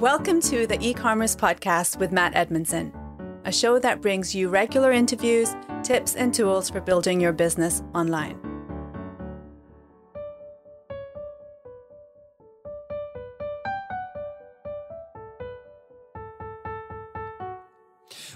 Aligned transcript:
Welcome 0.00 0.40
to 0.42 0.66
the 0.66 0.78
e 0.80 0.94
commerce 0.94 1.36
podcast 1.36 1.98
with 1.98 2.10
Matt 2.10 2.34
Edmondson, 2.34 2.90
a 3.44 3.52
show 3.52 3.78
that 3.80 4.00
brings 4.00 4.34
you 4.34 4.48
regular 4.48 4.92
interviews, 4.92 5.54
tips, 5.82 6.16
and 6.16 6.32
tools 6.32 6.70
for 6.70 6.80
building 6.80 7.20
your 7.20 7.34
business 7.34 7.82
online. 7.94 8.40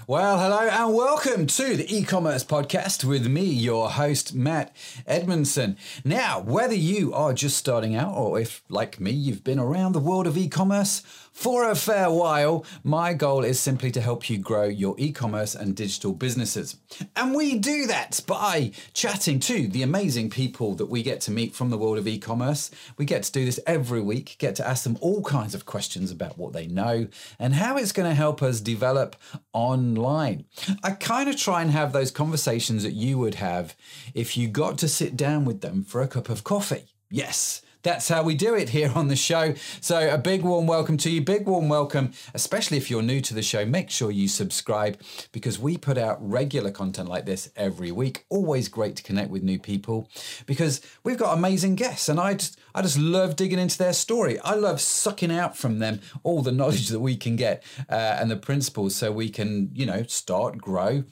Well, 0.07 0.37
hello 0.37 0.69
and 0.69 0.93
welcome 0.93 1.47
to 1.47 1.75
the 1.75 1.97
e-commerce 1.97 2.43
podcast 2.43 3.03
with 3.03 3.25
me, 3.25 3.41
your 3.41 3.89
host, 3.89 4.35
Matt 4.35 4.71
Edmondson. 5.07 5.77
Now, 6.03 6.41
whether 6.41 6.75
you 6.75 7.11
are 7.15 7.33
just 7.33 7.57
starting 7.57 7.95
out 7.95 8.15
or 8.15 8.39
if, 8.39 8.61
like 8.69 8.99
me, 8.99 9.09
you've 9.09 9.43
been 9.43 9.57
around 9.57 9.93
the 9.93 9.99
world 9.99 10.27
of 10.27 10.37
e-commerce 10.37 11.01
for 11.35 11.69
a 11.69 11.75
fair 11.75 12.09
while, 12.09 12.65
my 12.81 13.13
goal 13.13 13.43
is 13.43 13.59
simply 13.59 13.91
to 13.91 13.99
help 13.99 14.29
you 14.29 14.37
grow 14.37 14.63
your 14.63 14.95
e 14.97 15.11
commerce 15.11 15.53
and 15.53 15.75
digital 15.75 16.13
businesses. 16.13 16.77
And 17.13 17.35
we 17.35 17.59
do 17.59 17.87
that 17.87 18.21
by 18.25 18.71
chatting 18.93 19.41
to 19.41 19.67
the 19.67 19.83
amazing 19.83 20.29
people 20.29 20.75
that 20.75 20.85
we 20.85 21.03
get 21.03 21.19
to 21.21 21.31
meet 21.31 21.53
from 21.53 21.71
the 21.71 21.77
world 21.77 21.97
of 21.97 22.07
e 22.07 22.19
commerce. 22.19 22.71
We 22.97 23.03
get 23.03 23.23
to 23.23 23.33
do 23.33 23.43
this 23.43 23.59
every 23.67 23.99
week, 23.99 24.37
get 24.39 24.55
to 24.55 24.67
ask 24.67 24.85
them 24.85 24.97
all 25.01 25.23
kinds 25.23 25.53
of 25.53 25.65
questions 25.65 26.09
about 26.09 26.37
what 26.37 26.53
they 26.53 26.67
know 26.67 27.09
and 27.37 27.53
how 27.53 27.75
it's 27.75 27.91
going 27.91 28.09
to 28.09 28.15
help 28.15 28.41
us 28.41 28.61
develop 28.61 29.17
online. 29.51 30.45
I 30.85 30.91
kind 30.91 31.29
of 31.29 31.35
try 31.35 31.61
and 31.61 31.69
have 31.71 31.91
those 31.91 32.11
conversations 32.11 32.83
that 32.83 32.93
you 32.93 33.17
would 33.17 33.35
have 33.35 33.75
if 34.13 34.37
you 34.37 34.47
got 34.47 34.77
to 34.77 34.87
sit 34.87 35.17
down 35.17 35.43
with 35.43 35.59
them 35.59 35.83
for 35.83 36.01
a 36.01 36.07
cup 36.07 36.29
of 36.29 36.45
coffee. 36.45 36.85
Yes, 37.11 37.61
that's 37.85 38.09
how 38.09 38.23
we 38.23 38.33
do 38.33 38.55
it 38.55 38.69
here 38.69 38.91
on 38.95 39.09
the 39.09 39.15
show. 39.15 39.53
So, 39.79 40.09
a 40.09 40.17
big 40.17 40.41
warm 40.41 40.65
welcome 40.65 40.97
to 40.97 41.09
you. 41.09 41.21
Big 41.21 41.45
warm 41.45 41.69
welcome, 41.69 42.13
especially 42.33 42.77
if 42.77 42.89
you're 42.89 43.03
new 43.03 43.21
to 43.21 43.33
the 43.35 43.43
show. 43.43 43.63
Make 43.63 43.91
sure 43.91 44.09
you 44.09 44.27
subscribe 44.27 44.99
because 45.31 45.59
we 45.59 45.77
put 45.77 45.95
out 45.97 46.17
regular 46.19 46.71
content 46.71 47.07
like 47.07 47.27
this 47.27 47.51
every 47.55 47.91
week. 47.91 48.25
Always 48.29 48.69
great 48.69 48.95
to 48.95 49.03
connect 49.03 49.29
with 49.29 49.43
new 49.43 49.59
people 49.59 50.09
because 50.47 50.81
we've 51.03 51.19
got 51.19 51.37
amazing 51.37 51.75
guests 51.75 52.09
and 52.09 52.19
I 52.19 52.33
just, 52.33 52.59
I 52.73 52.81
just 52.81 52.97
love 52.97 53.35
digging 53.35 53.59
into 53.59 53.77
their 53.77 53.93
story. 53.93 54.39
I 54.39 54.55
love 54.55 54.81
sucking 54.81 55.31
out 55.31 55.55
from 55.55 55.77
them 55.77 56.01
all 56.23 56.41
the 56.41 56.51
knowledge 56.51 56.87
that 56.89 56.99
we 56.99 57.15
can 57.15 57.35
get 57.35 57.63
uh, 57.87 58.17
and 58.19 58.31
the 58.31 58.35
principles 58.35 58.95
so 58.95 59.11
we 59.11 59.29
can, 59.29 59.69
you 59.73 59.85
know, 59.85 60.03
start, 60.07 60.57
grow, 60.57 61.03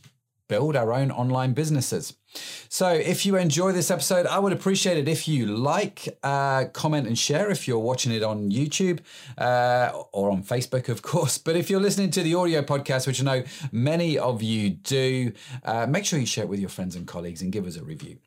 build 0.49 0.75
our 0.75 0.91
own 0.91 1.11
online 1.11 1.53
businesses. 1.53 2.17
So, 2.69 2.89
if 2.89 3.25
you 3.25 3.35
enjoy 3.35 3.71
this 3.71 3.91
episode, 3.91 4.25
I 4.25 4.39
would 4.39 4.53
appreciate 4.53 4.97
it 4.97 5.07
if 5.07 5.27
you 5.27 5.45
like, 5.45 6.17
uh, 6.23 6.65
comment, 6.73 7.07
and 7.07 7.17
share 7.17 7.49
if 7.51 7.67
you're 7.67 7.79
watching 7.79 8.11
it 8.11 8.23
on 8.23 8.49
YouTube 8.51 8.99
uh, 9.37 9.91
or 10.11 10.31
on 10.31 10.43
Facebook, 10.43 10.89
of 10.89 11.01
course. 11.01 11.37
But 11.37 11.55
if 11.55 11.69
you're 11.69 11.79
listening 11.79 12.09
to 12.11 12.23
the 12.23 12.35
audio 12.35 12.61
podcast, 12.61 13.07
which 13.07 13.21
I 13.21 13.23
know 13.23 13.43
many 13.71 14.17
of 14.17 14.41
you 14.41 14.71
do, 14.71 15.33
uh, 15.63 15.85
make 15.87 16.05
sure 16.05 16.19
you 16.19 16.25
share 16.25 16.45
it 16.45 16.49
with 16.49 16.59
your 16.59 16.69
friends 16.69 16.95
and 16.95 17.07
colleagues 17.07 17.41
and 17.41 17.51
give 17.51 17.67
us 17.67 17.77
a 17.77 17.83
review. 17.83 18.17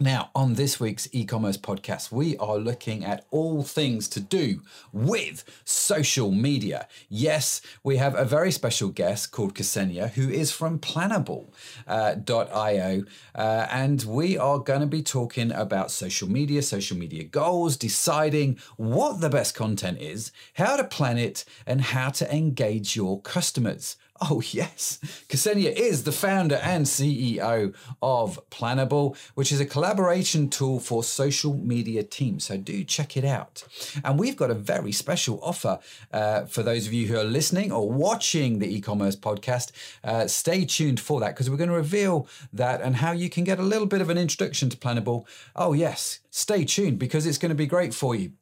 Now, 0.00 0.30
on 0.34 0.54
this 0.54 0.80
week's 0.80 1.06
e 1.12 1.26
commerce 1.26 1.58
podcast, 1.58 2.10
we 2.10 2.34
are 2.38 2.56
looking 2.56 3.04
at 3.04 3.26
all 3.30 3.62
things 3.62 4.08
to 4.08 4.20
do 4.20 4.62
with 4.90 5.44
social 5.66 6.32
media. 6.32 6.88
Yes, 7.10 7.60
we 7.84 7.98
have 7.98 8.14
a 8.14 8.24
very 8.24 8.50
special 8.52 8.88
guest 8.88 9.32
called 9.32 9.56
Xenia, 9.56 10.08
who 10.08 10.30
is 10.30 10.50
from 10.50 10.78
Planable.io, 10.78 11.44
uh, 11.86 13.38
uh, 13.38 13.66
and 13.70 14.02
we 14.04 14.38
are 14.38 14.58
going 14.58 14.80
to 14.80 14.86
be 14.86 15.02
talking 15.02 15.52
about 15.52 15.90
social 15.90 16.28
media, 16.28 16.62
social 16.62 16.96
media 16.96 17.24
goals, 17.24 17.76
deciding 17.76 18.58
what 18.78 19.20
the 19.20 19.28
best 19.28 19.54
content 19.54 20.00
is, 20.00 20.32
how 20.54 20.76
to 20.76 20.84
plan 20.84 21.18
it, 21.18 21.44
and 21.66 21.82
how 21.82 22.08
to 22.08 22.34
engage 22.34 22.96
your 22.96 23.20
customers. 23.20 23.96
Oh, 24.30 24.40
yes. 24.52 25.00
Xenia 25.34 25.70
is 25.70 26.04
the 26.04 26.12
founder 26.12 26.54
and 26.62 26.86
CEO 26.86 27.74
of 28.00 28.38
Planable, 28.50 29.16
which 29.34 29.50
is 29.50 29.58
a 29.58 29.66
collaboration 29.66 30.48
tool 30.48 30.78
for 30.78 31.02
social 31.02 31.54
media 31.54 32.04
teams. 32.04 32.44
So 32.44 32.56
do 32.56 32.84
check 32.84 33.16
it 33.16 33.24
out. 33.24 33.64
And 34.04 34.20
we've 34.20 34.36
got 34.36 34.52
a 34.52 34.54
very 34.54 34.92
special 34.92 35.40
offer 35.42 35.80
uh, 36.12 36.44
for 36.44 36.62
those 36.62 36.86
of 36.86 36.92
you 36.92 37.08
who 37.08 37.18
are 37.18 37.24
listening 37.24 37.72
or 37.72 37.90
watching 37.90 38.60
the 38.60 38.72
e 38.72 38.80
commerce 38.80 39.16
podcast. 39.16 39.72
Uh, 40.04 40.28
stay 40.28 40.64
tuned 40.64 41.00
for 41.00 41.18
that 41.18 41.30
because 41.30 41.50
we're 41.50 41.56
going 41.56 41.70
to 41.70 41.74
reveal 41.74 42.28
that 42.52 42.80
and 42.80 42.96
how 42.96 43.10
you 43.10 43.28
can 43.28 43.42
get 43.42 43.58
a 43.58 43.62
little 43.62 43.88
bit 43.88 44.00
of 44.00 44.08
an 44.08 44.18
introduction 44.18 44.70
to 44.70 44.76
Planable. 44.76 45.26
Oh, 45.56 45.72
yes. 45.72 46.20
Stay 46.30 46.64
tuned 46.64 47.00
because 47.00 47.26
it's 47.26 47.38
going 47.38 47.50
to 47.50 47.56
be 47.56 47.66
great 47.66 47.92
for 47.92 48.14
you. 48.14 48.32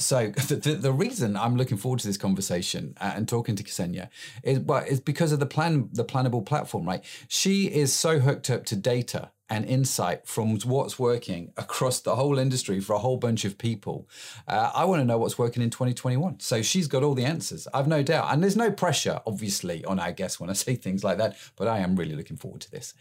So 0.00 0.28
the, 0.48 0.56
the, 0.56 0.74
the, 0.74 0.92
reason 0.92 1.36
I'm 1.36 1.56
looking 1.56 1.76
forward 1.76 2.00
to 2.00 2.06
this 2.06 2.16
conversation 2.16 2.96
uh, 3.00 3.12
and 3.14 3.28
talking 3.28 3.56
to 3.56 3.64
Xenia 3.66 4.10
is 4.42 4.60
well, 4.60 4.84
is 4.84 5.00
because 5.00 5.32
of 5.32 5.40
the 5.40 5.46
plan 5.46 5.88
the 5.92 6.04
Planable 6.04 6.44
platform, 6.44 6.86
right? 6.86 7.04
She 7.28 7.66
is 7.66 7.92
so 7.92 8.18
hooked 8.18 8.50
up 8.50 8.64
to 8.66 8.76
data 8.76 9.30
and 9.50 9.66
insight 9.66 10.26
from 10.26 10.56
what's 10.60 10.96
working 10.96 11.52
across 11.56 11.98
the 11.98 12.14
whole 12.14 12.38
industry 12.38 12.78
for 12.78 12.92
a 12.92 12.98
whole 12.98 13.16
bunch 13.16 13.44
of 13.44 13.58
people. 13.58 14.08
Uh, 14.46 14.70
I 14.72 14.84
want 14.84 15.00
to 15.00 15.04
know 15.04 15.18
what's 15.18 15.36
working 15.36 15.60
in 15.60 15.70
2021. 15.70 16.38
So 16.38 16.62
she's 16.62 16.86
got 16.86 17.02
all 17.02 17.14
the 17.14 17.24
answers. 17.24 17.66
I've 17.74 17.88
no 17.88 18.04
doubt. 18.04 18.32
And 18.32 18.44
there's 18.44 18.56
no 18.56 18.70
pressure, 18.70 19.20
obviously, 19.26 19.84
on 19.84 19.98
our 19.98 20.12
guests 20.12 20.38
when 20.38 20.48
I 20.50 20.52
say 20.52 20.76
things 20.76 21.02
like 21.02 21.18
that, 21.18 21.36
but 21.56 21.66
I 21.66 21.80
am 21.80 21.96
really 21.96 22.14
looking 22.14 22.36
forward 22.36 22.60
to 22.62 22.70
this. 22.70 22.94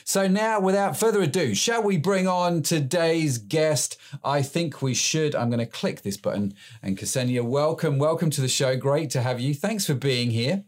So 0.04 0.26
now, 0.26 0.60
without 0.60 0.96
further 0.96 1.22
ado, 1.22 1.54
shall 1.54 1.82
we 1.82 1.98
bring 1.98 2.26
on 2.26 2.62
today's 2.62 3.38
guest? 3.38 3.96
I 4.24 4.42
think 4.42 4.82
we 4.82 4.94
should. 4.94 5.36
I'm 5.36 5.50
going 5.50 5.60
to 5.60 5.66
click 5.66 6.02
this 6.02 6.16
button. 6.16 6.54
And 6.82 6.98
Xenia, 6.98 7.44
welcome. 7.44 7.98
Welcome 7.98 8.30
to 8.30 8.40
the 8.40 8.48
show. 8.48 8.76
Great 8.76 9.10
to 9.10 9.22
have 9.22 9.40
you. 9.40 9.54
Thanks 9.54 9.86
for 9.86 9.94
being 9.94 10.30
here. 10.30 10.64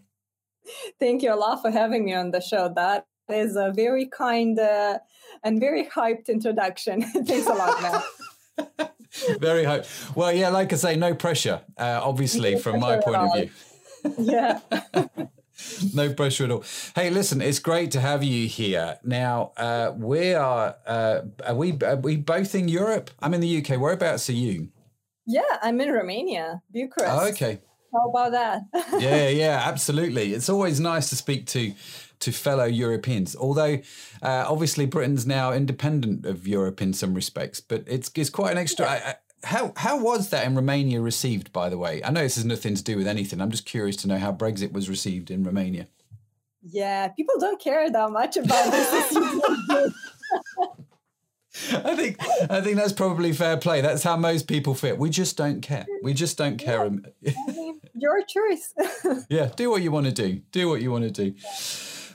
Thank 0.99 1.23
you 1.23 1.33
a 1.33 1.37
lot 1.37 1.63
for 1.63 1.71
having 1.71 2.05
me 2.05 2.15
on 2.15 2.31
the 2.31 2.41
show. 2.41 2.73
That 2.75 3.07
is 3.29 3.57
a 3.57 3.73
very 3.75 4.07
kind 4.07 4.59
uh, 4.59 4.99
and 5.43 5.61
very 5.61 5.87
hyped 5.87 6.29
introduction. 6.29 7.03
Thanks 7.25 7.47
a 7.47 7.55
lot, 7.55 7.83
man. 7.83 8.89
very 9.39 9.65
hyped. 9.65 10.17
Well, 10.17 10.33
yeah, 10.33 10.49
like 10.49 10.73
I 10.73 10.77
say, 10.77 10.97
no 10.97 11.15
pressure, 11.15 11.63
uh, 11.79 12.01
obviously, 12.03 12.55
no 12.55 12.61
from 12.61 12.81
my 12.81 12.99
point 12.99 13.17
of 13.17 13.33
view. 13.35 13.51
yeah. 14.19 14.61
no 15.95 16.13
pressure 16.13 16.45
at 16.45 16.51
all. 16.51 16.65
Hey, 16.95 17.11
listen, 17.11 17.41
it's 17.41 17.59
great 17.59 17.91
to 17.93 18.01
have 18.01 18.23
you 18.23 18.49
here. 18.49 18.99
Now, 19.05 19.53
uh, 19.57 19.93
we 19.97 20.35
are, 20.35 20.77
uh, 20.87 21.23
are 21.47 21.55
we, 21.55 21.79
are 21.83 21.97
we 21.97 22.17
both 22.17 22.55
in 22.55 22.69
Europe? 22.69 23.11
I'm 23.21 23.35
in 23.35 23.41
the 23.41 23.59
UK. 23.59 23.81
Whereabouts 23.81 24.29
are 24.31 24.35
you? 24.35 24.69
Yeah, 25.27 25.43
I'm 25.63 25.81
in 25.81 25.93
Romania, 25.93 26.63
Bucharest. 26.73 27.13
Oh, 27.13 27.29
okay. 27.29 27.61
How 27.93 28.09
about 28.09 28.33
that? 28.33 28.63
yeah, 28.99 29.29
yeah, 29.45 29.63
absolutely. 29.65 30.33
It's 30.33 30.49
always 30.49 30.81
nice 30.81 31.09
to 31.11 31.17
speak 31.17 31.47
to 31.47 31.75
to 32.21 32.33
fellow 32.33 32.65
Europeans. 32.65 33.35
Although, 33.35 33.79
uh, 34.23 34.45
obviously, 34.47 34.87
Britain's 34.87 35.27
now 35.27 35.53
independent 35.53 36.27
of 36.27 36.47
Europe 36.47 36.83
in 36.83 36.93
some 36.93 37.15
respects, 37.15 37.61
but 37.61 37.85
it's 37.87 38.11
it's 38.15 38.31
quite 38.31 38.53
an 38.53 38.59
extra. 38.59 38.87
Yeah. 38.87 38.93
I, 38.93 39.11
I, 39.11 39.15
how 39.43 39.73
how 39.77 39.99
was 39.99 40.31
that 40.31 40.47
in 40.47 40.55
Romania 40.55 41.01
received? 41.01 41.53
By 41.53 41.69
the 41.69 41.79
way, 41.79 42.03
I 42.05 42.11
know 42.11 42.23
this 42.23 42.37
has 42.37 42.45
nothing 42.45 42.75
to 42.75 42.85
do 42.85 42.97
with 42.97 43.07
anything. 43.07 43.41
I'm 43.41 43.51
just 43.51 43.67
curious 43.67 43.97
to 43.97 44.09
know 44.09 44.19
how 44.19 44.33
Brexit 44.33 44.73
was 44.73 44.89
received 44.89 45.31
in 45.31 45.45
Romania. 45.45 45.87
Yeah, 46.63 47.09
people 47.09 47.37
don't 47.41 47.61
care 47.61 47.91
that 47.91 48.11
much 48.11 48.37
about 48.37 48.71
this. 48.71 49.93
I 51.73 51.97
think 51.97 52.17
I 52.51 52.61
think 52.61 52.77
that's 52.77 52.93
probably 52.93 53.33
fair 53.33 53.57
play. 53.57 53.81
That's 53.81 54.03
how 54.03 54.17
most 54.17 54.47
people 54.47 54.75
feel. 54.75 54.97
We 54.97 55.11
just 55.11 55.37
don't 55.37 55.61
care. 55.61 55.87
We 56.03 56.15
just 56.15 56.37
don't 56.39 56.57
care. 56.57 56.91
Yeah, 57.21 57.73
your 57.95 58.23
choice. 58.27 58.75
yeah, 59.29 59.51
do 59.57 59.71
what 59.71 59.83
you 59.83 59.91
want 59.91 60.07
to 60.07 60.13
do. 60.13 60.41
Do 60.53 60.69
what 60.69 60.81
you 60.81 60.91
want 60.91 61.05
to 61.05 61.11
do. 61.11 61.35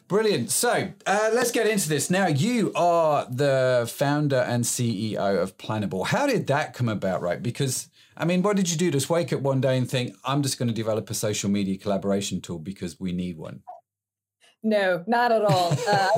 Brilliant. 0.07 0.51
So 0.51 0.89
uh, 1.07 1.29
let's 1.33 1.51
get 1.51 1.67
into 1.67 1.89
this. 1.89 2.11
Now, 2.11 2.27
you 2.27 2.71
are 2.75 3.25
the 3.29 3.91
founder 3.91 4.37
and 4.37 4.63
CEO 4.63 5.41
of 5.41 5.57
Planable. 5.57 6.05
How 6.05 6.27
did 6.27 6.45
that 6.47 6.75
come 6.75 6.89
about, 6.89 7.21
right? 7.23 7.41
Because, 7.41 7.89
I 8.15 8.23
mean, 8.23 8.43
what 8.43 8.55
did 8.55 8.69
you 8.69 8.77
do? 8.77 8.91
Just 8.91 9.09
wake 9.09 9.33
up 9.33 9.41
one 9.41 9.61
day 9.61 9.77
and 9.77 9.89
think, 9.89 10.15
I'm 10.23 10.43
just 10.43 10.59
going 10.59 10.67
to 10.67 10.75
develop 10.75 11.09
a 11.09 11.15
social 11.15 11.49
media 11.49 11.77
collaboration 11.79 12.39
tool 12.39 12.59
because 12.59 12.99
we 12.99 13.13
need 13.13 13.37
one? 13.37 13.61
No, 14.65 15.03
not 15.05 15.31
at 15.31 15.43
all. 15.43 15.73
Uh, 15.87 16.09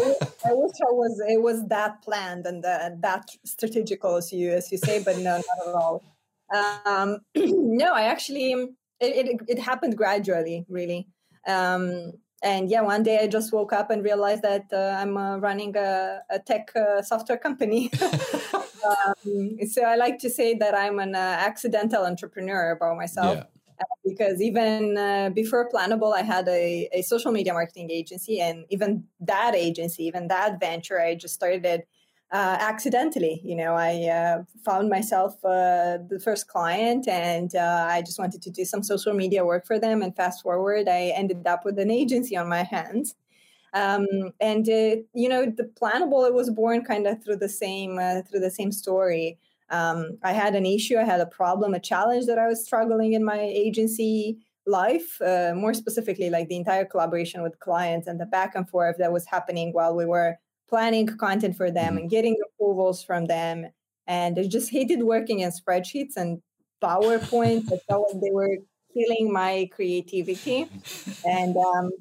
I, 0.46 0.54
wish 0.54 0.78
I 0.82 0.92
was 0.92 1.22
it 1.28 1.42
was 1.42 1.68
that 1.68 2.02
planned 2.02 2.46
and 2.46 2.64
uh, 2.64 2.92
that 3.00 3.28
strategical 3.44 4.16
as 4.16 4.32
you 4.32 4.52
as 4.52 4.72
you 4.72 4.78
say, 4.78 5.04
but 5.04 5.18
no, 5.18 5.36
not 5.36 5.68
at 5.68 5.76
all. 5.76 6.02
Um, 6.56 7.20
no, 7.36 7.92
I 7.94 8.04
actually 8.04 8.54
it, 8.54 8.72
it, 9.02 9.42
it 9.50 9.60
happened 9.60 9.98
gradually, 9.98 10.66
really. 10.70 11.10
Um, 11.46 12.14
and 12.42 12.70
yeah, 12.70 12.82
one 12.82 13.04
day 13.04 13.20
I 13.20 13.28
just 13.28 13.52
woke 13.52 13.74
up 13.74 13.90
and 13.90 14.02
realized 14.02 14.44
that 14.44 14.68
uh, 14.72 14.96
I'm 14.98 15.18
uh, 15.18 15.38
running 15.40 15.76
a, 15.76 16.22
a 16.30 16.40
tech 16.40 16.72
uh, 16.74 17.02
software 17.02 17.38
company. 17.38 17.92
um, 18.54 19.58
so 19.68 19.82
I 19.82 19.96
like 19.96 20.20
to 20.20 20.30
say 20.30 20.54
that 20.54 20.74
I'm 20.74 21.00
an 21.00 21.16
uh, 21.16 21.18
accidental 21.18 22.06
entrepreneur 22.06 22.72
about 22.72 22.96
myself. 22.96 23.38
Yeah. 23.38 23.44
Because 24.06 24.42
even 24.42 24.98
uh, 24.98 25.30
before 25.30 25.70
Planable, 25.70 26.16
I 26.16 26.22
had 26.24 26.48
a, 26.48 26.90
a 26.94 27.02
social 27.02 27.32
media 27.32 27.54
marketing 27.54 27.92
agency, 27.92 28.40
and 28.40 28.66
even 28.70 29.04
that 29.20 29.54
agency, 29.56 30.06
even 30.06 30.28
that 30.30 30.60
venture, 30.60 31.00
I 31.00 31.16
just 31.16 31.34
started 31.36 31.84
uh, 32.32 32.58
accidentally. 32.60 33.42
You 33.44 33.56
know, 33.56 33.74
I 33.76 34.08
uh, 34.08 34.44
found 34.66 34.90
myself 34.90 35.34
uh, 35.46 36.00
the 36.10 36.20
first 36.24 36.48
client 36.48 37.08
and 37.08 37.56
uh, 37.56 37.88
I 37.90 38.02
just 38.02 38.20
wanted 38.20 38.42
to 38.42 38.50
do 38.50 38.66
some 38.66 38.84
social 38.84 39.14
media 39.14 39.46
work 39.46 39.66
for 39.66 39.80
them. 39.80 40.02
And 40.02 40.16
fast 40.16 40.44
forward, 40.44 40.90
I 40.90 41.14
ended 41.16 41.48
up 41.48 41.64
with 41.64 41.80
an 41.80 41.90
agency 41.90 42.36
on 42.36 42.50
my 42.50 42.64
hands. 42.64 43.16
Um, 43.74 44.06
and 44.40 44.66
you 44.68 45.30
know, 45.30 45.46
the 45.46 45.70
Planable 45.80 46.28
it 46.28 46.34
was 46.34 46.50
born 46.50 46.84
kind 46.84 47.06
of 47.08 47.24
through 47.24 47.38
the 47.38 47.50
same 47.50 48.00
uh, 48.00 48.22
through 48.24 48.40
the 48.40 48.52
same 48.52 48.72
story. 48.72 49.38
Um, 49.69 50.18
I 50.24 50.34
had 50.34 50.56
an 50.56 50.66
issue, 50.66 50.98
I 50.98 51.04
had 51.04 51.22
a 51.22 51.25
problem, 51.25 51.74
a 51.74 51.80
challenge 51.80 52.25
that 52.28 52.38
I 52.38 52.48
was 52.48 52.64
struggling 52.64 53.14
in 53.14 53.24
my 53.24 53.40
agency 53.40 54.38
life, 54.66 55.19
more 55.22 55.74
specifically, 55.74 56.30
like 56.30 56.50
the 56.50 56.58
entire 56.58 56.86
collaboration 56.86 57.42
with 57.42 57.60
clients 57.60 58.08
and 58.08 58.19
the 58.19 58.25
back 58.25 58.56
and 58.56 58.69
forth 58.69 58.98
that 59.00 59.12
was 59.12 59.25
happening 59.25 59.74
while 59.74 59.96
we 59.96 60.06
were 60.06 60.38
planning 60.69 61.08
content 61.08 61.56
for 61.56 61.72
them 61.72 61.94
mm-hmm. 61.94 61.98
and 61.98 62.10
getting 62.10 62.38
approvals 62.46 63.04
from 63.04 63.25
them. 63.25 63.68
And 64.06 64.38
I 64.38 64.44
just 64.48 64.69
hated 64.78 65.04
working 65.04 65.40
in 65.40 65.52
spreadsheets 65.52 66.16
and 66.16 66.42
PowerPoint. 66.81 67.72
I 67.72 67.78
felt 67.88 68.14
like 68.14 68.22
they 68.22 68.31
were 68.31 68.58
killing 68.94 69.31
my 69.31 69.69
creativity 69.74 70.69
and 71.25 71.56
um, 71.56 71.92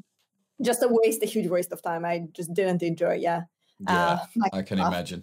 just 0.62 0.82
a 0.82 0.88
waste, 0.88 1.22
a 1.22 1.26
huge 1.26 1.48
waste 1.48 1.72
of 1.72 1.82
time. 1.82 2.04
I 2.04 2.26
just 2.32 2.52
didn't 2.54 2.82
enjoy. 2.82 3.14
Yeah. 3.14 3.42
Yeah, 3.78 4.20
uh, 4.42 4.48
I 4.54 4.62
can 4.62 4.78
imagine. 4.78 5.22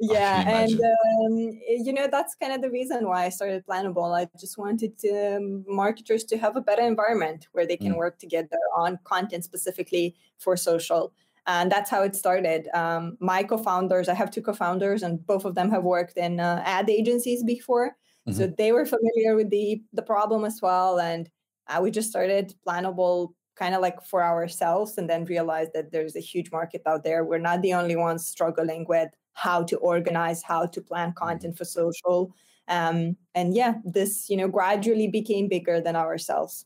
Yeah, 0.00 0.48
and 0.48 0.72
um, 0.72 1.60
you 1.68 1.92
know 1.92 2.08
that's 2.10 2.34
kind 2.34 2.52
of 2.52 2.60
the 2.60 2.70
reason 2.70 3.06
why 3.06 3.24
I 3.24 3.28
started 3.28 3.64
Planable. 3.64 4.14
I 4.14 4.28
just 4.38 4.58
wanted 4.58 4.98
to, 4.98 5.36
um, 5.36 5.64
marketers 5.68 6.24
to 6.24 6.36
have 6.38 6.56
a 6.56 6.60
better 6.60 6.82
environment 6.82 7.46
where 7.52 7.66
they 7.66 7.76
can 7.76 7.92
mm. 7.92 7.98
work 7.98 8.18
together 8.18 8.58
on 8.76 8.98
content 9.04 9.44
specifically 9.44 10.16
for 10.38 10.56
social 10.56 11.12
and 11.46 11.70
that's 11.70 11.90
how 11.90 12.02
it 12.02 12.16
started. 12.16 12.68
Um, 12.74 13.16
my 13.20 13.42
co-founders, 13.42 14.08
I 14.08 14.14
have 14.14 14.30
two 14.30 14.42
co-founders, 14.42 15.02
and 15.02 15.24
both 15.26 15.44
of 15.44 15.54
them 15.54 15.70
have 15.70 15.84
worked 15.84 16.16
in 16.16 16.40
uh, 16.40 16.62
ad 16.64 16.88
agencies 16.88 17.44
before, 17.44 17.96
mm-hmm. 18.28 18.32
so 18.32 18.46
they 18.46 18.72
were 18.72 18.86
familiar 18.86 19.36
with 19.36 19.50
the 19.50 19.82
the 19.92 20.02
problem 20.02 20.44
as 20.44 20.60
well. 20.62 20.98
And 20.98 21.28
uh, 21.68 21.80
we 21.82 21.90
just 21.90 22.10
started 22.10 22.54
Planable 22.66 23.34
kind 23.56 23.74
of 23.74 23.82
like 23.82 24.02
for 24.04 24.24
ourselves, 24.24 24.96
and 24.98 25.08
then 25.08 25.24
realized 25.26 25.72
that 25.74 25.92
there's 25.92 26.16
a 26.16 26.20
huge 26.20 26.50
market 26.50 26.82
out 26.86 27.04
there. 27.04 27.24
We're 27.24 27.38
not 27.38 27.62
the 27.62 27.74
only 27.74 27.96
ones 27.96 28.26
struggling 28.26 28.86
with 28.88 29.10
how 29.34 29.62
to 29.64 29.76
organize, 29.76 30.42
how 30.42 30.66
to 30.66 30.80
plan 30.80 31.10
mm-hmm. 31.10 31.24
content 31.24 31.58
for 31.58 31.64
social. 31.64 32.34
Um, 32.66 33.16
and 33.34 33.54
yeah, 33.54 33.74
this 33.84 34.30
you 34.30 34.36
know 34.36 34.48
gradually 34.48 35.08
became 35.08 35.48
bigger 35.48 35.80
than 35.80 35.96
ourselves. 35.96 36.64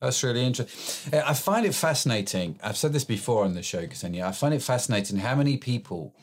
That's 0.00 0.22
really 0.22 0.44
interesting. 0.44 1.20
I 1.20 1.32
find 1.32 1.64
it 1.64 1.74
fascinating. 1.74 2.58
I've 2.62 2.76
said 2.76 2.92
this 2.92 3.04
before 3.04 3.44
on 3.44 3.54
the 3.54 3.62
show, 3.62 3.86
Xenia. 3.92 4.26
I 4.26 4.32
find 4.32 4.52
it 4.52 4.62
fascinating 4.62 5.18
how 5.18 5.34
many 5.34 5.56
people 5.56 6.14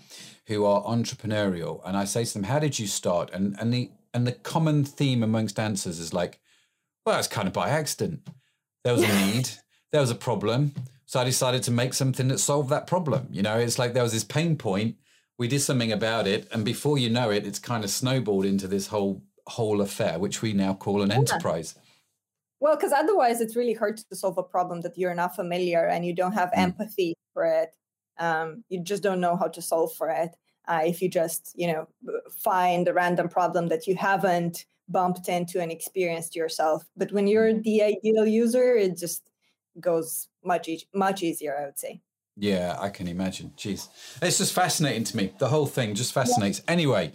who 0.46 0.66
are 0.66 0.84
entrepreneurial, 0.84 1.82
and 1.86 1.98
I 1.98 2.06
say 2.06 2.24
to 2.24 2.34
them, 2.34 2.44
"How 2.44 2.60
did 2.60 2.80
you 2.80 2.88
start?" 2.88 3.30
and 3.34 3.56
and 3.60 3.74
the 3.74 3.92
and 4.14 4.28
the 4.28 4.32
common 4.32 4.84
theme 4.86 5.24
amongst 5.24 5.60
answers 5.60 6.00
is 6.00 6.14
like, 6.14 6.40
"Well, 7.06 7.18
it's 7.18 7.28
kind 7.28 7.48
of 7.48 7.54
by 7.54 7.70
accident. 7.70 8.28
There 8.84 8.94
was 8.94 9.04
a 9.04 9.08
need, 9.26 9.50
there 9.92 10.02
was 10.02 10.12
a 10.12 10.16
problem, 10.16 10.74
so 11.06 11.20
I 11.20 11.24
decided 11.24 11.64
to 11.64 11.72
make 11.72 11.94
something 11.94 12.28
that 12.28 12.40
solved 12.40 12.70
that 12.70 12.88
problem." 12.88 13.28
You 13.32 13.42
know, 13.42 13.58
it's 13.58 13.80
like 13.80 13.94
there 13.94 14.04
was 14.04 14.14
this 14.14 14.24
pain 14.24 14.56
point. 14.56 14.98
We 15.44 15.50
did 15.50 15.60
something 15.60 15.92
about 15.92 16.26
it, 16.26 16.48
and 16.54 16.64
before 16.64 16.98
you 16.98 17.10
know 17.10 17.30
it, 17.30 17.46
it's 17.46 17.60
kind 17.60 17.84
of 17.84 17.90
snowballed 17.90 18.46
into 18.46 18.66
this 18.66 18.88
whole 18.88 19.22
whole 19.46 19.82
affair, 19.82 20.18
which 20.18 20.42
we 20.42 20.54
now 20.54 20.74
call 20.74 21.02
an 21.02 21.10
yeah. 21.10 21.18
enterprise. 21.18 21.76
Well, 22.62 22.78
because 22.78 22.94
otherwise 22.94 23.42
it's 23.42 23.58
really 23.58 23.74
hard 23.74 23.98
to 23.98 24.16
solve 24.16 24.38
a 24.38 24.44
problem 24.44 24.80
that 24.84 24.98
you're 24.98 25.14
not 25.14 25.36
familiar 25.36 25.86
and 25.86 26.06
you 26.06 26.16
don't 26.16 26.32
have 26.32 26.50
mm. 26.52 26.60
empathy 26.60 27.16
for 27.34 27.44
it. 27.44 27.76
Um, 28.20 28.64
you 28.70 28.82
just 28.82 29.04
don't 29.04 29.20
know 29.20 29.36
how 29.36 29.50
to 29.50 29.62
solve 29.62 29.94
for 29.96 30.10
it. 30.10 30.34
Uh, 30.66 30.84
if 30.86 31.02
you 31.02 31.10
just, 31.10 31.52
you 31.56 31.68
know, 31.68 31.90
find 32.32 32.88
a 32.88 32.94
random 32.94 33.28
problem 33.28 33.68
that 33.68 33.86
you 33.86 33.98
haven't 33.98 34.64
bumped 34.88 35.28
into 35.28 35.60
and 35.60 35.74
experienced 35.74 36.38
yourself. 36.38 36.86
But 36.96 37.12
when 37.12 37.28
you're 37.28 37.52
mm. 37.52 37.64
the 37.64 37.84
ideal 37.84 38.26
user, 38.26 38.78
it 38.78 38.98
just 38.98 39.30
goes 39.78 40.30
much 40.42 40.70
e- 40.70 40.88
much 40.94 41.22
easier, 41.22 41.58
I 41.60 41.66
would 41.66 41.78
say. 41.78 42.00
Yeah, 42.36 42.78
I 42.80 42.90
can 42.90 43.08
imagine. 43.08 43.54
Jeez. 43.56 43.90
It's 44.22 44.40
just 44.40 44.54
fascinating 44.54 45.04
to 45.04 45.18
me. 45.18 45.34
The 45.38 45.50
whole 45.50 45.68
thing 45.68 45.94
just 45.94 46.14
fascinates. 46.14 46.64
Yeah. 46.66 46.72
Anyway, 46.72 47.12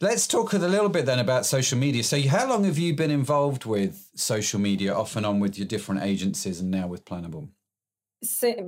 let's 0.00 0.28
talk 0.28 0.52
a 0.52 0.58
little 0.58 0.88
bit 0.88 1.04
then 1.04 1.18
about 1.18 1.46
social 1.46 1.78
media. 1.78 2.04
So, 2.04 2.20
how 2.28 2.48
long 2.48 2.62
have 2.64 2.78
you 2.78 2.94
been 2.94 3.10
involved 3.10 3.64
with 3.64 4.08
social 4.14 4.60
media, 4.60 4.94
off 4.94 5.16
and 5.16 5.26
on 5.26 5.40
with 5.40 5.58
your 5.58 5.66
different 5.66 6.02
agencies 6.02 6.60
and 6.60 6.70
now 6.70 6.86
with 6.86 7.04
Planable? 7.04 7.48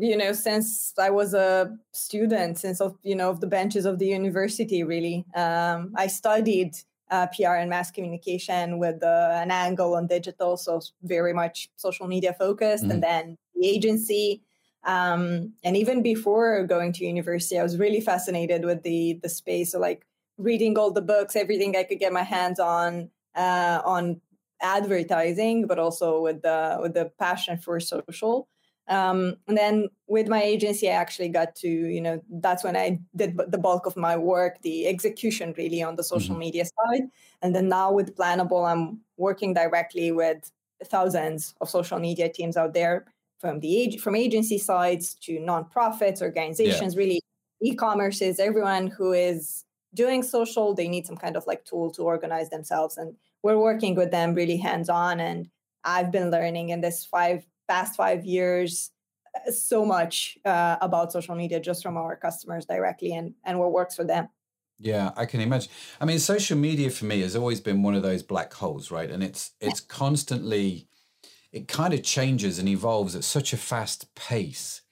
you 0.00 0.16
know 0.16 0.32
since 0.32 0.92
i 0.98 1.10
was 1.10 1.32
a 1.32 1.72
student 1.92 2.58
since 2.58 2.80
of 2.80 2.96
you 3.02 3.14
know 3.14 3.30
of 3.30 3.40
the 3.40 3.46
benches 3.46 3.84
of 3.84 4.00
the 4.00 4.06
university 4.06 4.82
really 4.82 5.24
um, 5.36 5.92
i 5.96 6.08
studied 6.08 6.74
uh, 7.10 7.26
pr 7.28 7.54
and 7.54 7.70
mass 7.70 7.90
communication 7.90 8.78
with 8.78 9.00
uh, 9.04 9.30
an 9.32 9.52
angle 9.52 9.94
on 9.94 10.08
digital 10.08 10.56
so 10.56 10.80
very 11.02 11.32
much 11.32 11.68
social 11.76 12.08
media 12.08 12.32
focused 12.32 12.82
mm-hmm. 12.82 12.92
and 12.92 13.02
then 13.02 13.38
the 13.54 13.68
agency 13.68 14.42
um, 14.84 15.52
and 15.62 15.76
even 15.76 16.02
before 16.02 16.64
going 16.66 16.92
to 16.94 17.04
university, 17.04 17.58
I 17.58 17.62
was 17.62 17.78
really 17.78 18.00
fascinated 18.00 18.64
with 18.64 18.82
the 18.82 19.18
the 19.22 19.28
space. 19.28 19.72
So 19.72 19.78
like 19.78 20.06
reading 20.36 20.76
all 20.78 20.90
the 20.90 21.02
books, 21.02 21.36
everything 21.36 21.76
I 21.76 21.84
could 21.84 21.98
get 21.98 22.12
my 22.12 22.22
hands 22.22 22.60
on 22.60 23.10
uh, 23.34 23.80
on 23.84 24.20
advertising, 24.60 25.66
but 25.66 25.78
also 25.78 26.20
with 26.20 26.42
the 26.42 26.78
with 26.80 26.94
the 26.94 27.10
passion 27.18 27.58
for 27.58 27.80
social. 27.80 28.48
Um, 28.86 29.36
and 29.48 29.56
then 29.56 29.88
with 30.08 30.28
my 30.28 30.42
agency, 30.42 30.90
I 30.90 30.92
actually 30.92 31.30
got 31.30 31.54
to 31.56 31.68
you 31.68 32.00
know 32.02 32.22
that's 32.30 32.62
when 32.62 32.76
I 32.76 33.00
did 33.16 33.38
the 33.48 33.58
bulk 33.58 33.86
of 33.86 33.96
my 33.96 34.16
work, 34.18 34.60
the 34.62 34.86
execution 34.86 35.54
really 35.56 35.82
on 35.82 35.96
the 35.96 36.04
social 36.04 36.34
mm-hmm. 36.34 36.40
media 36.40 36.64
side. 36.66 37.04
And 37.40 37.54
then 37.54 37.68
now 37.68 37.92
with 37.92 38.14
Planable, 38.16 38.70
I'm 38.70 39.00
working 39.16 39.54
directly 39.54 40.12
with 40.12 40.50
thousands 40.84 41.54
of 41.62 41.70
social 41.70 41.98
media 41.98 42.28
teams 42.28 42.58
out 42.58 42.74
there 42.74 43.06
from 43.44 43.60
the 43.60 43.78
age 43.78 44.00
from 44.00 44.16
agency 44.16 44.56
sides 44.56 45.12
to 45.12 45.32
nonprofits, 45.38 46.22
organizations, 46.22 46.94
yeah. 46.94 46.98
really 46.98 47.20
e-commerce 47.60 48.22
is 48.22 48.40
everyone 48.40 48.86
who 48.86 49.12
is 49.12 49.64
doing 49.92 50.22
social, 50.22 50.74
they 50.74 50.88
need 50.88 51.04
some 51.04 51.18
kind 51.18 51.36
of 51.36 51.46
like 51.46 51.62
tool 51.66 51.90
to 51.90 52.04
organize 52.04 52.48
themselves. 52.48 52.96
And 52.96 53.16
we're 53.42 53.58
working 53.58 53.96
with 53.96 54.10
them 54.10 54.32
really 54.32 54.56
hands-on. 54.56 55.20
And 55.20 55.50
I've 55.84 56.10
been 56.10 56.30
learning 56.30 56.70
in 56.70 56.80
this 56.80 57.04
five 57.04 57.44
past 57.68 57.96
five 57.96 58.24
years 58.24 58.92
uh, 59.36 59.50
so 59.50 59.84
much 59.84 60.38
uh, 60.46 60.78
about 60.80 61.12
social 61.12 61.34
media 61.34 61.60
just 61.60 61.82
from 61.82 61.98
our 61.98 62.16
customers 62.16 62.64
directly 62.64 63.12
and, 63.12 63.34
and 63.44 63.58
what 63.58 63.72
works 63.72 63.94
for 63.94 64.04
them. 64.04 64.30
Yeah, 64.78 65.10
I 65.18 65.26
can 65.26 65.42
imagine. 65.42 65.70
I 66.00 66.06
mean, 66.06 66.18
social 66.18 66.56
media 66.56 66.88
for 66.88 67.04
me 67.04 67.20
has 67.20 67.36
always 67.36 67.60
been 67.60 67.82
one 67.82 67.94
of 67.94 68.02
those 68.02 68.22
black 68.22 68.54
holes, 68.54 68.90
right? 68.90 69.10
And 69.10 69.22
it's 69.22 69.52
it's 69.60 69.80
constantly 69.80 70.88
it 71.54 71.68
kind 71.68 71.94
of 71.94 72.02
changes 72.02 72.58
and 72.58 72.68
evolves 72.68 73.14
at 73.14 73.22
such 73.22 73.52
a 73.52 73.56
fast 73.56 74.12
pace. 74.16 74.82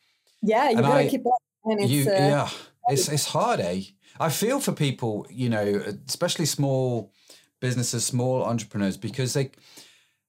Yeah, 0.40 0.70
you 0.70 0.76
gotta 0.76 0.94
I, 0.94 1.08
keep 1.08 1.26
up. 1.26 1.42
And 1.64 1.80
it's, 1.80 1.90
you, 1.90 2.10
uh, 2.10 2.14
yeah, 2.14 2.50
it's 2.88 3.08
it's 3.08 3.26
hard, 3.26 3.58
eh? 3.60 3.82
I 4.20 4.30
feel 4.30 4.60
for 4.60 4.72
people, 4.72 5.26
you 5.28 5.48
know, 5.48 5.82
especially 6.08 6.46
small 6.46 7.12
businesses, 7.60 8.04
small 8.04 8.44
entrepreneurs, 8.44 8.96
because 8.96 9.34
they 9.34 9.50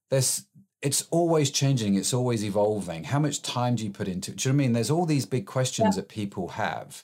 there's 0.10 0.46
it's 0.82 1.04
always 1.12 1.52
changing, 1.52 1.96
it's 1.96 2.14
always 2.14 2.44
evolving. 2.44 3.06
How 3.06 3.20
much 3.20 3.44
time 3.44 3.76
do 3.76 3.84
you 3.84 3.92
put 3.92 4.08
into 4.08 4.32
it? 4.32 4.38
Do 4.38 4.50
you 4.50 4.54
know 4.54 4.58
what 4.58 4.64
I 4.64 4.66
mean? 4.66 4.74
There's 4.74 4.92
all 4.92 5.06
these 5.06 5.26
big 5.28 5.46
questions 5.46 5.96
yeah. 5.96 6.02
that 6.02 6.10
people 6.10 6.50
have 6.50 7.04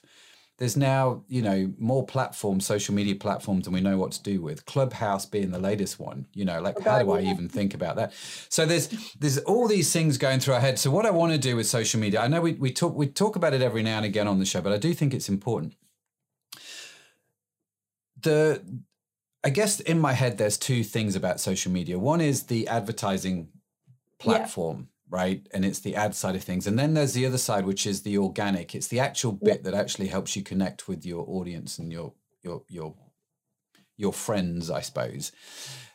there's 0.60 0.76
now 0.76 1.24
you 1.26 1.40
know 1.40 1.72
more 1.78 2.06
platforms 2.06 2.66
social 2.66 2.94
media 2.94 3.14
platforms 3.16 3.66
and 3.66 3.74
we 3.74 3.80
know 3.80 3.96
what 3.96 4.12
to 4.12 4.22
do 4.22 4.40
with. 4.42 4.66
Clubhouse 4.66 5.24
being 5.24 5.50
the 5.50 5.58
latest 5.58 5.98
one 5.98 6.26
you 6.34 6.44
know 6.44 6.60
like 6.60 6.78
how 6.80 6.98
do 7.02 7.10
i 7.10 7.22
even 7.22 7.48
think 7.48 7.74
about 7.74 7.96
that? 7.96 8.12
So 8.50 8.66
there's 8.66 8.88
there's 9.18 9.38
all 9.38 9.66
these 9.66 9.90
things 9.92 10.18
going 10.18 10.38
through 10.38 10.54
our 10.54 10.60
head. 10.60 10.78
So 10.78 10.90
what 10.90 11.06
i 11.06 11.10
want 11.10 11.32
to 11.32 11.38
do 11.38 11.56
with 11.56 11.66
social 11.66 11.98
media 11.98 12.20
i 12.20 12.28
know 12.28 12.42
we, 12.42 12.52
we 12.52 12.70
talk 12.70 12.94
we 12.94 13.06
talk 13.06 13.34
about 13.36 13.54
it 13.54 13.62
every 13.62 13.82
now 13.82 13.96
and 13.96 14.06
again 14.06 14.28
on 14.28 14.38
the 14.38 14.44
show 14.44 14.60
but 14.60 14.72
i 14.72 14.78
do 14.78 14.94
think 14.94 15.14
it's 15.14 15.28
important. 15.28 15.74
The 18.20 18.62
i 19.42 19.48
guess 19.48 19.80
in 19.80 19.98
my 19.98 20.12
head 20.12 20.36
there's 20.36 20.58
two 20.58 20.84
things 20.84 21.16
about 21.16 21.40
social 21.40 21.72
media. 21.72 21.98
One 21.98 22.20
is 22.20 22.44
the 22.44 22.68
advertising 22.68 23.48
platform 24.18 24.88
right? 25.10 25.46
And 25.52 25.64
it's 25.64 25.80
the 25.80 25.96
ad 25.96 26.14
side 26.14 26.36
of 26.36 26.42
things. 26.42 26.66
And 26.66 26.78
then 26.78 26.94
there's 26.94 27.12
the 27.12 27.26
other 27.26 27.38
side, 27.38 27.66
which 27.66 27.86
is 27.86 28.02
the 28.02 28.16
organic. 28.16 28.74
It's 28.74 28.88
the 28.88 29.00
actual 29.00 29.32
bit 29.32 29.64
that 29.64 29.74
actually 29.74 30.06
helps 30.08 30.36
you 30.36 30.42
connect 30.42 30.88
with 30.88 31.04
your 31.04 31.24
audience 31.28 31.78
and 31.78 31.92
your 31.92 32.14
your 32.42 32.62
your 32.68 32.94
your 33.96 34.12
friends, 34.12 34.70
I 34.70 34.80
suppose. 34.80 35.32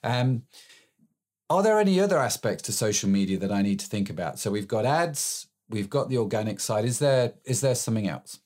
Um, 0.04 0.44
are 1.50 1.64
there 1.64 1.80
any 1.80 2.00
other 2.00 2.18
aspects 2.18 2.64
to 2.64 2.72
social 2.72 3.10
media 3.10 3.38
that 3.40 3.52
I 3.52 3.62
need 3.62 3.80
to 3.80 3.88
think 3.88 4.10
about? 4.10 4.40
So 4.40 4.52
we've 4.52 4.68
got 4.68 4.86
ads, 4.86 5.48
we've 5.70 5.90
got 5.90 6.10
the 6.10 6.18
organic 6.18 6.60
side. 6.60 6.86
Is 6.86 7.00
there 7.00 7.34
is 7.46 7.62
there 7.62 7.76
something 7.76 8.08
else? 8.08 8.40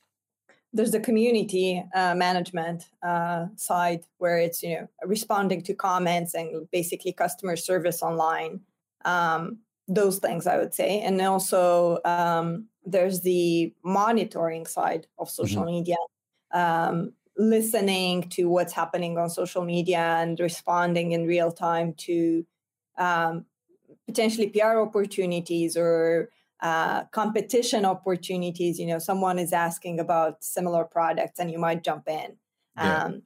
There's 0.71 0.91
the 0.91 0.99
community 0.99 1.83
uh, 1.95 2.13
management 2.13 2.83
uh, 3.01 3.47
side 3.55 4.03
where 4.19 4.37
it's 4.37 4.61
you 4.61 4.75
know 4.75 4.87
responding 5.03 5.61
to 5.63 5.73
comments 5.73 6.33
and 6.35 6.69
basically 6.71 7.11
customer 7.11 7.55
service 7.55 8.03
online. 8.03 8.61
Um, 9.03 9.59
those 9.89 10.19
things 10.19 10.47
I 10.47 10.57
would 10.57 10.73
say, 10.73 11.01
and 11.01 11.19
also 11.21 11.99
um, 12.05 12.67
there's 12.85 13.21
the 13.21 13.73
monitoring 13.83 14.65
side 14.65 15.07
of 15.17 15.29
social 15.29 15.63
mm-hmm. 15.63 15.71
media. 15.71 15.97
Um, 16.53 17.13
listening 17.37 18.23
to 18.23 18.45
what's 18.49 18.73
happening 18.73 19.17
on 19.17 19.29
social 19.29 19.63
media 19.63 20.17
and 20.19 20.39
responding 20.39 21.13
in 21.13 21.25
real 21.25 21.51
time 21.51 21.93
to 21.93 22.45
um, 22.97 23.45
potentially 24.05 24.49
PR 24.49 24.79
opportunities 24.79 25.77
or 25.77 26.29
uh, 26.61 27.05
competition 27.05 27.85
opportunities. 27.85 28.77
You 28.77 28.87
know, 28.87 28.99
someone 28.99 29.39
is 29.39 29.53
asking 29.53 29.99
about 29.99 30.43
similar 30.43 30.83
products 30.83 31.39
and 31.39 31.49
you 31.49 31.57
might 31.57 31.83
jump 31.83 32.09
in. 32.09 32.35
Yeah. 32.77 33.03
Um, 33.03 33.21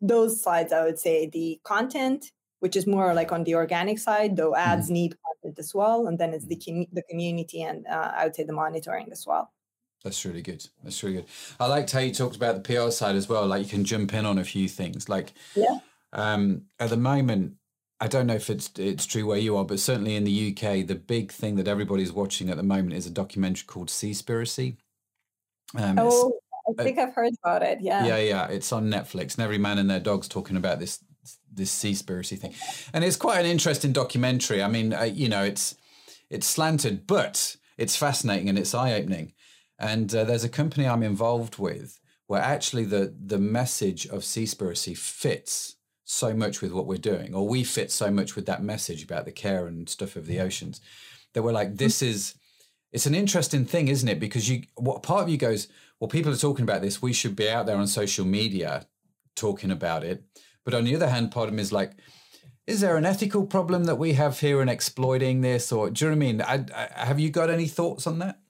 those 0.00 0.42
sides, 0.42 0.72
I 0.72 0.84
would 0.84 0.98
say 0.98 1.26
the 1.26 1.58
content, 1.64 2.30
which 2.64 2.76
is 2.76 2.86
more 2.86 3.12
like 3.12 3.30
on 3.30 3.44
the 3.44 3.54
organic 3.54 3.98
side, 3.98 4.36
though 4.36 4.56
ads 4.56 4.86
mm-hmm. 4.86 4.94
need 4.94 5.16
content 5.22 5.58
as 5.58 5.74
well. 5.74 6.06
And 6.06 6.18
then 6.18 6.32
it's 6.32 6.46
the, 6.46 6.56
com- 6.56 6.86
the 6.94 7.02
community 7.02 7.60
and 7.60 7.86
uh, 7.86 8.12
I 8.16 8.24
would 8.24 8.34
say 8.34 8.44
the 8.44 8.54
monitoring 8.54 9.12
as 9.12 9.26
well. 9.26 9.52
That's 10.02 10.24
really 10.24 10.40
good. 10.40 10.66
That's 10.82 11.02
really 11.02 11.16
good. 11.16 11.26
I 11.60 11.66
liked 11.66 11.92
how 11.92 11.98
you 11.98 12.14
talked 12.14 12.36
about 12.36 12.54
the 12.54 12.62
PR 12.62 12.90
side 12.90 13.16
as 13.16 13.28
well. 13.28 13.46
Like 13.46 13.62
you 13.62 13.68
can 13.68 13.84
jump 13.84 14.14
in 14.14 14.24
on 14.24 14.38
a 14.38 14.44
few 14.44 14.66
things. 14.66 15.10
Like 15.10 15.34
yeah. 15.54 15.80
Um, 16.14 16.62
at 16.80 16.88
the 16.88 16.96
moment, 16.96 17.56
I 18.00 18.06
don't 18.08 18.26
know 18.26 18.34
if 18.34 18.48
it's 18.48 18.70
it's 18.78 19.04
true 19.04 19.26
where 19.26 19.36
you 19.36 19.58
are, 19.58 19.66
but 19.66 19.78
certainly 19.78 20.16
in 20.16 20.24
the 20.24 20.50
UK, 20.50 20.86
the 20.86 20.94
big 20.94 21.32
thing 21.32 21.56
that 21.56 21.68
everybody's 21.68 22.12
watching 22.12 22.48
at 22.48 22.56
the 22.56 22.62
moment 22.62 22.94
is 22.94 23.06
a 23.06 23.10
documentary 23.10 23.66
called 23.66 23.88
Seaspiracy. 23.88 24.78
Um, 25.76 25.98
oh, 25.98 26.32
I 26.78 26.82
think 26.82 26.96
uh, 26.96 27.02
I've 27.02 27.14
heard 27.14 27.34
about 27.42 27.62
it. 27.62 27.82
Yeah, 27.82 28.06
yeah, 28.06 28.18
yeah. 28.18 28.46
It's 28.46 28.72
on 28.72 28.90
Netflix, 28.90 29.34
and 29.34 29.44
every 29.44 29.58
man 29.58 29.76
and 29.76 29.90
their 29.90 30.00
dog's 30.00 30.28
talking 30.28 30.56
about 30.56 30.80
this 30.80 31.04
this 31.56 31.74
Seaspiracy 31.74 32.38
thing, 32.38 32.54
and 32.92 33.04
it's 33.04 33.16
quite 33.16 33.40
an 33.40 33.46
interesting 33.46 33.92
documentary. 33.92 34.62
I 34.62 34.68
mean, 34.68 34.92
uh, 34.92 35.02
you 35.02 35.28
know, 35.28 35.42
it's 35.42 35.76
it's 36.30 36.46
slanted, 36.46 37.06
but 37.06 37.56
it's 37.76 37.96
fascinating 37.96 38.48
and 38.48 38.58
it's 38.58 38.74
eye 38.74 38.92
opening. 38.94 39.32
And 39.78 40.14
uh, 40.14 40.24
there's 40.24 40.44
a 40.44 40.48
company 40.48 40.86
I'm 40.86 41.02
involved 41.02 41.58
with 41.58 42.00
where 42.26 42.40
actually 42.40 42.84
the 42.84 43.14
the 43.18 43.38
message 43.38 44.06
of 44.06 44.22
Seaspiracy 44.22 44.96
fits 44.96 45.76
so 46.04 46.34
much 46.34 46.60
with 46.60 46.72
what 46.72 46.86
we're 46.86 46.98
doing, 46.98 47.34
or 47.34 47.48
we 47.48 47.64
fit 47.64 47.90
so 47.90 48.10
much 48.10 48.36
with 48.36 48.46
that 48.46 48.62
message 48.62 49.02
about 49.02 49.24
the 49.24 49.32
care 49.32 49.66
and 49.66 49.88
stuff 49.88 50.16
of 50.16 50.26
the 50.26 50.40
oceans 50.40 50.80
that 51.32 51.42
we're 51.42 51.52
like, 51.52 51.76
this 51.76 52.02
is 52.02 52.34
it's 52.92 53.06
an 53.06 53.14
interesting 53.14 53.64
thing, 53.64 53.88
isn't 53.88 54.08
it? 54.08 54.20
Because 54.20 54.48
you 54.48 54.62
what 54.76 55.02
part 55.02 55.22
of 55.22 55.28
you 55.28 55.36
goes, 55.36 55.68
well, 55.98 56.08
people 56.08 56.32
are 56.32 56.36
talking 56.36 56.62
about 56.62 56.82
this, 56.82 57.02
we 57.02 57.12
should 57.12 57.36
be 57.36 57.50
out 57.50 57.66
there 57.66 57.76
on 57.76 57.86
social 57.86 58.24
media 58.24 58.86
talking 59.34 59.70
about 59.70 60.04
it. 60.04 60.22
But 60.64 60.74
on 60.74 60.84
the 60.84 60.94
other 60.94 61.08
hand, 61.08 61.30
part 61.30 61.48
of 61.48 61.54
me 61.54 61.62
is 61.62 61.72
like, 61.72 61.92
is 62.66 62.80
there 62.80 62.96
an 62.96 63.04
ethical 63.04 63.46
problem 63.46 63.84
that 63.84 63.96
we 63.96 64.14
have 64.14 64.40
here 64.40 64.62
in 64.62 64.68
exploiting 64.68 65.42
this? 65.42 65.70
Or 65.70 65.90
do 65.90 66.04
you 66.04 66.10
know 66.10 66.16
what 66.16 66.24
I 66.24 66.26
mean? 66.26 66.42
I, 66.42 66.64
I, 66.74 67.04
have 67.04 67.20
you 67.20 67.30
got 67.30 67.50
any 67.50 67.66
thoughts 67.66 68.06
on 68.06 68.18
that? 68.20 68.40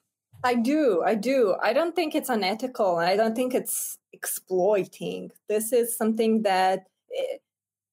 I 0.45 0.55
do. 0.55 1.03
I 1.05 1.15
do. 1.15 1.57
I 1.63 1.73
don't 1.73 1.97
think 1.97 2.15
it's 2.15 2.29
unethical 2.29 2.97
I 2.97 3.17
don't 3.17 3.35
think 3.35 3.55
it's 3.55 3.99
exploiting. 4.13 5.31
This 5.49 5.73
is 5.73 5.97
something 5.97 6.43
that 6.43 6.87
eh, 7.19 7.39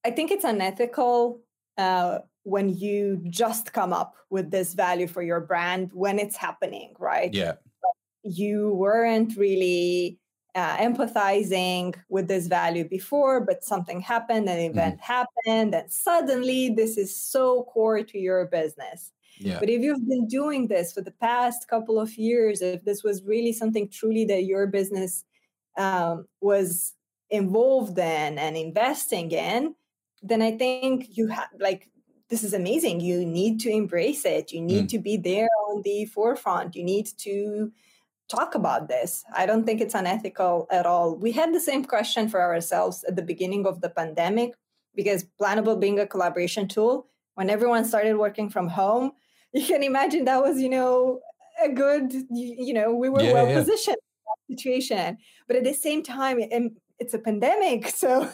I 0.06 0.12
think 0.12 0.32
it's 0.32 0.44
unethical 0.44 1.42
uh, 1.78 2.20
when 2.44 2.70
you 2.70 3.22
just 3.30 3.74
come 3.74 3.94
up 3.94 4.16
with 4.30 4.51
this 4.51 4.74
value 4.74 5.08
for 5.08 5.22
your 5.22 5.40
brand 5.40 5.92
when 5.94 6.20
it's 6.20 6.36
happening, 6.36 6.94
right? 7.00 7.34
Yeah. 7.34 7.54
You 8.24 8.74
weren't 8.74 9.38
really 9.38 10.20
uh, 10.55 10.77
empathizing 10.77 11.96
with 12.10 12.27
this 12.27 12.48
value 12.48 12.88
before, 12.88 13.41
but 13.41 13.63
something 13.63 14.01
happened, 14.01 14.50
an 14.50 14.58
mm-hmm. 14.58 14.72
event 14.72 14.96
mm-hmm. 15.00 15.13
happened, 15.13 15.75
and 15.75 15.91
suddenly 15.91 16.70
this 16.70 16.98
is 16.98 17.15
so 17.15 17.63
core 17.63 18.03
to 18.03 18.17
your 18.17 18.46
business. 18.46 19.12
Yeah. 19.38 19.60
But 19.60 19.70
if 19.70 19.81
you've 19.81 20.08
been 20.08 20.27
doing 20.27 20.67
this 20.67 20.93
for 20.93 21.01
the 21.01 21.12
past 21.12 21.67
couple 21.67 22.00
of 22.00 22.15
years, 22.15 22.62
if 22.62 22.84
this 22.84 23.03
was 23.03 23.24
really 23.24 23.53
something 23.53 23.89
truly 23.89 24.25
that 24.25 24.43
your 24.43 24.67
business 24.67 25.24
um, 25.77 26.25
was 26.41 26.93
involved 27.29 27.98
in 27.98 28.38
and 28.38 28.55
investing 28.55 29.31
in, 29.31 29.74
then 30.22 30.41
I 30.41 30.51
think 30.58 31.17
you 31.17 31.27
have 31.27 31.48
like 31.60 31.89
this 32.29 32.43
is 32.43 32.53
amazing. 32.53 33.01
You 33.01 33.25
need 33.25 33.60
to 33.62 33.70
embrace 33.70 34.25
it. 34.25 34.51
You 34.51 34.62
need 34.62 34.86
mm. 34.86 34.89
to 34.89 35.00
be 35.00 35.17
there 35.17 35.50
on 35.67 35.81
the 35.81 36.05
forefront. 36.05 36.75
You 36.75 36.84
need 36.84 37.08
to 37.20 37.72
talk 38.31 38.55
about 38.55 38.88
this. 38.88 39.23
I 39.35 39.45
don't 39.45 39.65
think 39.65 39.81
it's 39.81 39.93
unethical 39.93 40.67
at 40.71 40.85
all. 40.85 41.15
We 41.15 41.31
had 41.31 41.53
the 41.53 41.59
same 41.59 41.83
question 41.85 42.29
for 42.29 42.41
ourselves 42.41 43.03
at 43.03 43.15
the 43.15 43.21
beginning 43.21 43.65
of 43.67 43.81
the 43.81 43.89
pandemic 43.89 44.53
because 44.95 45.25
Planable 45.39 45.79
being 45.79 46.00
a 46.00 46.07
collaboration 46.07 46.67
tool, 46.67 47.07
when 47.35 47.50
everyone 47.50 47.85
started 47.85 48.17
working 48.17 48.50
from 48.50 48.67
home, 48.69 49.11
you 49.53 49.65
can 49.65 49.83
imagine 49.83 50.25
that 50.25 50.41
was, 50.41 50.59
you 50.61 50.69
know, 50.69 51.19
a 51.61 51.69
good, 51.69 52.13
you, 52.31 52.73
know, 52.73 52.93
we 52.95 53.09
were 53.09 53.21
yeah, 53.21 53.33
well 53.33 53.47
yeah. 53.47 53.59
positioned 53.59 53.97
situation. 54.50 55.17
But 55.47 55.57
at 55.57 55.63
the 55.63 55.73
same 55.73 56.01
time, 56.03 56.39
it's 57.00 57.13
a 57.13 57.19
pandemic. 57.19 57.93
So, 57.95 58.29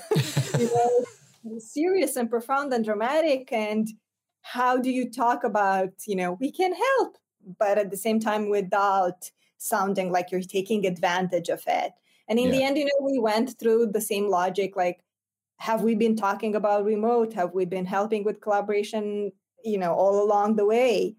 you 0.59 0.69
know, 0.75 1.59
serious 1.59 2.15
and 2.15 2.29
profound 2.29 2.73
and 2.73 2.83
dramatic 2.83 3.51
and 3.51 3.87
how 4.41 4.77
do 4.77 4.89
you 4.89 5.09
talk 5.09 5.43
about 5.43 5.89
you 6.05 6.15
know 6.15 6.37
we 6.39 6.51
can 6.51 6.73
help 6.73 7.17
but 7.57 7.77
at 7.77 7.89
the 7.89 7.97
same 7.97 8.19
time 8.19 8.49
without 8.49 9.31
sounding 9.57 10.11
like 10.11 10.31
you're 10.31 10.41
taking 10.41 10.85
advantage 10.85 11.49
of 11.49 11.63
it. 11.67 11.93
And 12.29 12.39
in 12.39 12.45
yeah. 12.45 12.51
the 12.51 12.63
end 12.63 12.77
you 12.77 12.85
know 12.85 13.05
we 13.05 13.19
went 13.19 13.57
through 13.59 13.87
the 13.87 14.01
same 14.01 14.29
logic 14.29 14.75
like 14.75 15.03
have 15.59 15.81
we 15.81 15.95
been 15.95 16.15
talking 16.15 16.55
about 16.55 16.85
remote? 16.85 17.33
Have 17.33 17.53
we 17.53 17.65
been 17.65 17.85
helping 17.85 18.23
with 18.23 18.41
collaboration 18.41 19.31
you 19.63 19.77
know 19.77 19.93
all 19.93 20.23
along 20.23 20.55
the 20.55 20.65
way? 20.65 21.15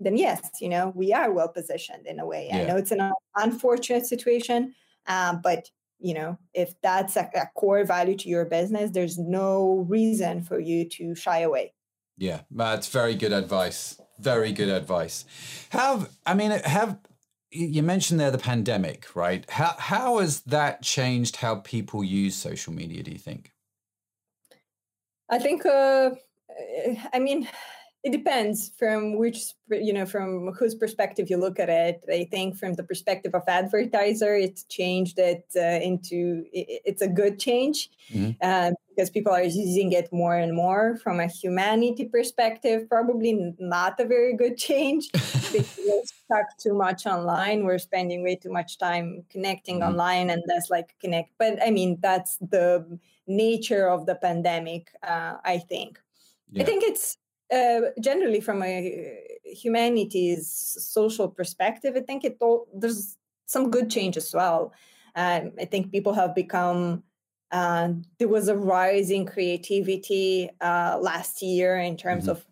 Then 0.00 0.16
yes 0.16 0.40
you 0.60 0.68
know 0.68 0.92
we 0.94 1.12
are 1.12 1.32
well 1.32 1.48
positioned 1.48 2.06
in 2.06 2.18
a 2.18 2.26
way. 2.26 2.48
Yeah. 2.48 2.58
i 2.58 2.64
know 2.64 2.76
it's 2.76 2.90
an 2.90 3.12
unfortunate 3.36 4.06
situation 4.06 4.74
um, 5.06 5.40
but 5.42 5.68
you 5.98 6.14
know 6.14 6.38
if 6.54 6.74
that's 6.82 7.16
a, 7.16 7.30
a, 7.34 7.46
core 7.54 7.84
value 7.84 8.16
to 8.16 8.28
your 8.28 8.44
business 8.44 8.90
there's 8.90 9.18
no 9.18 9.86
reason 9.88 10.42
for 10.42 10.58
you 10.58 10.88
to 10.88 11.14
shy 11.14 11.40
away. 11.40 11.72
Yeah. 12.18 12.40
That's 12.50 12.88
very 12.88 13.14
good 13.14 13.32
advice. 13.32 14.00
Very 14.18 14.52
good 14.52 14.68
advice. 14.68 15.24
Have 15.70 16.10
i 16.26 16.34
mean 16.34 16.50
have 16.50 16.98
you 17.52 17.82
mentioned 17.82 18.18
there 18.18 18.30
the 18.30 18.38
pandemic 18.38 19.14
right? 19.14 19.48
How 19.50 19.74
how 19.78 20.18
has 20.18 20.40
that 20.42 20.82
changed 20.82 21.36
how 21.36 21.56
people 21.56 22.02
use 22.02 22.34
social 22.34 22.72
media 22.72 23.02
do 23.02 23.10
you 23.10 23.18
think? 23.18 23.52
I 25.30 25.38
think 25.38 25.64
uh 25.64 26.10
i 27.14 27.18
mean 27.18 27.48
it 28.04 28.10
depends 28.10 28.72
from 28.76 29.16
which 29.16 29.52
you 29.70 29.92
know 29.92 30.04
from 30.04 30.52
whose 30.58 30.74
perspective 30.74 31.30
you 31.30 31.36
look 31.36 31.60
at 31.60 31.68
it. 31.68 32.02
I 32.10 32.26
think 32.30 32.56
from 32.56 32.74
the 32.74 32.82
perspective 32.82 33.32
of 33.34 33.42
advertiser 33.46 34.34
it's 34.34 34.64
changed 34.64 35.18
it 35.20 35.44
uh, 35.54 35.60
into 35.60 36.44
it's 36.52 37.00
a 37.00 37.06
good 37.06 37.38
change 37.38 37.90
mm-hmm. 38.12 38.32
uh, 38.42 38.72
because 38.88 39.08
people 39.08 39.32
are 39.32 39.44
using 39.44 39.92
it 39.92 40.12
more 40.12 40.34
and 40.34 40.52
more 40.52 40.96
from 40.96 41.20
a 41.20 41.28
humanity 41.28 42.06
perspective 42.06 42.88
probably 42.88 43.54
not 43.60 44.00
a 44.00 44.04
very 44.04 44.34
good 44.36 44.56
change 44.56 45.10
because 45.52 46.12
stuck 46.32 46.56
too 46.58 46.74
much 46.74 47.06
online 47.06 47.64
we're 47.64 47.78
spending 47.78 48.22
way 48.22 48.36
too 48.36 48.50
much 48.50 48.78
time 48.78 49.24
connecting 49.30 49.80
mm-hmm. 49.80 49.90
online 49.90 50.30
and 50.30 50.42
that's 50.46 50.70
like 50.70 50.94
connect 51.00 51.30
but 51.38 51.62
i 51.62 51.70
mean 51.70 51.98
that's 52.00 52.36
the 52.38 52.98
nature 53.26 53.88
of 53.88 54.06
the 54.06 54.14
pandemic 54.14 54.90
uh, 55.02 55.34
i 55.44 55.58
think 55.58 56.00
yeah. 56.50 56.62
i 56.62 56.64
think 56.64 56.82
it's 56.82 57.18
uh, 57.52 57.90
generally 58.00 58.40
from 58.40 58.62
a 58.62 59.18
humanities 59.44 60.48
social 60.80 61.28
perspective, 61.28 61.94
I 61.96 62.00
think 62.00 62.24
it 62.24 62.38
all, 62.40 62.66
there's 62.74 63.16
some 63.46 63.70
good 63.70 63.90
change 63.90 64.16
as 64.16 64.32
well. 64.32 64.72
Um, 65.14 65.52
I 65.60 65.66
think 65.66 65.92
people 65.92 66.14
have 66.14 66.34
become 66.34 67.02
uh, 67.50 67.90
there 68.18 68.28
was 68.28 68.48
a 68.48 68.56
rise 68.56 69.10
in 69.10 69.26
creativity 69.26 70.48
uh, 70.62 70.98
last 70.98 71.42
year 71.42 71.76
in 71.76 71.98
terms 71.98 72.22
mm-hmm. 72.24 72.30
of 72.30 72.46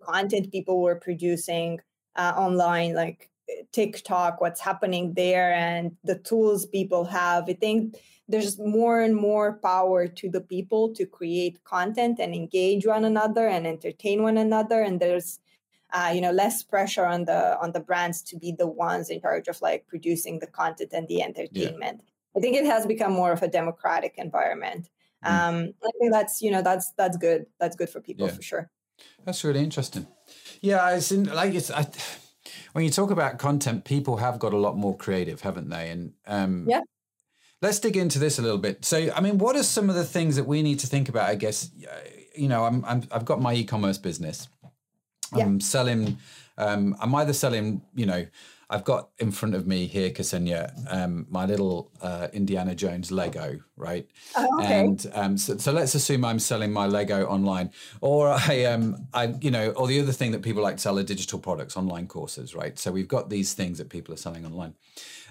content 0.00 0.52
people 0.52 0.80
were 0.80 0.94
producing 0.94 1.80
uh, 2.16 2.32
online, 2.36 2.94
like 2.94 3.30
TikTok, 3.72 4.40
what's 4.40 4.60
happening 4.60 5.14
there, 5.14 5.52
and 5.52 5.96
the 6.04 6.18
tools 6.18 6.66
people 6.66 7.04
have. 7.04 7.48
I 7.48 7.54
think 7.54 7.96
there's 8.28 8.58
more 8.58 9.00
and 9.00 9.14
more 9.14 9.58
power 9.58 10.06
to 10.08 10.30
the 10.30 10.40
people 10.40 10.94
to 10.94 11.04
create 11.04 11.62
content 11.64 12.18
and 12.18 12.34
engage 12.34 12.86
one 12.86 13.04
another 13.04 13.46
and 13.46 13.66
entertain 13.66 14.22
one 14.22 14.38
another 14.38 14.80
and 14.80 14.98
there's 14.98 15.40
uh, 15.92 16.10
you 16.14 16.22
know 16.22 16.30
less 16.30 16.62
pressure 16.62 17.04
on 17.04 17.26
the 17.26 17.60
on 17.60 17.72
the 17.72 17.80
brands 17.80 18.22
to 18.22 18.38
be 18.38 18.50
the 18.50 18.66
ones 18.66 19.10
in 19.10 19.20
charge 19.20 19.46
of 19.46 19.60
like 19.60 19.86
producing 19.86 20.38
the 20.38 20.46
content 20.46 20.90
and 20.94 21.06
the 21.08 21.20
entertainment 21.20 22.00
yeah. 22.02 22.38
i 22.38 22.40
think 22.40 22.56
it 22.56 22.64
has 22.64 22.86
become 22.86 23.12
more 23.12 23.30
of 23.30 23.42
a 23.42 23.48
democratic 23.48 24.14
environment 24.16 24.88
Mm. 25.24 25.30
Um, 25.30 25.74
I 25.82 25.90
think 25.98 26.12
that's 26.12 26.42
you 26.42 26.50
know 26.50 26.62
that's 26.62 26.92
that's 26.96 27.16
good. 27.16 27.46
That's 27.58 27.76
good 27.76 27.88
for 27.88 28.00
people 28.00 28.26
yeah. 28.26 28.34
for 28.34 28.42
sure. 28.42 28.70
That's 29.24 29.42
really 29.42 29.60
interesting. 29.60 30.06
Yeah, 30.64 30.96
it's 30.96 31.12
in, 31.12 31.24
like 31.24 31.54
it's 31.54 31.70
I, 31.70 31.86
when 32.72 32.86
you 32.86 32.90
talk 32.90 33.10
about 33.10 33.38
content, 33.38 33.84
people 33.84 34.16
have 34.16 34.38
got 34.38 34.54
a 34.54 34.56
lot 34.56 34.78
more 34.78 34.96
creative, 34.96 35.42
haven't 35.42 35.68
they? 35.68 35.90
And 35.90 36.14
um, 36.26 36.66
yeah. 36.66 36.80
Let's 37.60 37.78
dig 37.78 37.98
into 37.98 38.18
this 38.18 38.38
a 38.38 38.42
little 38.42 38.58
bit. 38.58 38.82
So, 38.84 39.10
I 39.14 39.20
mean, 39.20 39.36
what 39.36 39.56
are 39.56 39.62
some 39.62 39.90
of 39.90 39.94
the 39.94 40.04
things 40.04 40.36
that 40.36 40.44
we 40.44 40.62
need 40.62 40.78
to 40.80 40.86
think 40.86 41.10
about? 41.10 41.28
I 41.28 41.34
guess, 41.34 41.70
you 42.34 42.48
know, 42.48 42.64
I'm, 42.64 42.82
I'm 42.86 43.02
I've 43.12 43.26
got 43.26 43.42
my 43.42 43.54
e-commerce 43.54 43.98
business. 43.98 44.48
I'm 45.32 45.54
yeah. 45.54 45.58
selling. 45.60 46.18
Um, 46.56 46.96
I'm 46.98 47.14
either 47.14 47.34
selling, 47.34 47.82
you 47.94 48.06
know, 48.06 48.26
I've 48.74 48.82
got 48.82 49.10
in 49.20 49.30
front 49.30 49.54
of 49.54 49.68
me 49.68 49.86
here, 49.86 50.12
Xenia, 50.20 50.74
um, 50.88 51.26
my 51.30 51.46
little 51.46 51.92
uh, 52.02 52.26
Indiana 52.32 52.74
Jones 52.74 53.12
Lego, 53.12 53.60
right? 53.76 54.08
Oh, 54.36 54.60
okay. 54.60 54.80
And 54.80 55.10
um, 55.14 55.38
so, 55.38 55.56
so, 55.58 55.70
let's 55.70 55.94
assume 55.94 56.24
I'm 56.24 56.40
selling 56.40 56.72
my 56.72 56.86
Lego 56.86 57.24
online, 57.26 57.70
or 58.00 58.30
I, 58.30 58.64
um, 58.64 59.06
I, 59.14 59.26
you 59.40 59.52
know, 59.52 59.70
or 59.70 59.86
the 59.86 60.00
other 60.00 60.10
thing 60.10 60.32
that 60.32 60.42
people 60.42 60.60
like 60.60 60.76
to 60.78 60.82
sell 60.82 60.98
are 60.98 61.04
digital 61.04 61.38
products, 61.38 61.76
online 61.76 62.08
courses, 62.08 62.52
right? 62.56 62.76
So 62.76 62.90
we've 62.90 63.06
got 63.06 63.30
these 63.30 63.54
things 63.54 63.78
that 63.78 63.90
people 63.90 64.12
are 64.12 64.18
selling 64.18 64.44
online, 64.44 64.74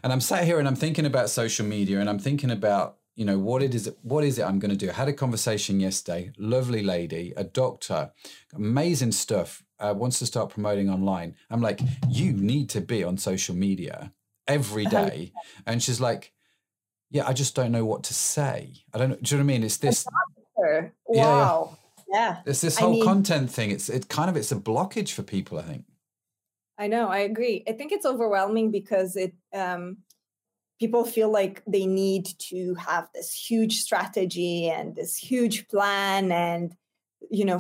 and 0.04 0.14
I'm 0.14 0.22
sat 0.22 0.46
here 0.46 0.58
and 0.58 0.68
I'm 0.68 0.78
thinking 0.78 1.06
about 1.06 1.30
social 1.30 1.66
media, 1.66 2.00
and 2.00 2.10
I'm 2.10 2.20
thinking 2.20 2.50
about 2.50 2.96
you 3.16 3.26
know 3.26 3.38
what 3.38 3.62
it 3.62 3.76
is 3.76 3.92
what 4.02 4.24
is 4.24 4.40
it 4.40 4.44
i'm 4.44 4.58
going 4.58 4.72
to 4.72 4.76
do 4.76 4.90
i 4.90 4.94
had 4.94 5.08
a 5.08 5.14
conversation 5.14 5.80
yesterday 5.80 6.32
lovely 6.40 6.82
lady 6.82 7.32
a 7.38 7.44
doctor 7.44 8.12
amazing 8.56 9.12
stuff 9.12 9.64
uh, 9.84 9.94
wants 9.94 10.20
to 10.20 10.26
start 10.26 10.50
promoting 10.50 10.90
online. 10.90 11.36
I'm 11.50 11.62
like, 11.62 11.82
you 12.10 12.32
need 12.32 12.70
to 12.70 12.82
be 12.82 13.04
on 13.04 13.18
social 13.18 13.56
media 13.56 14.14
every 14.48 14.86
day. 15.02 15.34
and 15.66 15.84
she's 15.84 16.00
like, 16.00 16.32
yeah, 17.12 17.28
I 17.28 17.34
just 17.34 17.54
don't 17.56 17.72
know 17.72 17.86
what 17.86 18.04
to 18.06 18.14
say. 18.14 18.74
I 18.94 18.98
don't 18.98 19.10
know. 19.10 19.18
Do 19.22 19.36
you 19.36 19.38
know 19.38 19.46
what 19.46 19.54
I 19.54 19.54
mean? 19.54 19.64
It's 19.64 19.78
this. 19.78 20.08
Wow. 20.58 21.78
Yeah. 22.08 22.16
yeah. 22.18 22.38
It's 22.46 22.62
this 22.62 22.78
whole 22.78 22.92
I 22.92 22.94
mean, 22.94 23.04
content 23.04 23.52
thing. 23.52 23.70
It's 23.70 23.90
it 23.90 24.08
kind 24.08 24.30
of 24.30 24.36
it's 24.36 24.52
a 24.52 24.56
blockage 24.56 25.12
for 25.12 25.22
people. 25.22 25.60
I 25.60 25.64
think. 25.64 25.86
I 26.78 26.88
know. 26.88 27.08
I 27.08 27.20
agree. 27.20 27.64
I 27.68 27.74
think 27.74 27.92
it's 27.92 28.06
overwhelming 28.06 28.72
because 28.72 29.16
it 29.16 29.34
um, 29.54 29.98
people 30.80 31.06
feel 31.06 31.30
like 31.30 31.62
they 31.68 31.86
need 31.86 32.26
to 32.40 32.74
have 32.76 33.10
this 33.14 33.32
huge 33.34 33.80
strategy 33.80 34.70
and 34.70 34.96
this 34.96 35.16
huge 35.16 35.68
plan 35.68 36.32
and 36.32 36.76
you 37.30 37.46
know 37.46 37.60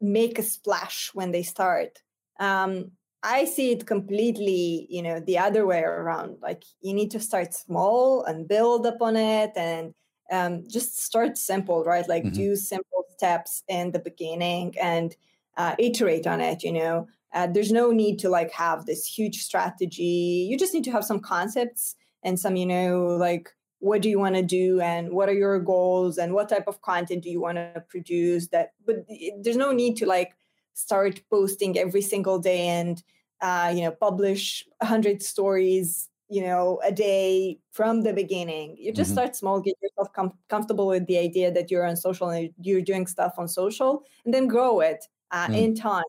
make 0.00 0.38
a 0.38 0.42
splash 0.42 1.10
when 1.14 1.32
they 1.32 1.42
start. 1.42 2.02
Um, 2.38 2.92
I 3.22 3.46
see 3.46 3.72
it 3.72 3.86
completely, 3.86 4.86
you 4.88 5.02
know, 5.02 5.20
the 5.20 5.38
other 5.38 5.66
way 5.66 5.80
around. 5.80 6.38
Like 6.40 6.62
you 6.80 6.94
need 6.94 7.10
to 7.12 7.20
start 7.20 7.52
small 7.52 8.22
and 8.24 8.46
build 8.46 8.86
upon 8.86 9.16
it 9.16 9.52
and 9.56 9.92
um, 10.30 10.64
just 10.68 11.00
start 11.00 11.36
simple, 11.36 11.84
right? 11.84 12.08
Like 12.08 12.24
mm-hmm. 12.24 12.34
do 12.34 12.56
simple 12.56 13.04
steps 13.16 13.64
in 13.68 13.90
the 13.90 13.98
beginning 13.98 14.74
and 14.80 15.16
uh, 15.56 15.74
iterate 15.78 16.26
on 16.26 16.40
it, 16.40 16.62
you 16.62 16.72
know. 16.72 17.08
Uh, 17.34 17.46
there's 17.46 17.72
no 17.72 17.90
need 17.90 18.18
to 18.20 18.28
like 18.28 18.52
have 18.52 18.86
this 18.86 19.04
huge 19.04 19.42
strategy. 19.42 20.46
You 20.48 20.56
just 20.56 20.72
need 20.72 20.84
to 20.84 20.92
have 20.92 21.04
some 21.04 21.20
concepts 21.20 21.94
and 22.22 22.38
some, 22.38 22.56
you 22.56 22.66
know, 22.66 23.16
like 23.18 23.50
what 23.80 24.02
do 24.02 24.08
you 24.08 24.18
want 24.18 24.34
to 24.34 24.42
do 24.42 24.80
and 24.80 25.10
what 25.10 25.28
are 25.28 25.34
your 25.34 25.58
goals 25.60 26.18
and 26.18 26.34
what 26.34 26.48
type 26.48 26.64
of 26.66 26.80
content 26.82 27.22
do 27.22 27.30
you 27.30 27.40
want 27.40 27.56
to 27.56 27.82
produce 27.88 28.48
that 28.48 28.72
but 28.86 28.96
there's 29.40 29.56
no 29.56 29.72
need 29.72 29.96
to 29.96 30.06
like 30.06 30.32
start 30.74 31.20
posting 31.30 31.78
every 31.78 32.02
single 32.02 32.38
day 32.38 32.66
and 32.68 33.02
uh, 33.40 33.72
you 33.74 33.82
know 33.82 33.90
publish 33.90 34.66
100 34.78 35.22
stories 35.22 36.08
you 36.28 36.42
know 36.42 36.80
a 36.84 36.92
day 36.92 37.58
from 37.70 38.02
the 38.02 38.12
beginning 38.12 38.76
you 38.78 38.92
just 38.92 39.10
mm-hmm. 39.10 39.18
start 39.18 39.36
small 39.36 39.60
get 39.60 39.76
yourself 39.80 40.12
com- 40.12 40.36
comfortable 40.48 40.86
with 40.86 41.06
the 41.06 41.18
idea 41.18 41.50
that 41.50 41.70
you're 41.70 41.86
on 41.86 41.96
social 41.96 42.28
and 42.30 42.50
you're 42.60 42.82
doing 42.82 43.06
stuff 43.06 43.34
on 43.38 43.48
social 43.48 44.02
and 44.24 44.34
then 44.34 44.46
grow 44.46 44.80
it 44.80 45.06
uh, 45.30 45.46
mm. 45.46 45.56
in 45.56 45.74
time 45.74 46.04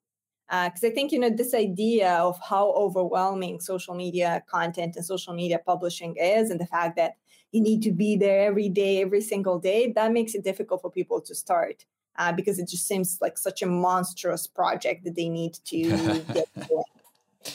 because 0.49 0.83
uh, 0.83 0.87
I 0.87 0.89
think 0.89 1.11
you 1.11 1.19
know 1.19 1.29
this 1.29 1.53
idea 1.53 2.13
of 2.13 2.39
how 2.41 2.71
overwhelming 2.71 3.59
social 3.59 3.93
media 3.93 4.43
content 4.49 4.95
and 4.95 5.05
social 5.05 5.33
media 5.33 5.59
publishing 5.63 6.15
is, 6.15 6.49
and 6.49 6.59
the 6.59 6.65
fact 6.65 6.95
that 6.95 7.13
you 7.51 7.61
need 7.61 7.81
to 7.83 7.91
be 7.91 8.15
there 8.15 8.45
every 8.47 8.69
day, 8.69 9.01
every 9.01 9.21
single 9.21 9.59
day, 9.59 9.91
that 9.93 10.11
makes 10.11 10.35
it 10.35 10.43
difficult 10.43 10.81
for 10.81 10.91
people 10.91 11.21
to 11.21 11.35
start 11.35 11.85
uh, 12.17 12.31
because 12.31 12.59
it 12.59 12.67
just 12.67 12.87
seems 12.87 13.17
like 13.21 13.37
such 13.37 13.61
a 13.61 13.65
monstrous 13.65 14.45
project 14.45 15.03
that 15.05 15.15
they 15.15 15.29
need 15.29 15.53
to 15.65 15.83
get 16.33 16.47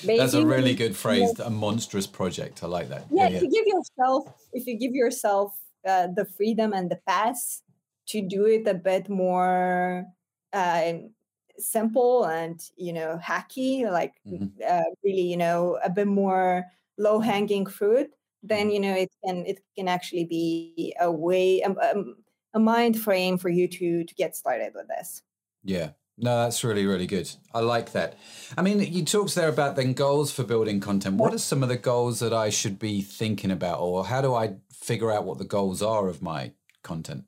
That's 0.05 0.35
a 0.35 0.45
really 0.45 0.75
good 0.75 0.97
phrase, 0.97 1.39
a 1.39 1.51
monstrous 1.51 2.07
project. 2.07 2.65
I 2.65 2.67
like 2.67 2.89
that. 2.89 3.05
Yeah, 3.11 3.29
yeah, 3.29 3.37
if 3.37 3.43
you 3.43 3.51
give 3.51 3.67
yourself, 3.67 4.33
if 4.53 4.67
you 4.67 4.79
give 4.79 4.95
yourself 4.95 5.55
uh, 5.87 6.09
the 6.17 6.25
freedom 6.25 6.73
and 6.73 6.91
the 6.91 6.99
pass 7.07 7.63
to 8.07 8.23
do 8.23 8.47
it 8.47 8.67
a 8.67 8.75
bit 8.75 9.09
more 9.09 10.07
uh, 10.53 10.93
simple 11.59 12.25
and 12.25 12.59
you 12.77 12.93
know 12.93 13.19
hacky, 13.23 13.91
like 13.91 14.15
mm-hmm. 14.27 14.47
uh, 14.67 14.91
really 15.05 15.23
you 15.23 15.37
know 15.37 15.79
a 15.85 15.91
bit 15.91 16.07
more 16.07 16.65
low 16.97 17.21
hanging 17.21 17.67
fruit, 17.67 18.11
then 18.45 18.71
you 18.71 18.79
know 18.79 18.95
it 18.95 19.11
can 19.25 19.45
it 19.47 19.61
can 19.77 19.89
actually 19.89 20.25
be 20.25 20.95
a 21.01 21.11
way 21.11 21.61
a, 21.61 21.95
a 22.55 22.61
mind 22.61 22.99
frame 22.99 23.39
for 23.39 23.49
you 23.49 23.67
to 23.67 24.05
to 24.05 24.15
get 24.15 24.37
started 24.37 24.73
with 24.75 24.87
this. 24.89 25.23
Yeah. 25.65 25.91
No 26.17 26.43
that's 26.43 26.63
really 26.63 26.87
really 26.87 27.07
good. 27.07 27.29
I 27.53 27.61
like 27.61 27.93
that. 27.93 28.17
I 28.57 28.63
mean 28.63 28.81
you 28.81 29.05
talked 29.05 29.35
there 29.35 29.49
about 29.49 29.77
then 29.77 29.95
goals 29.95 30.31
for 30.31 30.45
building 30.45 30.79
content. 30.79 31.17
What 31.17 31.35
are 31.35 31.39
some 31.39 31.63
of 31.63 31.69
the 31.69 31.77
goals 31.77 32.21
that 32.21 32.33
i 32.33 32.51
should 32.51 32.79
be 32.79 33.03
thinking 33.03 33.51
about 33.51 33.81
or 33.81 34.05
how 34.05 34.21
do 34.21 34.35
i 34.35 34.55
figure 34.71 35.11
out 35.11 35.25
what 35.25 35.39
the 35.39 35.45
goals 35.45 35.83
are 35.83 36.07
of 36.09 36.23
my 36.23 36.53
content? 36.83 37.25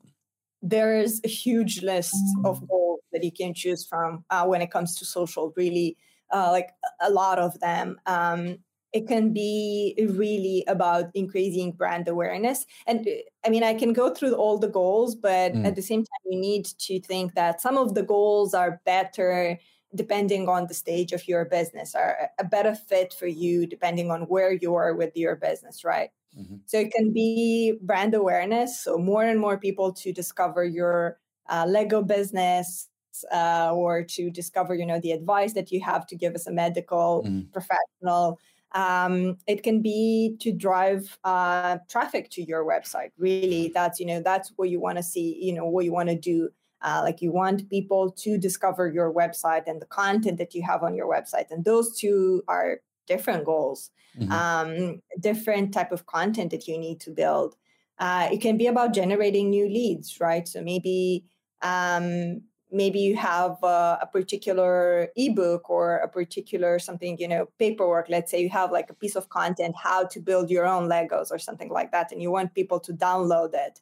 There's 0.61 1.19
a 1.23 1.27
huge 1.27 1.81
list 1.81 2.15
of 2.45 2.67
goals 2.67 3.01
that 3.11 3.23
you 3.23 3.31
can 3.31 3.53
choose 3.53 3.85
from 3.85 4.23
uh, 4.29 4.45
when 4.45 4.61
it 4.61 4.71
comes 4.71 4.95
to 4.99 5.05
social 5.05 5.53
really 5.55 5.97
uh, 6.31 6.51
like 6.51 6.69
a 7.01 7.09
lot 7.09 7.39
of 7.39 7.59
them. 7.59 7.99
Um, 8.05 8.59
it 8.93 9.07
can 9.07 9.33
be 9.33 9.95
really 10.09 10.63
about 10.67 11.05
increasing 11.13 11.71
brand 11.71 12.07
awareness. 12.07 12.65
And 12.85 13.07
uh, 13.07 13.11
I 13.45 13.49
mean, 13.49 13.63
I 13.63 13.73
can 13.73 13.93
go 13.93 14.13
through 14.13 14.35
all 14.35 14.57
the 14.57 14.69
goals, 14.69 15.15
but 15.15 15.53
mm. 15.53 15.65
at 15.65 15.75
the 15.75 15.81
same 15.81 16.01
time, 16.01 16.31
you 16.31 16.39
need 16.39 16.65
to 16.65 16.99
think 17.01 17.35
that 17.35 17.61
some 17.61 17.77
of 17.77 17.95
the 17.95 18.03
goals 18.03 18.53
are 18.53 18.81
better 18.85 19.59
depending 19.95 20.49
on 20.49 20.67
the 20.67 20.73
stage 20.73 21.13
of 21.13 21.27
your 21.27 21.45
business, 21.45 21.95
are 21.95 22.29
a 22.39 22.43
better 22.43 22.75
fit 22.75 23.13
for 23.13 23.27
you 23.27 23.65
depending 23.65 24.11
on 24.11 24.23
where 24.23 24.51
you 24.51 24.75
are 24.75 24.93
with 24.93 25.15
your 25.15 25.35
business, 25.35 25.83
right? 25.83 26.09
Mm-hmm. 26.37 26.57
So 26.65 26.77
it 26.77 26.91
can 26.91 27.13
be 27.13 27.77
brand 27.81 28.13
awareness. 28.13 28.79
So 28.79 28.97
more 28.97 29.23
and 29.23 29.39
more 29.39 29.57
people 29.57 29.93
to 29.93 30.11
discover 30.11 30.63
your 30.63 31.17
uh, 31.49 31.65
Lego 31.67 32.03
business, 32.03 32.89
uh, 33.33 33.71
or 33.73 34.03
to 34.03 34.29
discover, 34.29 34.75
you 34.75 34.85
know, 34.85 34.99
the 34.99 35.11
advice 35.11 35.53
that 35.53 35.71
you 35.71 35.81
have 35.81 36.05
to 36.07 36.15
give 36.15 36.35
as 36.35 36.47
a 36.47 36.51
medical 36.51 37.23
mm. 37.25 37.51
professional 37.51 38.39
um, 38.73 39.37
it 39.47 39.63
can 39.63 39.81
be 39.81 40.35
to 40.39 40.51
drive 40.51 41.17
uh, 41.23 41.77
traffic 41.89 42.29
to 42.31 42.43
your 42.43 42.65
website 42.65 43.11
really. 43.17 43.71
That's 43.73 43.99
you 43.99 44.05
know 44.05 44.21
that's 44.21 44.51
what 44.55 44.69
you 44.69 44.79
want 44.79 44.97
to 44.97 45.03
see 45.03 45.37
you 45.41 45.53
know 45.53 45.65
what 45.65 45.85
you 45.85 45.93
want 45.93 46.09
to 46.09 46.15
do. 46.15 46.49
Uh, 46.81 47.01
like 47.03 47.21
you 47.21 47.31
want 47.31 47.67
people 47.69 48.11
to 48.11 48.37
discover 48.37 48.87
your 48.87 49.11
website 49.11 49.63
and 49.65 49.81
the 49.81 49.87
content 49.87 50.37
that 50.37 50.53
you 50.53 50.61
have 50.61 50.83
on 50.83 50.93
your 50.93 51.09
website 51.09 51.49
and 51.49 51.65
those 51.65 51.97
two 51.97 52.43
are 52.47 52.81
different 53.07 53.45
goals. 53.45 53.89
Mm-hmm. 54.17 54.31
um, 54.31 55.01
different 55.19 55.71
type 55.73 55.91
of 55.91 56.07
content 56.07 56.49
that 56.49 56.67
you 56.67 56.75
need 56.79 56.99
to 57.01 57.11
build. 57.11 57.55
Uh, 57.99 58.29
it 58.31 58.41
can 58.41 58.57
be 58.57 58.65
about 58.65 58.91
generating 58.93 59.51
new 59.51 59.67
leads 59.69 60.19
right? 60.19 60.47
So 60.47 60.61
maybe 60.61 61.25
um, 61.61 62.41
maybe 62.71 62.99
you 62.99 63.15
have 63.15 63.57
a, 63.63 63.99
a, 64.01 64.09
particular 64.11 65.09
ebook 65.15 65.69
or 65.69 65.97
a 65.97 66.07
particular 66.07 66.79
something 66.79 67.17
you 67.19 67.27
know 67.27 67.47
paperwork. 67.59 68.07
Let's 68.09 68.31
say 68.31 68.41
you 68.41 68.49
have 68.49 68.71
like 68.71 68.89
a 68.89 68.93
piece 68.93 69.15
of 69.15 69.29
content 69.29 69.75
how 69.81 70.05
to 70.07 70.19
build 70.19 70.49
your 70.49 70.65
own 70.65 70.89
legos 70.89 71.31
or 71.31 71.39
something 71.39 71.69
like 71.69 71.91
that 71.91 72.11
and 72.11 72.21
you 72.21 72.31
want 72.31 72.53
people 72.53 72.79
to 72.81 72.93
download 72.93 73.53
it. 73.53 73.79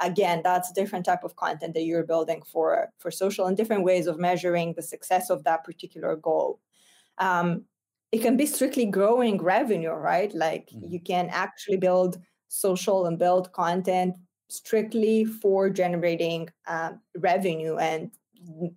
Again 0.00 0.40
that's 0.42 0.70
a 0.70 0.74
different 0.74 1.06
type 1.06 1.22
of 1.24 1.36
content 1.36 1.74
that 1.74 1.84
you're 1.84 2.04
building 2.04 2.42
for 2.44 2.88
for 2.98 3.10
social 3.10 3.46
and 3.46 3.56
different 3.56 3.84
ways 3.84 4.06
of 4.06 4.18
measuring 4.18 4.74
the 4.74 4.82
success 4.82 5.30
of 5.30 5.44
that 5.44 5.64
particular 5.64 6.16
goal. 6.16 6.60
Um, 7.18 7.64
it 8.10 8.22
can 8.22 8.36
be 8.36 8.46
strictly 8.46 8.86
growing 8.86 9.42
revenue 9.42 9.90
right? 9.90 10.34
Like 10.34 10.70
mm-hmm. 10.70 10.90
you 10.92 11.00
can 11.00 11.28
actually 11.30 11.76
build 11.76 12.18
social 12.48 13.06
and 13.06 13.18
build 13.18 13.52
content 13.52 14.16
strictly 14.48 15.24
for 15.24 15.70
generating 15.70 16.48
uh, 16.66 16.92
revenue 17.16 17.76
and 17.76 18.10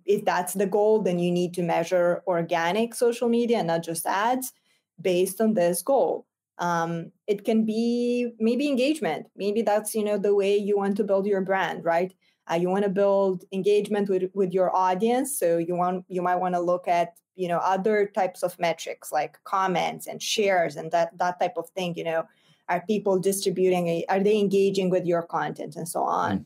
if 0.04 0.24
that's 0.24 0.54
the 0.54 0.66
goal, 0.66 1.02
then 1.02 1.18
you 1.18 1.30
need 1.30 1.54
to 1.54 1.62
measure 1.62 2.22
organic 2.26 2.94
social 2.94 3.28
media, 3.28 3.62
not 3.62 3.82
just 3.82 4.06
ads, 4.06 4.52
based 5.00 5.40
on 5.40 5.54
this 5.54 5.82
goal. 5.82 6.26
Um, 6.58 7.12
it 7.26 7.44
can 7.44 7.64
be 7.64 8.32
maybe 8.38 8.68
engagement. 8.68 9.26
Maybe 9.36 9.62
that's 9.62 9.94
you 9.94 10.04
know 10.04 10.18
the 10.18 10.34
way 10.34 10.56
you 10.56 10.76
want 10.76 10.96
to 10.96 11.04
build 11.04 11.26
your 11.26 11.40
brand, 11.40 11.84
right? 11.84 12.12
Uh, 12.50 12.54
you 12.54 12.68
want 12.68 12.84
to 12.84 12.90
build 12.90 13.44
engagement 13.52 14.08
with 14.08 14.30
with 14.34 14.52
your 14.52 14.74
audience, 14.74 15.38
so 15.38 15.58
you 15.58 15.76
want 15.76 16.04
you 16.08 16.22
might 16.22 16.36
want 16.36 16.54
to 16.54 16.60
look 16.60 16.88
at 16.88 17.14
you 17.36 17.46
know 17.48 17.58
other 17.58 18.10
types 18.12 18.42
of 18.42 18.58
metrics 18.58 19.12
like 19.12 19.38
comments 19.44 20.06
and 20.08 20.20
shares 20.20 20.76
and 20.76 20.90
that 20.90 21.16
that 21.18 21.38
type 21.38 21.56
of 21.56 21.68
thing. 21.70 21.94
You 21.96 22.04
know, 22.04 22.24
are 22.68 22.82
people 22.88 23.20
distributing? 23.20 24.04
Are 24.08 24.20
they 24.20 24.38
engaging 24.38 24.90
with 24.90 25.06
your 25.06 25.22
content 25.22 25.76
and 25.76 25.88
so 25.88 26.02
on? 26.02 26.38
Mm 26.40 26.44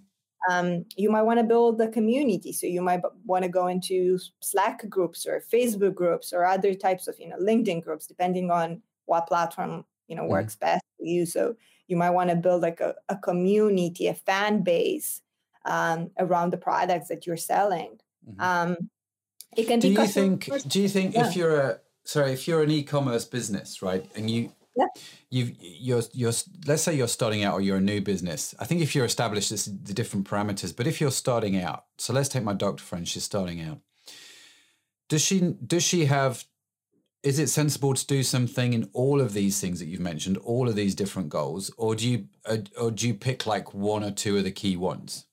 Um, 0.50 0.84
you 0.96 1.10
might 1.10 1.22
want 1.22 1.38
to 1.38 1.44
build 1.44 1.80
a 1.80 1.88
community. 1.88 2.52
So 2.52 2.66
you 2.66 2.82
might 2.82 3.00
want 3.24 3.44
to 3.44 3.48
go 3.48 3.66
into 3.66 4.18
Slack 4.40 4.88
groups 4.88 5.26
or 5.26 5.42
Facebook 5.52 5.94
groups 5.94 6.32
or 6.32 6.44
other 6.44 6.74
types 6.74 7.06
of, 7.08 7.18
you 7.18 7.28
know, 7.28 7.36
LinkedIn 7.36 7.82
groups, 7.84 8.06
depending 8.06 8.50
on 8.50 8.82
what 9.06 9.26
platform, 9.26 9.84
you 10.08 10.16
know, 10.16 10.22
mm-hmm. 10.22 10.32
works 10.32 10.56
best 10.56 10.84
for 10.98 11.06
you. 11.06 11.26
So 11.26 11.56
you 11.86 11.96
might 11.96 12.10
want 12.10 12.30
to 12.30 12.36
build 12.36 12.62
like 12.62 12.80
a, 12.80 12.94
a 13.08 13.16
community, 13.16 14.08
a 14.08 14.14
fan 14.14 14.62
base 14.62 15.20
um, 15.64 16.10
around 16.18 16.52
the 16.52 16.56
products 16.56 17.08
that 17.08 17.26
you're 17.26 17.36
selling. 17.36 17.98
Mm-hmm. 18.28 18.40
Um, 18.40 18.90
it 19.56 19.66
can 19.66 19.80
do 19.80 19.90
you 19.90 20.06
think? 20.06 20.48
Do 20.66 20.80
you 20.80 20.88
think 20.88 21.14
yeah. 21.14 21.28
if 21.28 21.36
you're 21.36 21.60
a 21.60 21.80
sorry, 22.04 22.32
if 22.32 22.48
you're 22.48 22.62
an 22.62 22.70
e-commerce 22.70 23.24
business, 23.24 23.82
right, 23.82 24.10
and 24.16 24.30
you 24.30 24.52
yeah. 24.76 24.86
you 25.30 25.54
you're 25.60 26.02
you're 26.12 26.32
let's 26.66 26.82
say 26.82 26.94
you're 26.94 27.08
starting 27.08 27.44
out 27.44 27.54
or 27.54 27.60
you're 27.60 27.78
a 27.78 27.80
new 27.80 28.00
business. 28.00 28.54
I 28.58 28.64
think 28.64 28.80
if 28.80 28.94
you're 28.94 29.04
established, 29.04 29.52
it's 29.52 29.66
the 29.66 29.94
different 29.94 30.28
parameters. 30.28 30.74
But 30.74 30.86
if 30.86 31.00
you're 31.00 31.10
starting 31.10 31.60
out, 31.60 31.84
so 31.98 32.12
let's 32.12 32.28
take 32.28 32.42
my 32.42 32.54
doctor 32.54 32.82
friend. 32.82 33.06
She's 33.06 33.24
starting 33.24 33.60
out. 33.60 33.80
Does 35.08 35.22
she 35.22 35.40
does 35.66 35.82
she 35.82 36.06
have? 36.06 36.44
Is 37.22 37.38
it 37.38 37.48
sensible 37.48 37.94
to 37.94 38.06
do 38.06 38.24
something 38.24 38.72
in 38.72 38.90
all 38.92 39.20
of 39.20 39.32
these 39.32 39.60
things 39.60 39.78
that 39.78 39.86
you've 39.86 40.00
mentioned, 40.00 40.38
all 40.38 40.68
of 40.68 40.74
these 40.74 40.96
different 40.96 41.28
goals, 41.28 41.70
or 41.76 41.94
do 41.94 42.08
you 42.08 42.26
uh, 42.46 42.58
or 42.80 42.90
do 42.90 43.06
you 43.06 43.14
pick 43.14 43.46
like 43.46 43.72
one 43.72 44.02
or 44.02 44.10
two 44.10 44.38
of 44.38 44.44
the 44.44 44.50
key 44.50 44.76
ones? 44.76 45.26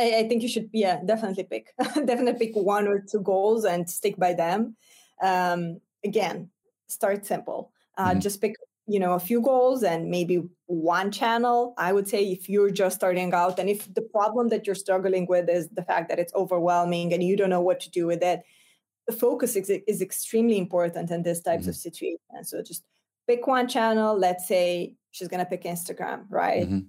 I, 0.00 0.20
I 0.20 0.28
think 0.28 0.42
you 0.42 0.48
should, 0.48 0.70
yeah, 0.72 1.00
definitely 1.04 1.44
pick, 1.44 1.74
definitely 1.78 2.46
pick 2.46 2.56
one 2.56 2.88
or 2.88 3.00
two 3.00 3.20
goals 3.20 3.64
and 3.64 3.88
stick 3.88 4.16
by 4.16 4.32
them. 4.32 4.76
Um, 5.22 5.80
again, 6.04 6.50
start 6.88 7.26
simple. 7.26 7.72
Uh, 7.96 8.10
mm-hmm. 8.10 8.20
Just 8.20 8.40
pick, 8.40 8.54
you 8.90 8.98
know, 8.98 9.12
a 9.12 9.20
few 9.20 9.40
goals 9.40 9.82
and 9.82 10.10
maybe 10.10 10.42
one 10.66 11.10
channel. 11.10 11.74
I 11.78 11.92
would 11.92 12.08
say 12.08 12.24
if 12.24 12.48
you're 12.48 12.70
just 12.70 12.96
starting 12.96 13.32
out, 13.32 13.58
and 13.58 13.68
if 13.68 13.92
the 13.94 14.02
problem 14.02 14.48
that 14.48 14.66
you're 14.66 14.74
struggling 14.74 15.26
with 15.26 15.48
is 15.48 15.68
the 15.68 15.82
fact 15.82 16.08
that 16.08 16.18
it's 16.18 16.34
overwhelming 16.34 17.12
and 17.12 17.22
you 17.22 17.36
don't 17.36 17.50
know 17.50 17.60
what 17.60 17.80
to 17.80 17.90
do 17.90 18.06
with 18.06 18.22
it, 18.22 18.40
the 19.06 19.12
focus 19.12 19.56
is, 19.56 19.70
is 19.86 20.02
extremely 20.02 20.58
important 20.58 21.10
in 21.10 21.22
this 21.22 21.40
types 21.40 21.62
mm-hmm. 21.62 21.70
of 21.70 21.76
situations. 21.76 22.50
So 22.50 22.62
just 22.62 22.82
pick 23.26 23.46
one 23.46 23.68
channel. 23.68 24.18
Let's 24.18 24.46
say 24.48 24.94
she's 25.12 25.28
going 25.28 25.44
to 25.44 25.50
pick 25.50 25.64
Instagram, 25.64 26.24
right? 26.28 26.66
Mm-hmm 26.66 26.88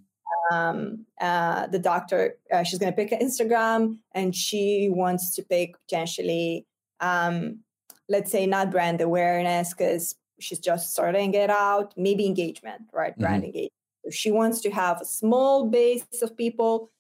um, 0.52 1.06
uh, 1.20 1.68
the 1.68 1.80
doctor, 1.80 2.36
uh, 2.52 2.64
she's 2.64 2.80
going 2.80 2.92
to 2.92 2.96
pick 2.96 3.20
Instagram 3.20 3.98
and 4.14 4.36
she 4.36 4.90
wants 4.92 5.36
to 5.36 5.44
pick 5.44 5.76
potentially, 5.88 6.66
um, 7.00 7.60
let's 8.10 8.32
say, 8.32 8.46
not 8.46 8.72
brand 8.72 9.02
awareness 9.02 9.74
because 9.74 10.16
she's 10.42 10.60
just 10.60 10.92
starting 10.92 11.34
it 11.34 11.50
out, 11.50 11.94
maybe 11.98 12.26
engagement, 12.26 12.84
right? 12.94 13.14
Mm-hmm. 13.14 13.22
Brand 13.22 13.44
engagement. 13.44 13.74
So 14.06 14.12
she 14.12 14.32
wants 14.32 14.62
to 14.62 14.72
have 14.72 15.02
a 15.02 15.06
small 15.06 15.66
base 15.66 16.06
of 16.22 16.36
people, 16.36 16.92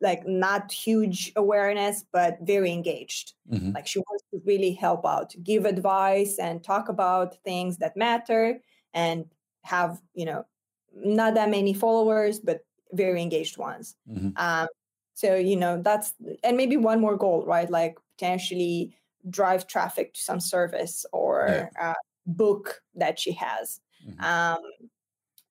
like 0.00 0.26
not 0.26 0.72
huge 0.72 1.32
awareness, 1.36 2.04
but 2.12 2.38
very 2.40 2.72
engaged. 2.72 3.34
Mm-hmm. 3.52 3.72
Like 3.72 3.86
she 3.86 3.98
wants 3.98 4.24
to 4.32 4.40
really 4.44 4.72
help 4.72 5.04
out, 5.04 5.34
give 5.42 5.66
advice 5.66 6.38
and 6.38 6.64
talk 6.64 6.88
about 6.88 7.36
things 7.44 7.78
that 7.78 7.96
matter 7.96 8.60
and 8.94 9.26
have, 9.64 10.00
you 10.14 10.24
know, 10.24 10.46
not 10.94 11.34
that 11.34 11.50
many 11.50 11.74
followers, 11.74 12.40
but 12.40 12.64
very 12.92 13.22
engaged 13.22 13.58
ones. 13.58 13.96
Mm-hmm. 14.10 14.30
Um, 14.36 14.68
so 15.14 15.36
you 15.36 15.56
know 15.56 15.82
that's 15.82 16.14
and 16.42 16.56
maybe 16.56 16.76
one 16.78 17.00
more 17.00 17.16
goal, 17.16 17.44
right? 17.44 17.68
Like 17.68 17.98
potentially 18.16 18.96
drive 19.28 19.66
traffic 19.66 20.14
to 20.14 20.20
some 20.20 20.40
service 20.40 21.04
or 21.12 21.46
yeah. 21.48 21.90
uh, 21.90 21.94
book 22.36 22.82
that 22.94 23.18
she 23.18 23.32
has. 23.32 23.80
Mm-hmm. 24.06 24.24
Um, 24.24 24.62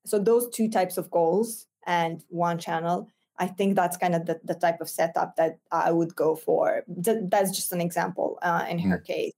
so 0.06 0.20
those 0.20 0.50
two 0.50 0.70
types 0.70 0.98
of 0.98 1.12
goals 1.12 1.68
and 1.86 2.24
one 2.30 2.58
channel. 2.58 3.10
I 3.38 3.48
think 3.48 3.76
that's 3.76 3.96
kind 3.96 4.16
of 4.16 4.26
the, 4.26 4.40
the 4.44 4.54
type 4.54 4.82
of 4.82 4.90
setup 4.90 5.38
that 5.38 5.60
I 5.72 5.92
would 5.92 6.14
go 6.16 6.36
for. 6.36 6.84
Th- 7.04 7.24
that's 7.24 7.52
just 7.52 7.72
an 7.72 7.80
example 7.80 8.38
uh, 8.42 8.66
in 8.70 8.78
mm-hmm. 8.78 8.90
her 8.90 8.98
case. 8.98 9.34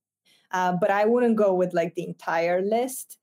Uh, 0.50 0.72
but 0.80 0.90
I 0.90 1.04
wouldn't 1.04 1.36
go 1.36 1.54
with 1.54 1.72
like 1.72 1.94
the 1.94 2.04
entire 2.04 2.60
list 2.62 3.18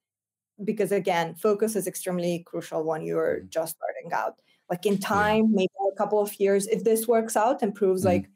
because 0.64 0.92
again, 0.92 1.36
focus 1.36 1.76
is 1.76 1.86
extremely 1.86 2.44
crucial 2.46 2.84
when 2.84 3.02
you're 3.04 3.40
mm-hmm. 3.40 3.50
just 3.50 3.76
starting 3.76 4.14
out 4.14 4.36
like 4.70 4.86
in 4.86 4.98
time 4.98 5.46
yeah. 5.50 5.56
maybe 5.56 5.72
a 5.92 5.96
couple 5.98 6.20
of 6.20 6.40
years 6.40 6.68
if 6.68 6.84
this 6.84 7.08
works 7.08 7.36
out 7.36 7.62
and 7.62 7.76
proves 7.76 8.06
mm-hmm. 8.06 8.24
like 8.24 8.30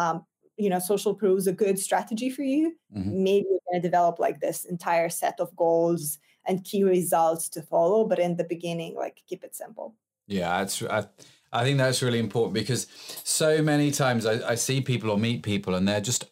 um, 0.00 0.24
you 0.58 0.68
know 0.68 0.78
social 0.78 1.14
proves 1.14 1.46
a 1.46 1.52
good 1.52 1.78
strategy 1.78 2.30
for 2.30 2.42
you 2.42 2.74
mm-hmm. 2.94 3.22
maybe 3.22 3.46
you're 3.48 3.60
going 3.70 3.80
to 3.80 3.88
develop 3.88 4.18
like 4.18 4.40
this 4.40 4.64
entire 4.64 5.08
set 5.08 5.38
of 5.40 5.54
goals 5.56 6.18
and 6.46 6.64
key 6.64 6.84
results 6.84 7.48
to 7.48 7.62
follow 7.62 8.04
but 8.06 8.18
in 8.18 8.36
the 8.36 8.44
beginning 8.44 8.94
like 8.96 9.22
keep 9.26 9.44
it 9.44 9.54
simple 9.54 9.94
yeah 10.26 10.62
it's 10.62 10.82
I, 10.82 11.06
I 11.52 11.64
think 11.64 11.78
that's 11.78 12.02
really 12.02 12.18
important 12.18 12.54
because 12.54 12.86
so 13.24 13.62
many 13.62 13.90
times 13.90 14.26
I, 14.26 14.50
I 14.50 14.54
see 14.54 14.80
people 14.80 15.10
or 15.10 15.18
meet 15.18 15.42
people 15.42 15.74
and 15.74 15.86
they're 15.86 16.00
just 16.00 16.24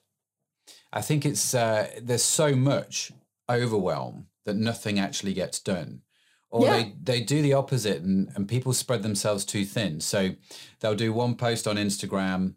i 0.92 1.00
think 1.00 1.24
it's 1.24 1.54
uh, 1.54 1.88
there's 2.02 2.24
so 2.24 2.54
much 2.54 3.12
overwhelm 3.48 4.26
that 4.44 4.56
nothing 4.56 4.98
actually 4.98 5.34
gets 5.34 5.60
done 5.60 6.02
or 6.50 6.64
yeah. 6.64 6.76
they, 6.76 6.92
they 7.02 7.20
do 7.20 7.42
the 7.42 7.52
opposite 7.52 8.02
and, 8.02 8.30
and 8.34 8.48
people 8.48 8.72
spread 8.72 9.02
themselves 9.02 9.44
too 9.44 9.64
thin. 9.64 10.00
So 10.00 10.30
they'll 10.80 10.94
do 10.94 11.12
one 11.12 11.34
post 11.34 11.66
on 11.66 11.76
Instagram, 11.76 12.54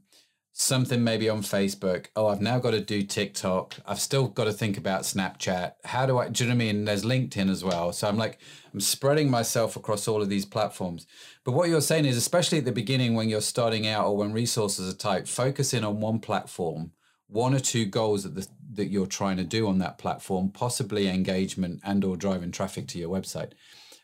something 0.60 1.02
maybe 1.02 1.30
on 1.30 1.42
Facebook. 1.42 2.08
Oh, 2.18 2.28
I've 2.28 2.42
now 2.42 2.60
got 2.60 2.72
to 2.72 2.82
do 2.82 3.02
TikTok. 3.02 3.76
I've 3.86 4.02
still 4.02 4.28
got 4.28 4.44
to 4.44 4.52
think 4.52 4.78
about 4.78 5.04
Snapchat. 5.04 5.72
How 5.86 6.06
do 6.06 6.18
I, 6.18 6.28
do 6.28 6.44
you 6.44 6.50
know 6.50 6.56
what 6.56 6.64
I 6.64 6.66
mean? 6.66 6.84
There's 6.84 7.06
LinkedIn 7.06 7.50
as 7.50 7.64
well. 7.64 7.94
So 7.94 8.10
I'm 8.10 8.18
like, 8.18 8.40
I'm 8.74 8.82
spreading 8.82 9.32
myself 9.32 9.78
across 9.78 10.06
all 10.06 10.22
of 10.22 10.28
these 10.28 10.46
platforms. 10.46 11.08
But 11.46 11.54
what 11.54 11.70
you're 11.70 11.80
saying 11.80 12.06
is, 12.06 12.18
especially 12.18 12.58
at 12.58 12.66
the 12.66 12.74
beginning 12.74 13.16
when 13.16 13.30
you're 13.30 13.40
starting 13.40 13.88
out 13.88 14.06
or 14.06 14.18
when 14.18 14.34
resources 14.34 14.94
are 14.94 14.98
tight, 14.98 15.30
focus 15.30 15.74
in 15.74 15.86
on 15.86 16.02
one 16.02 16.20
platform, 16.20 16.92
one 17.28 17.56
or 17.56 17.60
two 17.60 17.86
goals 17.86 18.24
that 18.24 18.36
the, 18.36 18.46
that 18.74 18.92
you're 18.92 19.08
trying 19.08 19.38
to 19.38 19.46
do 19.46 19.66
on 19.66 19.78
that 19.78 19.98
platform, 19.98 20.52
possibly 20.52 21.08
engagement 21.08 21.80
and 21.86 22.04
or 22.04 22.18
driving 22.18 22.52
traffic 22.52 22.86
to 22.90 23.00
your 23.00 23.10
website 23.10 23.54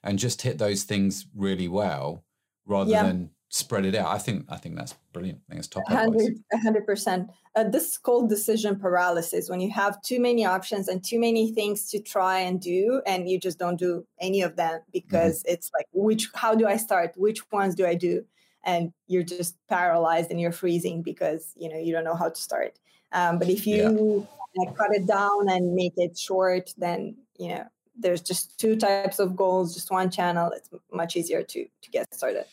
and 0.04 0.20
just 0.20 0.44
hit 0.44 0.58
those 0.58 0.84
things 0.84 1.26
really 1.36 1.68
well 1.68 2.24
rather 2.66 2.92
yeah. 2.92 3.04
than 3.04 3.32
spread 3.56 3.86
it 3.86 3.96
out. 3.96 4.08
I 4.08 4.18
think 4.18 4.46
I 4.50 4.58
think 4.58 4.76
that's 4.76 4.94
brilliant. 5.14 5.40
I 5.48 5.54
think 5.54 5.60
it's 5.60 5.68
top. 5.70 5.84
hundred 5.88 6.86
percent. 6.86 7.30
Uh, 7.56 7.64
this 7.64 7.92
is 7.92 7.98
called 7.98 8.30
decision 8.30 8.78
paralysis 8.78 9.50
when 9.50 9.62
you 9.62 9.72
have 9.72 10.02
too 10.02 10.20
many 10.20 10.46
options 10.46 10.90
and 10.90 11.02
too 11.02 11.20
many 11.20 11.54
things 11.54 11.90
to 11.92 12.00
try 12.00 12.40
and 12.40 12.60
do, 12.60 13.02
and 13.08 13.30
you 13.30 13.40
just 13.40 13.58
don't 13.58 13.78
do 13.78 14.06
any 14.20 14.42
of 14.42 14.58
them 14.58 14.82
because 14.92 15.40
mm-hmm. 15.40 15.54
it's 15.54 15.72
like 15.74 15.88
which 15.94 16.30
how 16.36 16.54
do 16.54 16.68
I 16.68 16.76
start? 16.76 17.14
Which 17.16 17.50
ones 17.52 17.76
do 17.76 17.86
I 17.88 17.96
do? 17.96 18.26
And 18.66 18.92
you're 19.08 19.24
just 19.24 19.56
paralyzed 19.70 20.32
and 20.32 20.42
you're 20.42 20.52
freezing 20.52 21.02
because 21.02 21.54
you 21.56 21.70
know 21.70 21.78
you 21.78 21.94
don't 21.94 22.04
know 22.04 22.16
how 22.16 22.30
to 22.30 22.42
start. 22.42 22.78
Um, 23.14 23.40
but 23.40 23.48
if 23.48 23.66
you 23.66 24.28
yeah. 24.56 24.72
cut 24.78 24.94
it 24.94 25.08
down 25.08 25.48
and 25.50 25.74
make 25.74 25.94
it 25.96 26.18
short, 26.18 26.74
then 26.78 27.16
you 27.38 27.50
know 27.50 27.64
there's 27.98 28.22
just 28.22 28.60
two 28.60 28.76
types 28.76 29.20
of 29.20 29.38
goals, 29.38 29.74
just 29.74 29.92
one 29.92 30.12
channel. 30.12 30.52
It's 30.54 30.70
much 30.92 31.16
easier 31.16 31.42
to 31.42 31.66
to 31.84 31.90
get 31.90 32.14
started. 32.14 32.46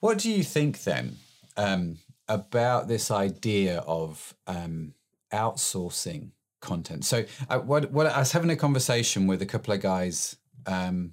What 0.00 0.18
do 0.18 0.30
you 0.30 0.42
think 0.42 0.82
then 0.84 1.16
um, 1.56 1.98
about 2.28 2.88
this 2.88 3.10
idea 3.10 3.78
of 3.80 4.34
um, 4.46 4.94
outsourcing 5.32 6.30
content? 6.60 7.04
So, 7.04 7.24
uh, 7.48 7.58
what, 7.58 7.90
what 7.92 8.06
I 8.06 8.18
was 8.18 8.32
having 8.32 8.50
a 8.50 8.56
conversation 8.56 9.26
with 9.26 9.42
a 9.42 9.46
couple 9.46 9.72
of 9.74 9.80
guys 9.80 10.36
um, 10.66 11.12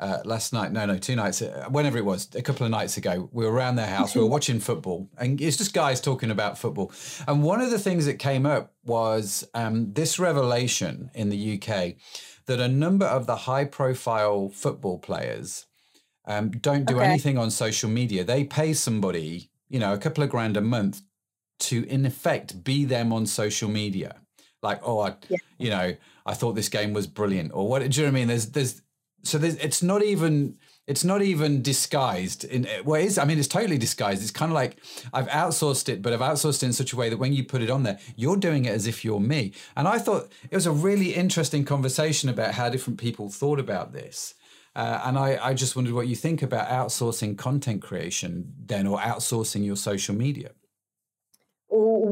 uh, 0.00 0.18
last 0.24 0.52
night. 0.52 0.72
No, 0.72 0.86
no, 0.86 0.96
two 0.96 1.16
nights. 1.16 1.42
Uh, 1.42 1.66
whenever 1.70 1.98
it 1.98 2.04
was, 2.04 2.28
a 2.34 2.42
couple 2.42 2.64
of 2.64 2.70
nights 2.70 2.96
ago, 2.96 3.28
we 3.32 3.44
were 3.44 3.52
around 3.52 3.76
their 3.76 3.86
house. 3.86 4.14
we 4.14 4.20
were 4.20 4.26
watching 4.38 4.60
football, 4.60 5.08
and 5.18 5.40
it's 5.40 5.56
just 5.56 5.74
guys 5.74 6.00
talking 6.00 6.30
about 6.30 6.58
football. 6.58 6.92
And 7.26 7.42
one 7.42 7.60
of 7.60 7.70
the 7.70 7.78
things 7.78 8.06
that 8.06 8.14
came 8.14 8.46
up 8.46 8.74
was 8.84 9.46
um, 9.54 9.92
this 9.92 10.18
revelation 10.18 11.10
in 11.14 11.28
the 11.30 11.60
UK 11.60 11.94
that 12.46 12.60
a 12.60 12.68
number 12.68 13.06
of 13.06 13.26
the 13.26 13.36
high 13.36 13.64
profile 13.64 14.48
football 14.48 14.98
players 14.98 15.66
um, 16.28 16.50
don't 16.50 16.84
do 16.84 16.96
okay. 16.96 17.06
anything 17.06 17.38
on 17.38 17.50
social 17.50 17.88
media. 17.88 18.22
They 18.22 18.44
pay 18.44 18.74
somebody, 18.74 19.50
you 19.68 19.80
know, 19.80 19.94
a 19.94 19.98
couple 19.98 20.22
of 20.22 20.30
grand 20.30 20.56
a 20.56 20.60
month 20.60 21.00
to, 21.60 21.84
in 21.88 22.06
effect, 22.06 22.62
be 22.62 22.84
them 22.84 23.12
on 23.12 23.26
social 23.26 23.68
media. 23.68 24.16
Like, 24.62 24.80
oh, 24.82 25.00
I, 25.00 25.14
yeah. 25.28 25.38
you 25.58 25.70
know, 25.70 25.96
I 26.26 26.34
thought 26.34 26.52
this 26.52 26.68
game 26.68 26.92
was 26.92 27.06
brilliant, 27.06 27.52
or 27.54 27.66
what? 27.66 27.78
Do 27.78 28.00
you 28.00 28.06
know 28.06 28.12
what 28.12 28.16
I 28.16 28.20
mean? 28.20 28.28
There's, 28.28 28.46
there's, 28.50 28.82
so 29.22 29.38
there's, 29.38 29.56
it's 29.56 29.82
not 29.82 30.02
even 30.02 30.56
it's 30.86 31.04
not 31.04 31.20
even 31.20 31.60
disguised 31.60 32.44
in 32.44 32.66
well 32.84 33.00
it 33.00 33.04
is 33.04 33.18
i 33.18 33.24
mean 33.24 33.38
it's 33.38 33.46
totally 33.46 33.76
disguised 33.76 34.22
it's 34.22 34.30
kind 34.30 34.50
of 34.50 34.54
like 34.54 34.78
i've 35.12 35.28
outsourced 35.28 35.88
it 35.88 36.00
but 36.00 36.12
i've 36.12 36.20
outsourced 36.20 36.62
it 36.62 36.66
in 36.66 36.72
such 36.72 36.92
a 36.92 36.96
way 36.96 37.10
that 37.10 37.18
when 37.18 37.32
you 37.32 37.44
put 37.44 37.60
it 37.60 37.68
on 37.68 37.82
there 37.82 37.98
you're 38.16 38.36
doing 38.36 38.64
it 38.64 38.70
as 38.70 38.86
if 38.86 39.04
you're 39.04 39.20
me 39.20 39.52
and 39.76 39.86
i 39.86 39.98
thought 39.98 40.32
it 40.50 40.54
was 40.54 40.66
a 40.66 40.72
really 40.72 41.14
interesting 41.14 41.64
conversation 41.64 42.28
about 42.28 42.54
how 42.54 42.68
different 42.70 42.98
people 42.98 43.28
thought 43.28 43.60
about 43.60 43.92
this 43.92 44.34
uh, 44.78 45.02
and 45.06 45.18
I, 45.18 45.38
I 45.48 45.54
just 45.54 45.76
wondered 45.76 45.94
what 45.94 46.08
you 46.08 46.16
think 46.16 46.42
about 46.42 46.68
outsourcing 46.68 47.36
content 47.36 47.82
creation 47.82 48.54
then 48.72 48.86
or 48.86 48.98
outsourcing 48.98 49.64
your 49.64 49.76
social 49.76 50.14
media 50.14 50.50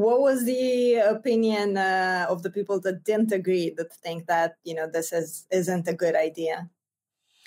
what 0.07 0.21
was 0.21 0.45
the 0.45 0.95
opinion 0.95 1.77
uh, 1.77 2.25
of 2.29 2.43
the 2.43 2.49
people 2.49 2.79
that 2.81 3.03
didn't 3.03 3.31
agree 3.31 3.73
that 3.77 3.93
think 3.93 4.27
that 4.27 4.55
you 4.63 4.73
know 4.73 4.87
this 4.87 5.11
is 5.11 5.45
isn't 5.51 5.87
a 5.87 5.93
good 5.93 6.15
idea 6.15 6.69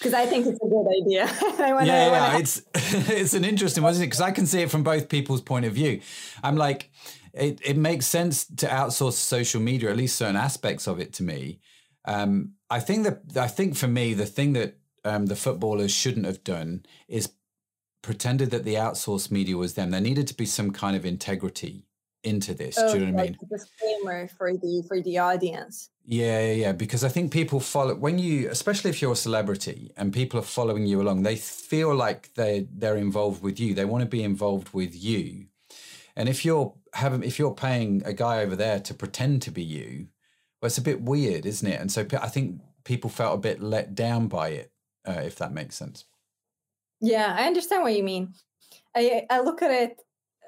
because 0.00 0.14
I 0.14 0.24
think 0.26 0.46
it's 0.46 0.60
a 0.62 0.66
good 0.66 0.86
idea. 1.00 1.24
yeah, 1.84 2.10
yeah, 2.10 2.38
it's 2.38 2.62
it's 2.74 3.34
an 3.34 3.44
interesting 3.44 3.82
one, 3.82 3.92
isn't 3.92 4.02
it? 4.02 4.06
Because 4.06 4.22
I 4.22 4.30
can 4.30 4.46
see 4.46 4.62
it 4.62 4.70
from 4.70 4.82
both 4.82 5.08
people's 5.08 5.42
point 5.42 5.66
of 5.66 5.74
view. 5.74 6.00
I'm 6.42 6.56
like, 6.56 6.90
it 7.34 7.60
it 7.62 7.76
makes 7.76 8.06
sense 8.06 8.46
to 8.46 8.66
outsource 8.66 9.12
social 9.12 9.60
media, 9.60 9.90
at 9.90 9.96
least 9.96 10.16
certain 10.16 10.36
aspects 10.36 10.86
of 10.86 11.00
it, 11.00 11.12
to 11.14 11.22
me. 11.22 11.60
Um, 12.06 12.52
I 12.70 12.80
think 12.80 13.04
that 13.04 13.36
I 13.36 13.48
think 13.48 13.76
for 13.76 13.88
me, 13.88 14.14
the 14.14 14.26
thing 14.26 14.54
that 14.54 14.78
um, 15.04 15.26
the 15.26 15.36
footballers 15.36 15.92
shouldn't 15.92 16.26
have 16.26 16.44
done 16.44 16.84
is 17.08 17.32
pretended 18.02 18.50
that 18.50 18.64
the 18.64 18.74
outsourced 18.74 19.30
media 19.30 19.56
was 19.56 19.74
them. 19.74 19.90
There 19.90 20.00
needed 20.00 20.26
to 20.28 20.34
be 20.34 20.46
some 20.46 20.70
kind 20.70 20.96
of 20.96 21.04
integrity 21.04 21.86
into 22.22 22.54
this. 22.54 22.76
Oh, 22.78 22.92
do 22.92 22.98
you 22.98 23.06
know 23.06 23.12
what 23.12 23.20
I 23.20 23.24
mean? 23.24 23.38
Disclaimer 23.50 24.28
for 24.28 24.52
the 24.52 24.84
for 24.86 25.00
the 25.00 25.18
audience. 25.18 25.90
Yeah, 26.04 26.40
yeah, 26.40 26.52
yeah. 26.52 26.72
Because 26.72 27.04
I 27.04 27.08
think 27.08 27.32
people 27.32 27.60
follow 27.60 27.94
when 27.94 28.18
you, 28.18 28.48
especially 28.50 28.90
if 28.90 29.00
you're 29.00 29.12
a 29.12 29.16
celebrity 29.16 29.90
and 29.96 30.12
people 30.12 30.38
are 30.38 30.44
following 30.44 30.86
you 30.86 31.00
along, 31.00 31.22
they 31.22 31.36
feel 31.36 31.94
like 31.94 32.34
they 32.34 32.66
they're 32.72 32.96
involved 32.96 33.42
with 33.42 33.58
you. 33.58 33.74
They 33.74 33.84
want 33.84 34.02
to 34.02 34.08
be 34.08 34.22
involved 34.22 34.74
with 34.74 34.94
you. 34.94 35.46
And 36.16 36.28
if 36.28 36.44
you're 36.44 36.74
having, 36.94 37.22
if 37.22 37.38
you're 37.38 37.54
paying 37.54 38.02
a 38.04 38.12
guy 38.12 38.42
over 38.42 38.56
there 38.56 38.80
to 38.80 38.94
pretend 38.94 39.42
to 39.42 39.50
be 39.50 39.62
you, 39.62 40.08
well, 40.60 40.66
it's 40.66 40.78
a 40.78 40.82
bit 40.82 41.00
weird, 41.00 41.46
isn't 41.46 41.66
it? 41.66 41.80
And 41.80 41.90
so 41.90 42.06
I 42.20 42.28
think 42.28 42.60
people 42.84 43.08
felt 43.08 43.34
a 43.36 43.40
bit 43.40 43.62
let 43.62 43.94
down 43.94 44.26
by 44.26 44.48
it, 44.48 44.69
uh, 45.06 45.20
if 45.24 45.36
that 45.36 45.52
makes 45.52 45.76
sense. 45.76 46.04
Yeah, 47.00 47.34
I 47.36 47.46
understand 47.46 47.82
what 47.82 47.96
you 47.96 48.02
mean. 48.02 48.34
I 48.94 49.26
I 49.30 49.40
look 49.40 49.62
at 49.62 49.70
it 49.70 50.00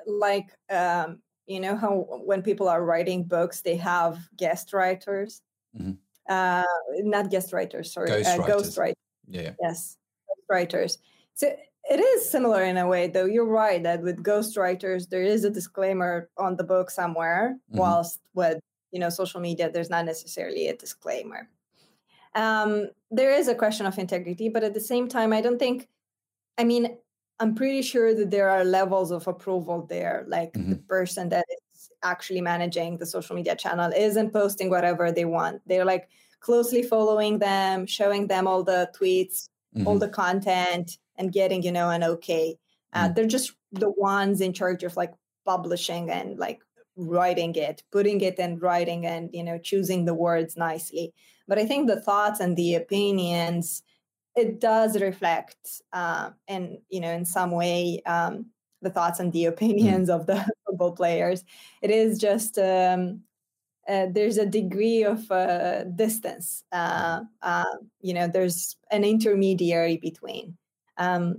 like 0.06 0.50
um, 0.70 1.18
you 1.46 1.60
know 1.60 1.76
how 1.76 2.06
when 2.24 2.42
people 2.42 2.68
are 2.68 2.84
writing 2.84 3.24
books, 3.24 3.62
they 3.62 3.76
have 3.76 4.18
guest 4.36 4.72
writers. 4.72 5.42
Mm-hmm. 5.76 5.92
Uh, 6.28 6.62
not 7.00 7.30
guest 7.30 7.52
writers, 7.52 7.92
sorry, 7.92 8.08
ghost, 8.08 8.28
uh, 8.28 8.30
writers. 8.38 8.46
ghost 8.46 8.78
writers. 8.78 8.96
Yeah. 9.28 9.52
Yes, 9.60 9.96
ghost 10.28 10.46
writers. 10.48 10.98
So 11.34 11.54
it 11.90 12.00
is 12.00 12.30
similar 12.30 12.62
in 12.62 12.76
a 12.76 12.86
way, 12.86 13.08
though. 13.08 13.24
You're 13.24 13.46
right 13.46 13.82
that 13.82 14.02
with 14.02 14.22
ghost 14.22 14.56
writers, 14.56 15.06
there 15.08 15.22
is 15.22 15.44
a 15.44 15.50
disclaimer 15.50 16.30
on 16.38 16.56
the 16.56 16.64
book 16.64 16.90
somewhere, 16.90 17.56
mm-hmm. 17.70 17.78
whilst 17.78 18.20
with 18.34 18.60
you 18.92 19.00
know 19.00 19.08
social 19.08 19.40
media, 19.40 19.70
there's 19.70 19.90
not 19.90 20.04
necessarily 20.04 20.68
a 20.68 20.76
disclaimer. 20.76 21.48
Um, 22.34 22.88
there 23.10 23.32
is 23.32 23.48
a 23.48 23.54
question 23.54 23.86
of 23.86 23.98
integrity, 23.98 24.48
but 24.48 24.64
at 24.64 24.74
the 24.74 24.80
same 24.80 25.08
time, 25.08 25.32
I 25.32 25.40
don't 25.40 25.58
think 25.58 25.88
I 26.58 26.64
mean, 26.64 26.96
I'm 27.40 27.54
pretty 27.54 27.82
sure 27.82 28.14
that 28.14 28.30
there 28.30 28.48
are 28.48 28.64
levels 28.64 29.10
of 29.10 29.26
approval 29.26 29.86
there. 29.88 30.24
Like 30.28 30.52
mm-hmm. 30.52 30.70
the 30.70 30.76
person 30.76 31.28
that 31.30 31.44
is 31.74 31.90
actually 32.02 32.40
managing 32.40 32.98
the 32.98 33.06
social 33.06 33.34
media 33.34 33.56
channel 33.56 33.90
isn't 33.96 34.32
posting 34.32 34.70
whatever 34.70 35.10
they 35.10 35.24
want. 35.24 35.62
They're 35.66 35.84
like 35.84 36.08
closely 36.40 36.82
following 36.82 37.38
them, 37.38 37.86
showing 37.86 38.26
them 38.26 38.46
all 38.46 38.62
the 38.62 38.90
tweets, 38.98 39.48
mm-hmm. 39.74 39.86
all 39.88 39.98
the 39.98 40.08
content, 40.08 40.98
and 41.16 41.32
getting, 41.32 41.62
you 41.62 41.72
know, 41.72 41.90
an 41.90 42.04
okay. 42.04 42.56
Uh, 42.92 43.04
mm-hmm. 43.04 43.14
They're 43.14 43.26
just 43.26 43.52
the 43.72 43.90
ones 43.90 44.40
in 44.40 44.52
charge 44.52 44.84
of 44.84 44.96
like 44.96 45.12
publishing 45.44 46.10
and 46.10 46.38
like 46.38 46.60
writing 46.96 47.54
it, 47.54 47.82
putting 47.90 48.20
it 48.20 48.38
and 48.38 48.60
writing 48.60 49.06
and, 49.06 49.30
you 49.32 49.42
know, 49.42 49.58
choosing 49.58 50.04
the 50.04 50.14
words 50.14 50.56
nicely. 50.56 51.14
But 51.48 51.58
I 51.58 51.66
think 51.66 51.86
the 51.86 52.00
thoughts 52.00 52.40
and 52.40 52.56
the 52.56 52.74
opinions 52.74 53.82
it 54.34 54.60
does 54.60 55.00
reflect 55.00 55.82
uh, 55.92 56.30
in 56.48 56.78
you 56.88 57.00
know 57.00 57.10
in 57.10 57.24
some 57.24 57.50
way 57.50 58.02
um, 58.06 58.46
the 58.80 58.90
thoughts 58.90 59.20
and 59.20 59.32
the 59.32 59.44
mm. 59.44 59.48
opinions 59.48 60.08
mm. 60.08 60.14
of 60.14 60.26
the 60.26 60.44
football 60.66 60.92
players 60.92 61.44
it 61.82 61.90
is 61.90 62.18
just 62.18 62.58
um, 62.58 63.20
uh, 63.88 64.06
there's 64.10 64.38
a 64.38 64.46
degree 64.46 65.02
of 65.04 65.30
uh, 65.30 65.84
distance 65.84 66.64
uh, 66.72 67.20
uh, 67.42 67.64
you 68.00 68.14
know 68.14 68.28
there's 68.28 68.76
an 68.90 69.04
intermediary 69.04 69.96
between 69.96 70.56
um, 70.98 71.36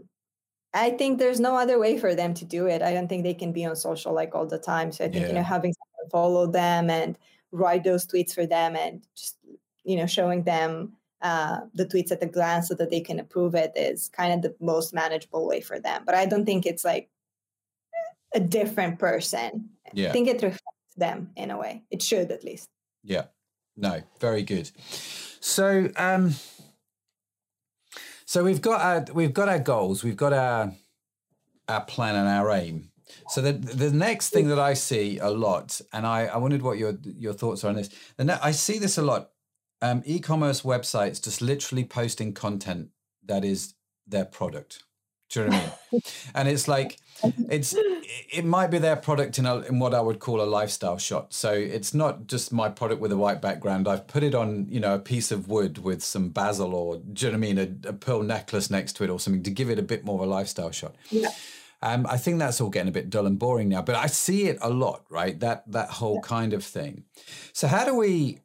i 0.74 0.90
think 0.90 1.18
there's 1.18 1.40
no 1.40 1.56
other 1.56 1.80
way 1.80 1.98
for 1.98 2.16
them 2.16 2.34
to 2.34 2.46
do 2.46 2.68
it 2.68 2.82
i 2.82 2.94
don't 2.94 3.08
think 3.08 3.24
they 3.24 3.34
can 3.34 3.52
be 3.52 3.66
on 3.66 3.76
social 3.76 4.14
like 4.14 4.36
all 4.36 4.46
the 4.46 4.58
time 4.58 4.92
so 4.92 5.06
i 5.06 5.08
think 5.08 5.22
yeah. 5.22 5.28
you 5.28 5.34
know 5.34 5.44
having 5.44 5.74
someone 5.74 6.10
follow 6.12 6.48
them 6.48 6.90
and 6.90 7.18
write 7.52 7.84
those 7.84 8.08
tweets 8.08 8.34
for 8.34 8.48
them 8.48 8.76
and 8.76 9.06
just 9.16 9.38
you 9.84 9.98
know 9.98 10.06
showing 10.06 10.44
them 10.44 10.94
uh, 11.24 11.62
the 11.74 11.86
tweets 11.86 12.12
at 12.12 12.22
a 12.22 12.26
glance 12.26 12.68
so 12.68 12.76
that 12.76 12.90
they 12.90 13.00
can 13.00 13.20
approve 13.20 13.56
it 13.56 13.72
is 13.76 14.10
kind 14.10 14.34
of 14.34 14.42
the 14.42 14.56
most 14.64 14.94
manageable 14.94 15.48
way 15.48 15.62
for 15.62 15.80
them. 15.80 16.04
But 16.06 16.16
I 16.16 16.26
don't 16.26 16.46
think 16.46 16.66
it's 16.66 16.84
like 16.84 17.10
a 18.36 18.42
different 18.42 19.00
person. 19.00 19.70
Yeah. 19.94 20.10
I 20.10 20.12
think 20.12 20.28
it 20.28 20.42
reflects 20.42 20.96
them 20.98 21.30
in 21.38 21.50
a 21.50 21.58
way. 21.58 21.84
It 21.90 22.02
should 22.02 22.30
at 22.32 22.44
least. 22.44 22.68
Yeah. 23.04 23.26
No, 23.78 24.02
very 24.20 24.44
good. 24.44 24.70
So 25.40 25.90
um 25.96 26.36
so 28.26 28.44
we've 28.44 28.62
got 28.62 28.82
our 28.82 29.06
we've 29.14 29.34
got 29.34 29.48
our 29.48 29.60
goals, 29.60 30.04
we've 30.04 30.18
got 30.18 30.34
our 30.34 30.74
our 31.70 31.86
plan 31.86 32.16
and 32.16 32.28
our 32.28 32.52
aim. 32.52 32.90
So 33.30 33.42
the 33.42 33.54
the 33.54 33.92
next 33.92 34.30
thing 34.30 34.48
that 34.50 34.60
I 34.60 34.74
see 34.74 35.20
a 35.20 35.30
lot, 35.30 35.80
and 35.94 36.06
I, 36.06 36.26
I 36.26 36.38
wondered 36.38 36.62
what 36.62 36.78
your 36.78 36.98
your 37.04 37.34
thoughts 37.34 37.64
are 37.64 37.70
on 37.70 37.76
this. 37.76 37.90
And 38.18 38.30
I 38.32 38.52
see 38.52 38.80
this 38.80 38.98
a 38.98 39.02
lot 39.02 39.30
um, 39.84 40.02
e-commerce 40.06 40.62
websites 40.62 41.22
just 41.22 41.42
literally 41.42 41.84
posting 41.84 42.34
content 42.34 42.90
that 43.26 43.44
is 43.44 43.74
their 44.08 44.24
product. 44.24 44.84
Do 45.30 45.42
you 45.42 45.50
know 45.50 45.58
what 45.58 45.64
I 45.64 45.92
mean? 45.92 46.02
and 46.36 46.48
it's 46.48 46.68
like 46.70 47.00
it's 47.50 47.76
it 48.32 48.46
might 48.46 48.68
be 48.68 48.78
their 48.78 48.96
product 48.96 49.40
in 49.40 49.46
a, 49.46 49.58
in 49.62 49.80
what 49.80 49.94
I 49.94 50.00
would 50.00 50.20
call 50.20 50.42
a 50.42 50.46
lifestyle 50.46 50.98
shot. 50.98 51.34
So 51.34 51.52
it's 51.52 51.94
not 51.94 52.28
just 52.28 52.54
my 52.54 52.70
product 52.70 53.02
with 53.02 53.12
a 53.12 53.18
white 53.18 53.42
background. 53.42 53.88
I've 53.88 54.08
put 54.08 54.24
it 54.24 54.34
on 54.34 54.68
you 54.70 54.80
know 54.80 54.96
a 54.96 55.00
piece 55.00 55.32
of 55.32 55.50
wood 55.50 55.80
with 55.80 56.02
some 56.02 56.30
basil 56.30 56.74
or 56.74 56.98
do 56.98 57.26
you 57.26 57.32
know 57.32 57.38
what 57.38 57.46
I 57.46 57.54
mean 57.54 57.58
a, 57.84 57.90
a 57.90 57.94
pearl 57.94 58.24
necklace 58.24 58.70
next 58.70 58.94
to 58.94 59.04
it 59.04 59.10
or 59.10 59.20
something 59.20 59.44
to 59.44 59.52
give 59.52 59.70
it 59.70 59.80
a 59.80 59.84
bit 59.84 60.06
more 60.06 60.16
of 60.16 60.28
a 60.28 60.32
lifestyle 60.32 60.72
shot. 60.72 60.96
Yeah. 61.10 61.30
Um, 61.82 62.08
I 62.10 62.16
think 62.16 62.40
that's 62.40 62.62
all 62.62 62.70
getting 62.70 62.88
a 62.88 62.94
bit 62.94 63.10
dull 63.10 63.26
and 63.26 63.38
boring 63.38 63.68
now, 63.68 63.82
but 63.82 63.96
I 63.96 64.08
see 64.08 64.48
it 64.48 64.58
a 64.62 64.70
lot, 64.70 65.04
right? 65.10 65.38
That 65.42 65.70
that 65.72 65.90
whole 65.90 66.16
yeah. 66.16 66.22
kind 66.22 66.54
of 66.54 66.64
thing. 66.64 67.04
So 67.52 67.68
how 67.68 67.84
do 67.84 67.96
we 67.96 68.40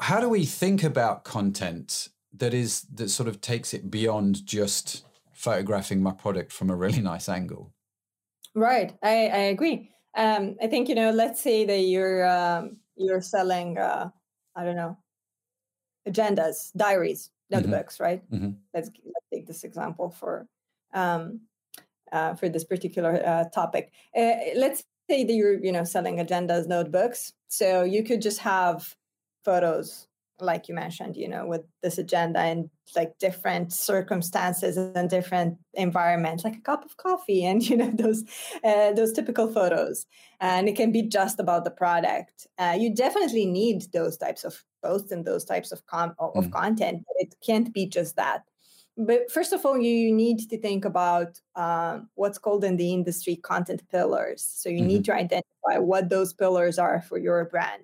how 0.00 0.20
do 0.20 0.28
we 0.28 0.44
think 0.44 0.82
about 0.82 1.24
content 1.24 2.08
that 2.34 2.52
is 2.52 2.82
that 2.92 3.08
sort 3.08 3.28
of 3.28 3.40
takes 3.40 3.72
it 3.72 3.90
beyond 3.90 4.44
just 4.44 5.04
photographing 5.32 6.02
my 6.02 6.12
product 6.12 6.52
from 6.52 6.70
a 6.70 6.76
really 6.76 7.00
nice 7.12 7.28
angle? 7.28 7.72
Right. 8.54 8.94
I, 9.02 9.28
I 9.28 9.44
agree. 9.54 9.90
Um, 10.16 10.56
i 10.62 10.66
think 10.66 10.88
you 10.88 10.94
know 10.94 11.10
let's 11.10 11.42
say 11.42 11.66
that 11.66 11.80
you're 11.80 12.26
um, 12.26 12.78
you're 12.96 13.20
selling 13.20 13.76
uh, 13.76 14.08
i 14.54 14.64
don't 14.64 14.76
know 14.76 14.96
agendas 16.08 16.72
diaries 16.74 17.28
notebooks 17.50 17.94
mm-hmm. 17.96 18.04
right? 18.04 18.30
Mm-hmm. 18.30 18.50
Let's, 18.74 18.90
let's 19.04 19.26
take 19.32 19.46
this 19.46 19.64
example 19.64 20.10
for 20.10 20.46
um, 20.94 21.40
uh, 22.12 22.34
for 22.34 22.48
this 22.48 22.64
particular 22.64 23.20
uh, 23.26 23.44
topic. 23.50 23.92
Uh, 24.16 24.34
let's 24.54 24.84
say 25.10 25.24
that 25.24 25.32
you're 25.32 25.62
you 25.62 25.72
know 25.72 25.84
selling 25.84 26.16
agendas 26.16 26.66
notebooks. 26.66 27.32
So 27.48 27.82
you 27.82 28.02
could 28.02 28.22
just 28.22 28.38
have 28.40 28.94
photos 29.46 30.08
like 30.40 30.68
you 30.68 30.74
mentioned 30.74 31.16
you 31.16 31.28
know 31.28 31.44
with 31.46 31.62
this 31.82 31.96
agenda 31.98 32.40
and 32.40 32.68
like 32.94 33.18
different 33.18 33.72
circumstances 33.72 34.76
and 34.76 35.10
different 35.10 35.58
environments 35.74 36.44
like 36.44 36.56
a 36.56 36.60
cup 36.60 36.84
of 36.84 36.96
coffee 36.96 37.44
and 37.44 37.68
you 37.68 37.76
know 37.76 37.90
those 37.90 38.22
uh, 38.64 38.92
those 38.92 39.12
typical 39.12 39.52
photos. 39.52 40.06
And 40.40 40.68
it 40.68 40.76
can 40.76 40.92
be 40.92 41.02
just 41.02 41.40
about 41.40 41.64
the 41.64 41.70
product. 41.70 42.46
Uh, 42.58 42.76
you 42.78 42.94
definitely 42.94 43.46
need 43.46 43.90
those 43.92 44.18
types 44.18 44.44
of 44.44 44.62
posts 44.84 45.10
and 45.10 45.24
those 45.24 45.44
types 45.44 45.72
of 45.72 45.84
com- 45.86 46.14
of 46.18 46.44
mm. 46.44 46.52
content 46.52 47.04
but 47.06 47.16
it 47.18 47.34
can't 47.44 47.72
be 47.72 47.86
just 47.86 48.16
that. 48.16 48.42
But 48.98 49.30
first 49.30 49.52
of 49.52 49.64
all 49.66 49.78
you 49.78 50.14
need 50.14 50.38
to 50.50 50.58
think 50.58 50.84
about 50.84 51.40
um, 51.54 52.08
what's 52.14 52.38
called 52.38 52.64
in 52.64 52.76
the 52.76 52.92
industry 52.92 53.36
content 53.36 53.82
pillars. 53.90 54.46
So 54.48 54.68
you 54.68 54.78
mm-hmm. 54.78 54.86
need 54.86 55.04
to 55.06 55.14
identify 55.14 55.78
what 55.78 56.08
those 56.08 56.32
pillars 56.32 56.78
are 56.78 57.02
for 57.02 57.18
your 57.18 57.44
brand 57.46 57.82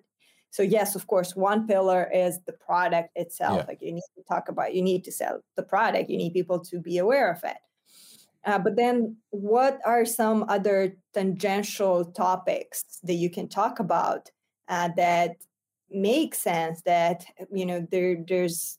so 0.53 0.63
yes 0.63 0.95
of 0.95 1.07
course 1.07 1.35
one 1.35 1.67
pillar 1.67 2.11
is 2.15 2.39
the 2.47 2.53
product 2.53 3.09
itself. 3.17 3.57
Yeah. 3.57 3.65
like 3.67 3.81
you 3.81 3.93
need 3.93 4.11
to 4.17 4.23
talk 4.29 4.49
about 4.51 4.75
you 4.75 4.83
need 4.83 5.03
to 5.05 5.11
sell 5.11 5.41
the 5.57 5.63
product. 5.63 6.11
You 6.11 6.19
need 6.19 6.35
people 6.35 6.61
to 6.61 6.79
be 6.79 6.99
aware 6.99 7.33
of 7.33 7.43
it. 7.43 7.57
Uh, 8.45 8.59
but 8.59 8.77
then 8.77 9.17
what 9.31 9.81
are 9.87 10.05
some 10.05 10.45
other 10.49 10.95
tangential 11.15 12.05
topics 12.05 13.01
that 13.03 13.15
you 13.15 13.31
can 13.31 13.49
talk 13.49 13.81
about 13.81 14.31
uh, 14.69 14.91
that 14.97 15.37
make 15.91 16.35
sense 16.35 16.83
that 16.83 17.25
you 17.51 17.65
know 17.65 17.87
there 17.91 18.23
there's 18.29 18.79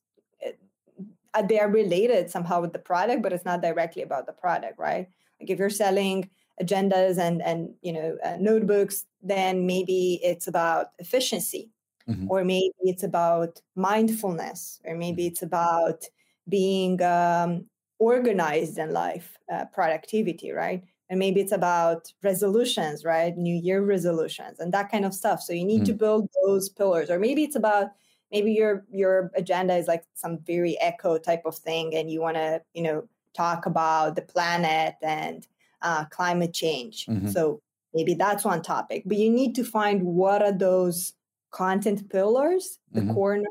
uh, 1.34 1.42
they 1.42 1.60
are 1.60 1.72
related 1.72 2.30
somehow 2.30 2.62
with 2.62 2.74
the 2.74 2.80
product 2.80 3.24
but 3.24 3.34
it's 3.34 3.46
not 3.46 3.64
directly 3.64 4.04
about 4.04 4.28
the 4.28 4.34
product 4.34 4.78
right? 4.78 5.08
Like 5.40 5.50
if 5.50 5.58
you're 5.58 5.72
selling 5.72 6.30
agendas 6.62 7.18
and 7.18 7.42
and 7.42 7.74
you 7.82 7.94
know 7.94 8.16
uh, 8.24 8.38
notebooks 8.40 9.06
then 9.24 9.66
maybe 9.66 10.20
it's 10.22 10.48
about 10.48 10.88
efficiency 11.00 11.72
mm-hmm. 12.08 12.30
or 12.30 12.44
maybe 12.44 12.74
it's 12.82 13.04
about 13.04 13.62
mindfulness 13.76 14.80
or 14.86 14.96
maybe 14.96 15.24
mm-hmm. 15.24 15.32
it's 15.32 15.42
about 15.42 16.04
being 16.50 17.02
um, 17.02 17.66
organized 18.00 18.78
in 18.78 18.92
life 18.92 19.38
uh, 19.52 19.66
productivity 19.74 20.52
right 20.52 20.84
and 21.10 21.20
maybe 21.20 21.40
it's 21.40 21.52
about 21.52 22.12
resolutions 22.22 23.06
right 23.06 23.38
new 23.38 23.56
year 23.56 23.82
resolutions 23.82 24.60
and 24.60 24.74
that 24.74 24.92
kind 24.92 25.06
of 25.06 25.14
stuff 25.14 25.42
so 25.42 25.54
you 25.54 25.66
need 25.66 25.84
mm-hmm. 25.84 25.86
to 25.86 25.94
build 25.94 26.30
those 26.46 26.70
pillars 26.70 27.10
or 27.10 27.20
maybe 27.20 27.44
it's 27.44 27.56
about 27.56 27.92
maybe 28.32 28.52
your 28.52 28.86
your 28.92 29.32
agenda 29.36 29.76
is 29.76 29.88
like 29.88 30.04
some 30.16 30.40
very 30.40 30.78
eco 30.82 31.18
type 31.18 31.44
of 31.46 31.56
thing 31.56 31.96
and 31.96 32.12
you 32.12 32.20
want 32.20 32.36
to 32.36 32.62
you 32.74 32.82
know 32.82 33.08
talk 33.34 33.66
about 33.66 34.16
the 34.16 34.22
planet 34.22 34.96
and 35.02 35.48
uh, 35.82 36.06
climate 36.06 36.54
change 36.54 37.06
mm-hmm. 37.06 37.30
so 37.30 37.62
maybe 37.94 38.14
that's 38.14 38.46
one 38.46 38.62
topic 38.62 39.04
but 39.06 39.18
you 39.18 39.30
need 39.30 39.56
to 39.56 39.64
find 39.64 40.04
what 40.04 40.42
are 40.42 40.52
those 40.52 41.14
content 41.52 42.10
pillars 42.10 42.80
the 42.92 43.02
mm-hmm. 43.02 43.14
corner 43.14 43.50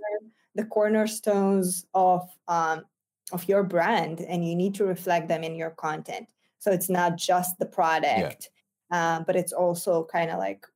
the 0.54 0.64
cornerstones 0.64 1.86
of 1.94 2.28
um, 2.48 2.82
of 3.32 3.48
your 3.48 3.62
brand 3.62 4.20
and 4.20 4.46
you 4.46 4.54
need 4.54 4.74
to 4.74 4.84
reflect 4.84 5.28
them 5.28 5.42
in 5.42 5.54
your 5.54 5.70
content 5.70 6.26
so 6.58 6.70
it's 6.70 6.90
not 6.90 7.16
just 7.16 7.58
the 7.58 7.66
product 7.66 8.50
yeah. 8.90 9.16
uh, 9.16 9.20
but 9.24 9.36
it's 9.36 9.52
also 9.52 10.04
kind 10.04 10.30
of 10.30 10.38
like 10.38 10.66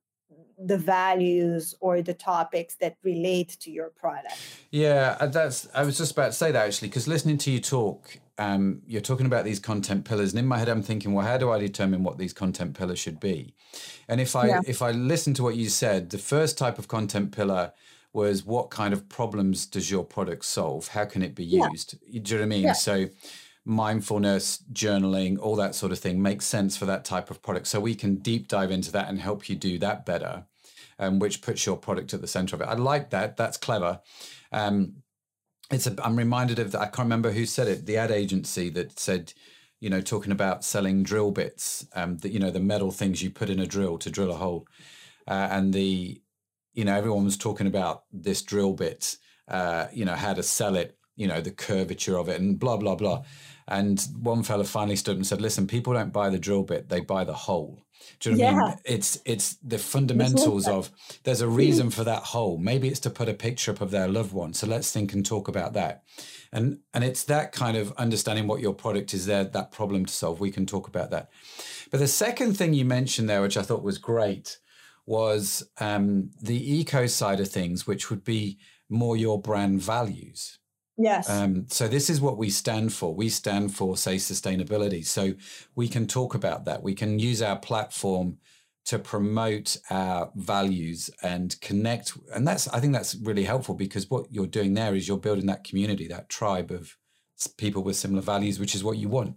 the 0.57 0.77
values 0.77 1.75
or 1.79 2.01
the 2.01 2.13
topics 2.13 2.75
that 2.75 2.95
relate 3.03 3.57
to 3.59 3.71
your 3.71 3.89
product. 3.89 4.35
Yeah, 4.71 5.15
uh, 5.19 5.27
that's. 5.27 5.67
I 5.73 5.83
was 5.83 5.97
just 5.97 6.13
about 6.13 6.27
to 6.27 6.31
say 6.33 6.51
that 6.51 6.65
actually, 6.65 6.87
because 6.87 7.07
listening 7.07 7.37
to 7.39 7.51
you 7.51 7.59
talk, 7.59 8.17
um, 8.37 8.81
you're 8.85 9.01
talking 9.01 9.25
about 9.25 9.45
these 9.45 9.59
content 9.59 10.05
pillars, 10.05 10.31
and 10.31 10.39
in 10.39 10.45
my 10.45 10.57
head, 10.59 10.69
I'm 10.69 10.83
thinking, 10.83 11.13
well, 11.13 11.25
how 11.25 11.37
do 11.37 11.51
I 11.51 11.59
determine 11.59 12.03
what 12.03 12.17
these 12.17 12.33
content 12.33 12.77
pillars 12.77 12.99
should 12.99 13.19
be? 13.19 13.55
And 14.07 14.21
if 14.21 14.35
I 14.35 14.47
yeah. 14.47 14.61
if 14.65 14.81
I 14.81 14.91
listen 14.91 15.33
to 15.35 15.43
what 15.43 15.55
you 15.55 15.69
said, 15.69 16.09
the 16.09 16.17
first 16.17 16.57
type 16.57 16.77
of 16.77 16.87
content 16.87 17.31
pillar 17.31 17.73
was 18.13 18.43
what 18.45 18.69
kind 18.69 18.93
of 18.93 19.09
problems 19.09 19.65
does 19.65 19.91
your 19.91 20.03
product 20.03 20.45
solve? 20.45 20.89
How 20.89 21.05
can 21.05 21.21
it 21.21 21.35
be 21.35 21.45
used? 21.45 21.95
Yeah. 22.07 22.21
Do 22.21 22.31
you 22.31 22.37
know 22.37 22.41
what 22.41 22.45
I 22.45 22.49
mean? 22.49 22.63
Yeah. 22.63 22.73
So 22.73 23.07
mindfulness, 23.65 24.63
journaling, 24.71 25.37
all 25.39 25.55
that 25.57 25.75
sort 25.75 25.91
of 25.91 25.99
thing 25.99 26.21
makes 26.21 26.45
sense 26.45 26.77
for 26.77 26.85
that 26.85 27.03
type 27.03 27.29
of 27.29 27.41
product. 27.41 27.67
So 27.67 27.79
we 27.79 27.95
can 27.95 28.15
deep 28.15 28.47
dive 28.47 28.71
into 28.71 28.91
that 28.93 29.09
and 29.09 29.19
help 29.19 29.49
you 29.49 29.55
do 29.55 29.77
that 29.79 30.05
better, 30.05 30.45
um, 30.97 31.19
which 31.19 31.41
puts 31.41 31.65
your 31.65 31.75
product 31.75 32.13
at 32.13 32.21
the 32.21 32.27
center 32.27 32.55
of 32.55 32.61
it. 32.61 32.67
I 32.67 32.75
like 32.75 33.09
that. 33.09 33.35
That's 33.35 33.57
clever. 33.57 33.99
Um, 34.51 35.03
it's 35.71 35.87
a, 35.87 35.95
I'm 36.03 36.15
reminded 36.15 36.59
of 36.59 36.71
that. 36.71 36.81
I 36.81 36.85
can't 36.85 37.05
remember 37.05 37.31
who 37.31 37.45
said 37.45 37.67
it. 37.67 37.85
The 37.85 37.97
ad 37.97 38.11
agency 38.11 38.69
that 38.71 38.99
said, 38.99 39.33
you 39.79 39.89
know, 39.89 40.01
talking 40.01 40.31
about 40.31 40.63
selling 40.63 41.03
drill 41.03 41.31
bits, 41.31 41.85
um, 41.93 42.17
the, 42.17 42.29
you 42.29 42.39
know, 42.39 42.51
the 42.51 42.59
metal 42.59 42.91
things 42.91 43.21
you 43.21 43.29
put 43.29 43.49
in 43.49 43.59
a 43.59 43.65
drill 43.65 43.97
to 43.99 44.09
drill 44.09 44.31
a 44.31 44.35
hole, 44.35 44.67
uh, 45.27 45.47
and 45.51 45.73
the, 45.73 46.21
you 46.73 46.85
know, 46.85 46.95
everyone 46.95 47.25
was 47.25 47.37
talking 47.37 47.67
about 47.67 48.03
this 48.11 48.41
drill 48.41 48.73
bit, 48.73 49.17
uh, 49.47 49.87
you 49.91 50.05
know, 50.05 50.15
how 50.15 50.33
to 50.33 50.43
sell 50.43 50.75
it, 50.75 50.97
you 51.15 51.27
know, 51.27 51.41
the 51.41 51.51
curvature 51.51 52.17
of 52.17 52.29
it, 52.29 52.39
and 52.39 52.59
blah 52.59 52.77
blah 52.77 52.95
blah. 52.95 53.23
And 53.67 53.99
one 54.21 54.43
fella 54.43 54.63
finally 54.63 54.95
stood 54.95 55.17
and 55.17 55.27
said, 55.27 55.41
"Listen, 55.41 55.67
people 55.67 55.93
don't 55.93 56.13
buy 56.13 56.29
the 56.29 56.39
drill 56.39 56.63
bit; 56.63 56.89
they 56.89 57.01
buy 57.01 57.23
the 57.23 57.33
hole." 57.33 57.83
Do 58.19 58.31
you 58.31 58.37
know 58.37 58.43
yeah. 58.43 58.53
what 58.53 58.63
I 58.63 58.67
mean? 58.69 58.77
It's 58.85 59.21
it's 59.25 59.55
the 59.55 59.77
fundamentals 59.77 60.67
of 60.67 60.91
there's 61.23 61.41
a 61.41 61.47
reason 61.47 61.89
for 61.89 62.03
that 62.03 62.23
hole. 62.23 62.57
Maybe 62.57 62.87
it's 62.87 62.99
to 63.01 63.09
put 63.09 63.29
a 63.29 63.33
picture 63.33 63.71
up 63.71 63.81
of 63.81 63.91
their 63.91 64.07
loved 64.07 64.33
one. 64.33 64.53
So 64.53 64.67
let's 64.67 64.91
think 64.91 65.13
and 65.13 65.25
talk 65.25 65.47
about 65.47 65.73
that. 65.73 66.03
And 66.51 66.79
and 66.93 67.03
it's 67.03 67.23
that 67.25 67.51
kind 67.51 67.77
of 67.77 67.91
understanding 67.93 68.47
what 68.47 68.61
your 68.61 68.73
product 68.73 69.13
is 69.13 69.25
there, 69.25 69.43
that 69.43 69.71
problem 69.71 70.05
to 70.05 70.13
solve. 70.13 70.39
We 70.39 70.51
can 70.51 70.65
talk 70.65 70.87
about 70.87 71.11
that. 71.11 71.29
But 71.91 71.99
the 71.99 72.07
second 72.07 72.57
thing 72.57 72.73
you 72.73 72.85
mentioned 72.85 73.29
there, 73.29 73.41
which 73.41 73.57
I 73.57 73.61
thought 73.61 73.83
was 73.83 73.97
great, 73.97 74.57
was 75.05 75.67
um, 75.79 76.31
the 76.41 76.79
eco 76.79 77.07
side 77.07 77.39
of 77.39 77.49
things, 77.49 77.85
which 77.85 78.09
would 78.09 78.23
be 78.23 78.57
more 78.89 79.17
your 79.17 79.41
brand 79.41 79.81
values. 79.81 80.56
Yes. 80.97 81.29
Um, 81.29 81.67
so 81.69 81.87
this 81.87 82.09
is 82.09 82.19
what 82.19 82.37
we 82.37 82.49
stand 82.49 82.91
for. 82.91 83.13
We 83.13 83.29
stand 83.29 83.75
for, 83.75 83.95
say, 83.95 84.15
sustainability. 84.15 85.05
So 85.05 85.33
we 85.75 85.87
can 85.87 86.07
talk 86.07 86.33
about 86.33 86.65
that. 86.65 86.81
We 86.81 86.95
can 86.95 87.19
use 87.19 87.41
our 87.41 87.57
platform 87.57 88.37
to 88.85 88.97
promote 88.97 89.77
our 89.89 90.31
values 90.35 91.09
and 91.21 91.59
connect. 91.61 92.13
And 92.33 92.47
that's, 92.47 92.67
I 92.69 92.79
think 92.79 92.93
that's 92.93 93.15
really 93.15 93.43
helpful 93.43 93.75
because 93.75 94.09
what 94.09 94.25
you're 94.31 94.47
doing 94.47 94.73
there 94.73 94.95
is 94.95 95.07
you're 95.07 95.17
building 95.17 95.45
that 95.47 95.63
community, 95.63 96.07
that 96.07 96.29
tribe 96.29 96.71
of 96.71 96.97
people 97.57 97.83
with 97.83 97.95
similar 97.95 98.21
values, 98.21 98.59
which 98.59 98.73
is 98.73 98.83
what 98.83 98.97
you 98.97 99.09
want. 99.09 99.35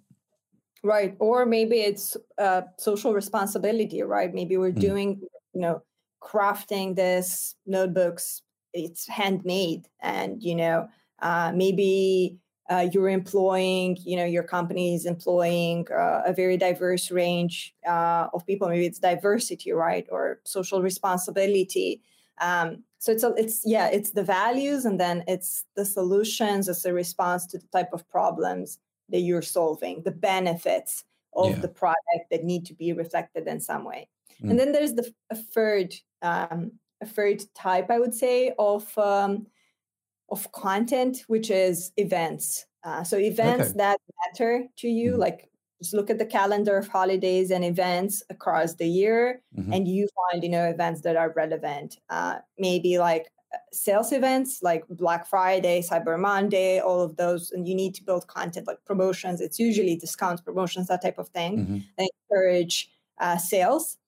Right. 0.83 1.15
Or 1.19 1.45
maybe 1.45 1.81
it's 1.81 2.17
uh, 2.39 2.63
social 2.79 3.13
responsibility, 3.13 4.03
right? 4.03 4.33
Maybe 4.33 4.57
we're 4.57 4.73
mm. 4.73 4.81
doing, 4.81 5.21
you 5.53 5.61
know, 5.61 5.83
crafting 6.23 6.97
this 6.97 7.55
notebooks, 7.67 8.43
it's 8.73 9.09
handmade 9.09 9.89
and, 10.01 10.43
you 10.43 10.55
know, 10.55 10.89
uh, 11.21 11.53
maybe 11.55 12.39
uh, 12.71 12.89
you're 12.93 13.09
employing, 13.09 13.99
you 14.05 14.17
know, 14.17 14.25
your 14.25 14.45
company 14.45 14.95
is 14.95 15.05
employing 15.05 15.87
uh, 15.91 16.23
a 16.25 16.33
very 16.33 16.57
diverse 16.57 17.11
range 17.11 17.75
uh, 17.87 18.29
of 18.33 18.47
people. 18.47 18.69
Maybe 18.69 18.87
it's 18.87 19.01
diversity, 19.01 19.73
right, 19.73 20.07
or 20.11 20.41
social 20.45 20.81
responsibility. 20.81 22.01
Um, 22.41 22.85
so 22.99 23.13
it's 23.13 23.25
a, 23.25 23.35
it's 23.37 23.63
yeah, 23.65 23.89
it's 23.89 24.11
the 24.11 24.23
values, 24.23 24.85
and 24.85 25.01
then 25.01 25.25
it's 25.27 25.65
the 25.75 25.85
solutions 25.85 26.69
as 26.69 26.85
a 26.85 26.93
response 26.93 27.47
to 27.47 27.59
the 27.59 27.67
type 27.73 27.93
of 27.93 28.09
problems 28.09 28.79
that 29.09 29.21
you're 29.21 29.43
solving, 29.43 30.03
the 30.03 30.13
benefits 30.13 31.05
of 31.35 31.51
yeah. 31.51 31.61
the 31.61 31.69
product 31.69 32.31
that 32.31 32.45
need 32.45 32.67
to 32.67 32.75
be 32.75 32.93
reflected 32.93 33.47
in 33.49 33.61
some 33.61 33.85
way. 33.85 34.09
Mm. 34.43 34.51
And 34.51 34.61
then 34.61 34.73
there's 34.73 34.95
the 34.95 35.13
a 35.31 35.37
third 35.37 35.95
um, 36.23 36.73
a 37.01 37.07
third 37.07 37.43
type, 37.55 37.91
I 37.91 37.99
would 37.99 38.15
say, 38.15 38.53
of 38.59 38.97
um, 38.99 39.47
of 40.31 40.51
content, 40.53 41.25
which 41.27 41.51
is 41.51 41.93
events. 41.97 42.67
Uh, 42.85 43.05
so 43.05 43.19
events 43.19 43.71
okay. 43.71 43.79
that 43.79 44.01
matter 44.27 44.65
to 44.79 44.89
you, 44.89 45.13
mm-hmm. 45.13 45.21
like 45.21 45.51
just 45.83 45.95
look 45.95 46.11
at 46.11 46.19
the 46.19 46.27
calendar 46.27 46.77
of 46.77 46.89
holidays 46.89 47.51
and 47.51 47.65
events 47.65 48.23
across 48.31 48.75
the 48.75 48.87
year, 48.87 49.43
mm-hmm. 49.59 49.73
and 49.73 49.89
you 49.89 50.09
find 50.31 50.43
you 50.43 50.49
know 50.49 50.67
events 50.67 51.03
that 51.03 51.17
are 51.17 51.33
relevant. 51.37 51.99
Uh, 52.09 52.39
maybe 52.59 52.99
like 52.99 53.27
uh, 53.53 53.59
sales 53.73 54.13
events 54.13 54.61
like 54.63 54.85
Black 54.89 55.27
Friday, 55.27 55.83
Cyber 55.83 56.19
Monday, 56.19 56.81
all 56.81 57.01
of 57.01 57.17
those, 57.17 57.51
and 57.51 57.67
you 57.67 57.75
need 57.75 57.95
to 57.97 58.05
build 58.05 58.27
content 58.27 58.67
like 58.67 58.79
promotions. 58.87 59.41
It's 59.41 59.59
usually 59.59 59.97
discounts, 59.97 60.43
promotions, 60.43 60.89
that 60.89 61.03
type 61.03 61.19
of 61.19 61.29
thing. 61.29 61.59
Mm-hmm. 61.59 62.05
encourage 62.31 62.91
uh, 63.19 63.37
sales 63.37 63.99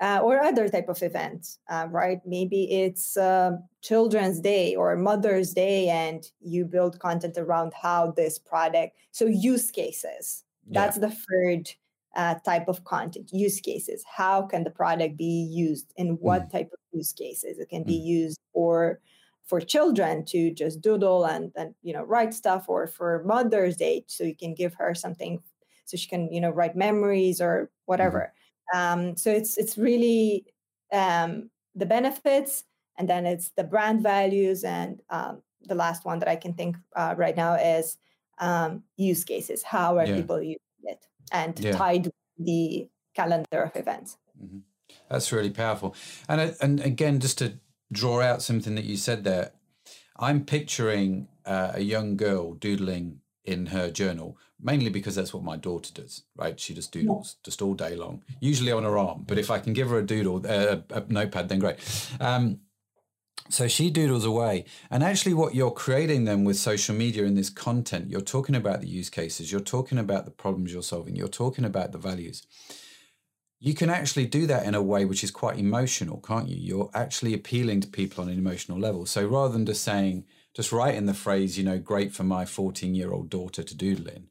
uh, 0.00 0.20
or 0.22 0.40
other 0.42 0.68
type 0.68 0.88
of 0.88 1.02
events, 1.02 1.58
uh, 1.68 1.86
right? 1.90 2.20
Maybe 2.24 2.64
it's 2.70 3.16
uh, 3.16 3.52
Children's 3.82 4.40
Day 4.40 4.76
or 4.76 4.96
Mother's 4.96 5.52
Day, 5.52 5.88
and 5.88 6.24
you 6.40 6.64
build 6.64 7.00
content 7.00 7.36
around 7.36 7.72
how 7.74 8.12
this 8.12 8.38
product. 8.38 8.96
So 9.10 9.26
use 9.26 9.70
cases. 9.70 10.44
Yeah. 10.68 10.80
That's 10.84 10.98
the 10.98 11.10
third 11.10 11.70
uh, 12.14 12.36
type 12.44 12.68
of 12.68 12.84
content. 12.84 13.30
Use 13.32 13.60
cases. 13.60 14.04
How 14.06 14.42
can 14.42 14.64
the 14.64 14.70
product 14.70 15.16
be 15.16 15.48
used? 15.50 15.92
In 15.96 16.18
what 16.20 16.48
mm. 16.48 16.52
type 16.52 16.70
of 16.72 16.78
use 16.92 17.12
cases? 17.12 17.58
It 17.58 17.68
can 17.68 17.82
mm. 17.82 17.88
be 17.88 17.96
used 17.96 18.38
for 18.52 19.00
for 19.46 19.60
children 19.60 20.26
to 20.26 20.52
just 20.52 20.80
doodle 20.80 21.24
and 21.24 21.50
and 21.56 21.74
you 21.82 21.92
know 21.92 22.04
write 22.04 22.34
stuff, 22.34 22.66
or 22.68 22.86
for 22.86 23.24
Mother's 23.24 23.76
Day, 23.76 24.04
so 24.06 24.22
you 24.22 24.36
can 24.36 24.54
give 24.54 24.74
her 24.74 24.94
something 24.94 25.42
so 25.86 25.96
she 25.96 26.06
can 26.06 26.32
you 26.32 26.40
know 26.40 26.50
write 26.50 26.76
memories 26.76 27.40
or 27.40 27.70
whatever. 27.86 28.32
Mm 28.32 28.37
um, 28.74 29.16
so 29.16 29.30
it's 29.30 29.56
it's 29.56 29.76
really 29.78 30.46
um, 30.92 31.50
the 31.74 31.86
benefits, 31.86 32.64
and 32.96 33.08
then 33.08 33.26
it's 33.26 33.50
the 33.56 33.64
brand 33.64 34.02
values, 34.02 34.64
and 34.64 35.00
um, 35.10 35.42
the 35.62 35.74
last 35.74 36.04
one 36.04 36.18
that 36.20 36.28
I 36.28 36.36
can 36.36 36.54
think 36.54 36.76
uh, 36.96 37.14
right 37.16 37.36
now 37.36 37.54
is 37.54 37.98
um, 38.38 38.82
use 38.96 39.24
cases. 39.24 39.62
How 39.62 39.98
are 39.98 40.06
yeah. 40.06 40.16
people 40.16 40.40
using 40.40 40.58
it, 40.84 41.06
and 41.32 41.58
yeah. 41.58 41.72
tied 41.72 42.10
the 42.38 42.88
calendar 43.14 43.62
of 43.62 43.76
events. 43.76 44.16
Mm-hmm. 44.42 44.58
That's 45.10 45.32
really 45.32 45.50
powerful, 45.50 45.94
and 46.28 46.56
and 46.60 46.80
again, 46.80 47.20
just 47.20 47.38
to 47.38 47.54
draw 47.90 48.20
out 48.20 48.42
something 48.42 48.74
that 48.74 48.84
you 48.84 48.96
said 48.96 49.24
there, 49.24 49.52
I'm 50.18 50.44
picturing 50.44 51.28
uh, 51.46 51.72
a 51.74 51.80
young 51.80 52.16
girl 52.16 52.54
doodling 52.54 53.20
in 53.44 53.66
her 53.66 53.90
journal, 53.90 54.36
mainly 54.60 54.90
because 54.90 55.14
that's 55.14 55.32
what 55.32 55.44
my 55.44 55.56
daughter 55.56 55.92
does, 55.92 56.24
right? 56.36 56.58
She 56.58 56.74
just 56.74 56.92
doodles 56.92 57.36
yeah. 57.36 57.44
just 57.44 57.62
all 57.62 57.74
day 57.74 57.94
long, 57.96 58.22
usually 58.40 58.72
on 58.72 58.84
her 58.84 58.98
arm. 58.98 59.24
But 59.26 59.38
if 59.38 59.50
I 59.50 59.58
can 59.58 59.72
give 59.72 59.88
her 59.90 59.98
a 59.98 60.06
doodle, 60.06 60.44
uh, 60.46 60.78
a 60.90 61.04
notepad, 61.08 61.48
then 61.48 61.58
great. 61.58 61.78
Um, 62.20 62.60
so 63.50 63.66
she 63.66 63.90
doodles 63.90 64.24
away. 64.24 64.66
And 64.90 65.02
actually, 65.02 65.34
what 65.34 65.54
you're 65.54 65.70
creating 65.70 66.24
then 66.24 66.44
with 66.44 66.56
social 66.56 66.94
media 66.94 67.24
in 67.24 67.34
this 67.34 67.50
content, 67.50 68.10
you're 68.10 68.20
talking 68.20 68.54
about 68.54 68.80
the 68.80 68.88
use 68.88 69.08
cases, 69.08 69.50
you're 69.50 69.60
talking 69.60 69.98
about 69.98 70.24
the 70.24 70.30
problems 70.30 70.72
you're 70.72 70.82
solving, 70.82 71.16
you're 71.16 71.28
talking 71.28 71.64
about 71.64 71.92
the 71.92 71.98
values. 71.98 72.46
You 73.60 73.74
can 73.74 73.90
actually 73.90 74.26
do 74.26 74.46
that 74.46 74.66
in 74.66 74.74
a 74.74 74.82
way 74.82 75.04
which 75.04 75.24
is 75.24 75.32
quite 75.32 75.58
emotional, 75.58 76.20
can't 76.20 76.48
you? 76.48 76.56
You're 76.56 76.90
actually 76.94 77.34
appealing 77.34 77.80
to 77.80 77.88
people 77.88 78.22
on 78.22 78.30
an 78.30 78.38
emotional 78.38 78.78
level. 78.78 79.04
So 79.04 79.26
rather 79.26 79.52
than 79.52 79.66
just 79.66 79.82
saying, 79.82 80.24
just 80.54 80.70
write 80.70 80.94
in 80.94 81.06
the 81.06 81.14
phrase, 81.14 81.58
you 81.58 81.64
know, 81.64 81.78
great 81.78 82.12
for 82.12 82.22
my 82.22 82.44
14 82.44 82.94
year 82.94 83.12
old 83.12 83.30
daughter 83.30 83.62
to 83.62 83.76
doodle 83.76 84.08
in. 84.08 84.28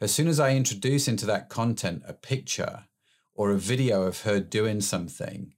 As 0.00 0.12
soon 0.12 0.28
as 0.28 0.40
I 0.40 0.54
introduce 0.54 1.08
into 1.08 1.26
that 1.26 1.48
content 1.48 2.02
a 2.06 2.12
picture 2.12 2.84
or 3.34 3.50
a 3.50 3.58
video 3.58 4.02
of 4.02 4.22
her 4.22 4.40
doing 4.40 4.80
something, 4.80 5.54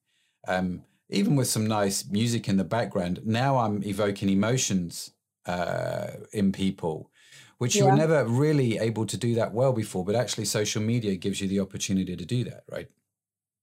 um, 0.46 0.84
even 1.10 1.36
with 1.36 1.48
some 1.48 1.66
nice 1.66 2.06
music 2.06 2.48
in 2.48 2.56
the 2.56 2.64
background, 2.64 3.20
now 3.24 3.58
I'm 3.58 3.82
evoking 3.82 4.28
emotions 4.28 5.12
uh, 5.46 6.08
in 6.32 6.52
people, 6.52 7.10
which 7.58 7.74
yeah. 7.74 7.82
you 7.82 7.90
were 7.90 7.96
never 7.96 8.24
really 8.24 8.78
able 8.78 9.06
to 9.06 9.16
do 9.16 9.34
that 9.34 9.52
well 9.52 9.72
before. 9.72 10.04
But 10.04 10.14
actually, 10.14 10.44
social 10.44 10.82
media 10.82 11.16
gives 11.16 11.40
you 11.40 11.48
the 11.48 11.60
opportunity 11.60 12.16
to 12.16 12.24
do 12.24 12.44
that, 12.44 12.64
right? 12.70 12.88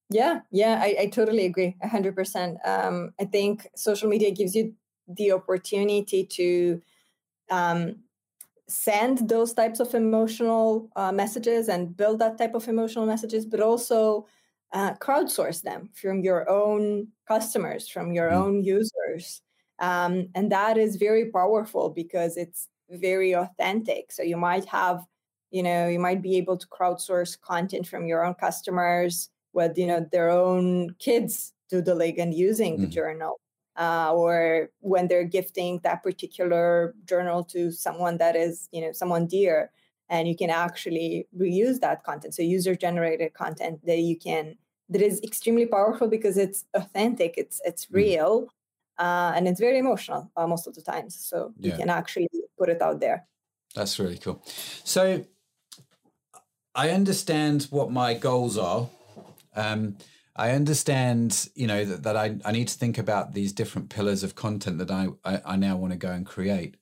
Yeah, 0.10 0.42
yeah, 0.52 0.80
I, 0.82 0.96
I 1.02 1.06
totally 1.08 1.46
agree, 1.46 1.76
hundred 1.82 2.10
um, 2.10 2.16
percent. 2.16 2.58
I 2.66 3.26
think 3.32 3.68
social 3.76 4.10
media 4.10 4.32
gives 4.32 4.56
you 4.56 4.76
the 5.08 5.32
opportunity 5.32 6.24
to 6.26 6.82
um, 7.50 7.98
send 8.68 9.30
those 9.30 9.54
types 9.54 9.80
of 9.80 9.94
emotional 9.94 10.90
uh, 10.96 11.12
messages 11.12 11.70
and 11.70 11.96
build 11.96 12.20
that 12.20 12.38
type 12.38 12.56
of 12.56 12.68
emotional 12.68 13.06
messages, 13.06 13.46
but 13.46 13.60
also 13.60 14.26
uh, 14.74 14.94
crowdsource 14.96 15.62
them 15.62 15.90
from 15.94 16.22
your 16.22 16.50
own 16.50 17.08
customers, 17.28 17.88
from 17.88 18.12
your 18.12 18.30
mm. 18.30 18.36
own 18.36 18.64
users. 18.64 19.42
Um, 19.80 20.30
and 20.36 20.52
that 20.52 20.78
is 20.78 20.96
very 20.96 21.32
powerful 21.32 21.90
because 21.90 22.38
it's 22.38 22.68
very 22.90 23.34
authentic. 23.34 24.12
So 24.12 24.24
you 24.24 24.38
might 24.38 24.66
have, 24.66 25.06
you 25.52 25.64
know, 25.64 25.88
you 25.88 26.00
might 26.00 26.22
be 26.22 26.38
able 26.38 26.58
to 26.58 26.68
crowdsource 26.68 27.40
content 27.40 27.88
from 27.88 28.08
your 28.08 28.26
own 28.26 28.34
customers 28.36 29.30
with, 29.54 29.78
you 29.78 29.86
know, 29.86 30.06
their 30.12 30.30
own 30.30 30.96
kids 31.00 31.54
doodling 31.70 32.20
and 32.20 32.34
using 32.34 32.78
mm. 32.78 32.82
the 32.82 32.88
journal 32.88 33.40
uh, 33.78 34.14
or 34.14 34.70
when 34.80 35.08
they're 35.08 35.24
gifting 35.24 35.80
that 35.84 36.04
particular 36.04 36.96
journal 37.06 37.44
to 37.44 37.72
someone 37.72 38.18
that 38.18 38.36
is, 38.36 38.70
you 38.72 38.82
know, 38.82 38.92
someone 38.92 39.28
dear, 39.28 39.72
and 40.10 40.28
you 40.28 40.36
can 40.36 40.50
actually 40.50 41.28
reuse 41.38 41.80
that 41.80 42.04
content. 42.04 42.34
So 42.36 42.42
user 42.42 42.76
generated 42.76 43.34
content 43.34 43.86
that 43.86 44.00
you 44.00 44.18
can 44.18 44.56
that 44.90 45.02
is 45.02 45.20
extremely 45.24 45.66
powerful 45.66 46.08
because 46.08 46.38
it's 46.38 46.66
authentic, 46.74 47.36
it's 47.38 47.60
it's 47.66 47.88
mm. 47.88 47.96
real, 47.96 48.48
uh, 48.98 49.34
and 49.36 49.48
it's 49.48 49.60
very 49.60 49.80
emotional 49.80 50.32
uh, 50.38 50.48
most 50.48 50.68
of 50.68 50.76
the 50.76 50.82
times. 50.82 51.16
So 51.16 51.54
yeah. 51.58 51.72
you 51.72 51.78
can 51.78 51.90
actually 51.90 52.30
put 52.58 52.70
it 52.70 52.82
out 52.82 53.00
there. 53.00 53.28
That's 53.74 54.00
really 54.00 54.18
cool. 54.18 54.42
So 54.84 55.26
I 56.74 56.90
understand 56.90 57.68
what 57.72 57.92
my 57.92 58.14
goals 58.14 58.58
are. 58.58 58.90
Um, 59.56 59.98
I 60.36 60.52
understand, 60.52 61.50
you 61.56 61.66
know, 61.66 61.86
that, 61.86 62.04
that 62.04 62.18
I, 62.18 62.38
I 62.44 62.52
need 62.52 62.68
to 62.68 62.78
think 62.78 62.98
about 62.98 63.34
these 63.34 63.54
different 63.54 63.90
pillars 63.90 64.24
of 64.24 64.36
content 64.36 64.80
that 64.80 64.92
I, 64.92 65.08
I, 65.24 65.42
I 65.46 65.56
now 65.56 65.78
want 65.78 65.94
to 65.94 65.98
go 65.98 66.12
and 66.12 66.26
create. 66.26 66.76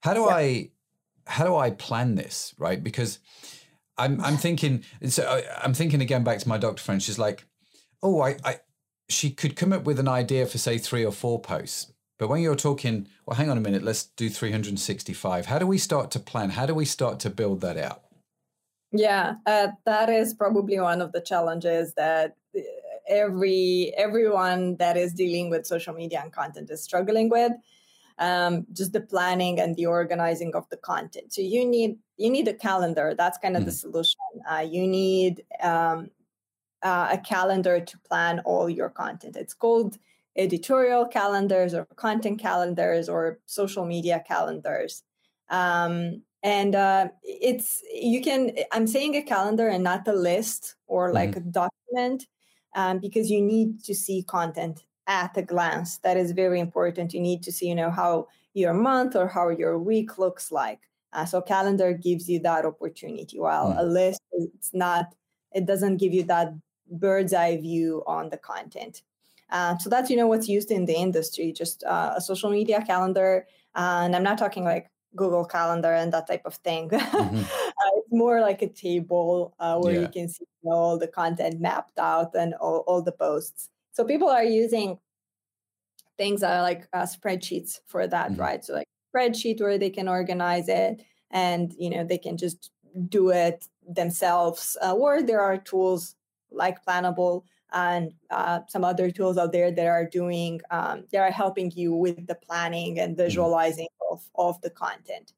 How 0.00 0.14
do 0.14 0.22
yeah. 0.22 0.34
I 0.34 0.70
how 1.28 1.44
do 1.44 1.56
I 1.56 1.70
plan 1.70 2.14
this, 2.14 2.54
right? 2.58 2.82
Because 2.82 3.18
I'm 3.96 4.20
I'm 4.20 4.36
thinking 4.36 4.84
so 5.08 5.24
I, 5.24 5.64
I'm 5.64 5.74
thinking 5.74 6.00
again 6.00 6.24
back 6.24 6.38
to 6.40 6.48
my 6.48 6.58
doctor 6.58 6.82
friend. 6.82 7.02
She's 7.02 7.18
like, 7.18 7.44
oh, 8.02 8.20
I, 8.22 8.36
I 8.44 8.60
she 9.08 9.30
could 9.30 9.56
come 9.56 9.72
up 9.72 9.84
with 9.84 9.98
an 9.98 10.08
idea 10.08 10.46
for 10.46 10.58
say 10.58 10.78
three 10.78 11.04
or 11.04 11.12
four 11.12 11.40
posts. 11.40 11.92
But 12.18 12.28
when 12.28 12.40
you're 12.40 12.56
talking, 12.56 13.08
well, 13.26 13.36
hang 13.36 13.50
on 13.50 13.58
a 13.58 13.60
minute, 13.60 13.82
let's 13.82 14.04
do 14.04 14.30
365. 14.30 15.46
How 15.46 15.58
do 15.58 15.66
we 15.66 15.76
start 15.76 16.10
to 16.12 16.18
plan? 16.18 16.50
How 16.50 16.64
do 16.64 16.74
we 16.74 16.86
start 16.86 17.20
to 17.20 17.30
build 17.30 17.60
that 17.60 17.76
out? 17.76 18.04
Yeah, 18.90 19.34
uh, 19.44 19.68
that 19.84 20.08
is 20.08 20.32
probably 20.32 20.80
one 20.80 21.02
of 21.02 21.12
the 21.12 21.20
challenges 21.20 21.92
that 21.94 22.36
every 23.08 23.92
everyone 23.96 24.76
that 24.76 24.96
is 24.96 25.12
dealing 25.12 25.50
with 25.50 25.66
social 25.66 25.94
media 25.94 26.20
and 26.22 26.32
content 26.32 26.70
is 26.70 26.82
struggling 26.82 27.28
with 27.28 27.52
um, 28.18 28.66
just 28.72 28.92
the 28.92 29.00
planning 29.00 29.60
and 29.60 29.76
the 29.76 29.86
organizing 29.86 30.54
of 30.54 30.68
the 30.70 30.76
content. 30.76 31.32
So 31.32 31.42
you 31.42 31.64
need 31.64 31.98
you 32.16 32.30
need 32.30 32.48
a 32.48 32.54
calendar. 32.54 33.14
That's 33.16 33.38
kind 33.38 33.56
of 33.56 33.62
mm. 33.62 33.66
the 33.66 33.72
solution. 33.72 34.20
Uh, 34.50 34.66
you 34.68 34.86
need 34.86 35.44
um, 35.62 36.10
uh, 36.82 37.08
a 37.12 37.18
calendar 37.18 37.80
to 37.80 37.98
plan 38.08 38.40
all 38.40 38.70
your 38.70 38.90
content. 38.90 39.36
It's 39.36 39.54
called 39.54 39.98
editorial 40.36 41.06
calendars 41.06 41.74
or 41.74 41.86
content 41.96 42.38
calendars 42.38 43.08
or 43.08 43.38
social 43.46 43.84
media 43.84 44.22
calendars. 44.26 45.02
Um, 45.48 46.22
and 46.42 46.74
uh, 46.74 47.08
it's 47.22 47.82
you 47.92 48.22
can 48.22 48.52
i'm 48.72 48.86
saying 48.86 49.16
a 49.16 49.22
calendar 49.22 49.68
and 49.68 49.82
not 49.82 50.06
a 50.06 50.12
list 50.12 50.76
or 50.86 51.12
like 51.12 51.30
mm 51.30 51.36
a 51.36 51.40
document 51.40 52.26
um, 52.74 52.98
because 52.98 53.30
you 53.30 53.40
need 53.40 53.82
to 53.84 53.94
see 53.94 54.22
content 54.22 54.84
at 55.06 55.36
a 55.36 55.42
glance. 55.42 55.98
That 55.98 56.16
is 56.16 56.32
very 56.32 56.60
important. 56.60 57.14
You 57.14 57.20
need 57.20 57.42
to 57.44 57.52
see, 57.52 57.68
you 57.68 57.74
know, 57.74 57.90
how 57.90 58.28
your 58.54 58.74
month 58.74 59.14
or 59.14 59.28
how 59.28 59.48
your 59.50 59.78
week 59.78 60.18
looks 60.18 60.50
like. 60.50 60.80
Uh, 61.12 61.24
so 61.24 61.40
calendar 61.40 61.92
gives 61.92 62.28
you 62.28 62.40
that 62.40 62.64
opportunity. 62.64 63.38
While 63.38 63.72
mm. 63.72 63.78
a 63.78 63.82
list, 63.82 64.20
it's 64.32 64.74
not. 64.74 65.14
It 65.52 65.66
doesn't 65.66 65.98
give 65.98 66.12
you 66.12 66.24
that 66.24 66.52
bird's 66.90 67.32
eye 67.32 67.56
view 67.56 68.02
on 68.06 68.28
the 68.30 68.36
content. 68.36 69.02
Uh, 69.50 69.78
so 69.78 69.88
that's 69.88 70.10
you 70.10 70.16
know 70.16 70.26
what's 70.26 70.48
used 70.48 70.70
in 70.70 70.86
the 70.86 70.94
industry, 70.94 71.52
just 71.52 71.84
uh, 71.84 72.14
a 72.16 72.20
social 72.20 72.50
media 72.50 72.82
calendar. 72.84 73.46
and 73.74 74.16
I'm 74.16 74.24
not 74.24 74.38
talking 74.38 74.64
like 74.64 74.90
Google 75.14 75.44
Calendar 75.44 75.92
and 75.92 76.12
that 76.12 76.26
type 76.26 76.42
of 76.44 76.54
thing. 76.56 76.90
Mm-hmm. 76.90 77.42
it's 77.96 78.12
more 78.12 78.40
like 78.40 78.62
a 78.62 78.68
table 78.68 79.54
uh, 79.58 79.78
where 79.78 79.94
yeah. 79.94 80.00
you 80.00 80.08
can 80.08 80.28
see 80.28 80.44
all 80.64 80.98
the 80.98 81.08
content 81.08 81.60
mapped 81.60 81.98
out 81.98 82.34
and 82.34 82.54
all, 82.54 82.84
all 82.86 83.02
the 83.02 83.12
posts. 83.12 83.70
So 83.92 84.04
people 84.04 84.28
are 84.28 84.44
using 84.44 84.98
things 86.18 86.40
that 86.40 86.56
are 86.56 86.62
like 86.62 86.88
uh, 86.92 87.02
spreadsheets 87.02 87.80
for 87.86 88.06
that, 88.06 88.32
mm-hmm. 88.32 88.40
right? 88.40 88.64
So 88.64 88.74
like 88.74 88.88
spreadsheet 89.14 89.60
where 89.60 89.78
they 89.78 89.90
can 89.90 90.08
organize 90.08 90.68
it 90.68 91.02
and 91.30 91.74
you 91.78 91.90
know 91.90 92.04
they 92.04 92.18
can 92.18 92.36
just 92.36 92.70
do 93.08 93.30
it 93.30 93.66
themselves. 93.88 94.76
Uh, 94.82 94.94
or 94.94 95.22
there 95.22 95.40
are 95.40 95.58
tools 95.58 96.14
like 96.50 96.84
Planable 96.84 97.44
and 97.72 98.12
uh, 98.30 98.60
some 98.68 98.84
other 98.84 99.10
tools 99.10 99.36
out 99.38 99.52
there 99.52 99.70
that 99.70 99.86
are 99.86 100.06
doing 100.06 100.60
um, 100.70 101.04
that 101.12 101.20
are 101.20 101.30
helping 101.30 101.70
you 101.72 101.92
with 101.94 102.26
the 102.26 102.34
planning 102.34 103.00
and 103.00 103.16
mm-hmm. 103.16 103.24
visualizing 103.24 103.88
of, 104.10 104.22
of 104.36 104.60
the 104.62 104.70
content 104.70 105.32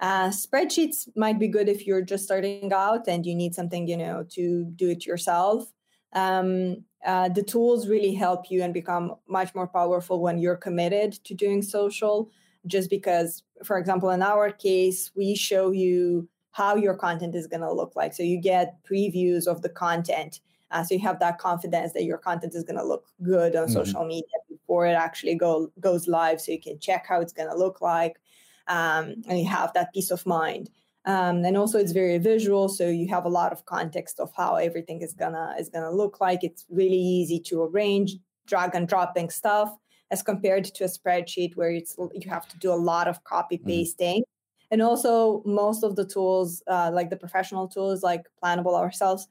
uh, 0.00 0.28
spreadsheets 0.28 1.08
might 1.16 1.38
be 1.38 1.48
good 1.48 1.68
if 1.68 1.86
you're 1.86 2.02
just 2.02 2.24
starting 2.24 2.72
out 2.72 3.06
and 3.08 3.24
you 3.24 3.34
need 3.34 3.54
something 3.54 3.86
you 3.86 3.96
know 3.96 4.24
to 4.30 4.64
do 4.76 4.90
it 4.90 5.06
yourself. 5.06 5.72
Um, 6.12 6.84
uh, 7.04 7.28
the 7.28 7.42
tools 7.42 7.88
really 7.88 8.14
help 8.14 8.50
you 8.50 8.62
and 8.62 8.72
become 8.72 9.14
much 9.28 9.54
more 9.54 9.66
powerful 9.66 10.20
when 10.20 10.38
you're 10.38 10.56
committed 10.56 11.12
to 11.24 11.34
doing 11.34 11.62
social. 11.62 12.30
Just 12.66 12.88
because 12.88 13.42
for 13.62 13.78
example 13.78 14.10
in 14.10 14.22
our 14.22 14.50
case 14.50 15.10
we 15.14 15.34
show 15.34 15.70
you 15.70 16.28
how 16.54 16.76
your 16.76 16.94
content 16.94 17.34
is 17.34 17.48
going 17.48 17.60
to 17.60 17.72
look 17.72 17.96
like. 17.96 18.14
So 18.14 18.22
you 18.22 18.40
get 18.40 18.78
previews 18.88 19.48
of 19.48 19.62
the 19.62 19.68
content. 19.68 20.40
Uh, 20.70 20.84
so 20.84 20.94
you 20.94 21.00
have 21.00 21.18
that 21.18 21.38
confidence 21.38 21.92
that 21.92 22.04
your 22.04 22.16
content 22.16 22.54
is 22.54 22.62
going 22.62 22.78
to 22.78 22.84
look 22.84 23.06
good 23.22 23.56
on 23.56 23.64
mm-hmm. 23.64 23.72
social 23.72 24.04
media 24.04 24.38
before 24.48 24.86
it 24.86 24.92
actually 24.92 25.34
go, 25.34 25.72
goes 25.80 26.06
live. 26.06 26.40
So 26.40 26.52
you 26.52 26.60
can 26.60 26.78
check 26.78 27.06
how 27.08 27.20
it's 27.20 27.32
going 27.32 27.50
to 27.50 27.56
look 27.56 27.80
like, 27.80 28.20
um, 28.68 29.22
and 29.28 29.38
you 29.38 29.46
have 29.46 29.72
that 29.74 29.92
peace 29.92 30.10
of 30.10 30.24
mind. 30.26 30.70
Um, 31.06 31.44
and 31.44 31.56
also, 31.56 31.78
it's 31.78 31.92
very 31.92 32.18
visual, 32.18 32.68
so 32.68 32.88
you 32.88 33.08
have 33.08 33.26
a 33.26 33.28
lot 33.28 33.52
of 33.52 33.66
context 33.66 34.18
of 34.20 34.32
how 34.34 34.56
everything 34.56 35.02
is 35.02 35.12
gonna 35.12 35.54
is 35.58 35.68
gonna 35.68 35.90
look 35.90 36.20
like. 36.20 36.42
It's 36.42 36.64
really 36.70 36.96
easy 36.96 37.38
to 37.40 37.62
arrange, 37.64 38.16
drag 38.46 38.74
and 38.74 38.88
dropping 38.88 39.28
stuff, 39.28 39.76
as 40.10 40.22
compared 40.22 40.64
to 40.64 40.84
a 40.84 40.88
spreadsheet 40.88 41.56
where 41.56 41.70
it's 41.70 41.96
you 42.14 42.30
have 42.30 42.48
to 42.48 42.58
do 42.58 42.72
a 42.72 42.82
lot 42.90 43.06
of 43.06 43.22
copy 43.24 43.58
mm-hmm. 43.58 43.68
pasting. 43.68 44.20
Mm-hmm. 44.22 44.70
And 44.70 44.82
also, 44.82 45.42
most 45.44 45.84
of 45.84 45.94
the 45.94 46.06
tools, 46.06 46.62
uh, 46.66 46.90
like 46.92 47.10
the 47.10 47.16
professional 47.16 47.68
tools, 47.68 48.02
like 48.02 48.22
Planable 48.42 48.74
ourselves, 48.74 49.28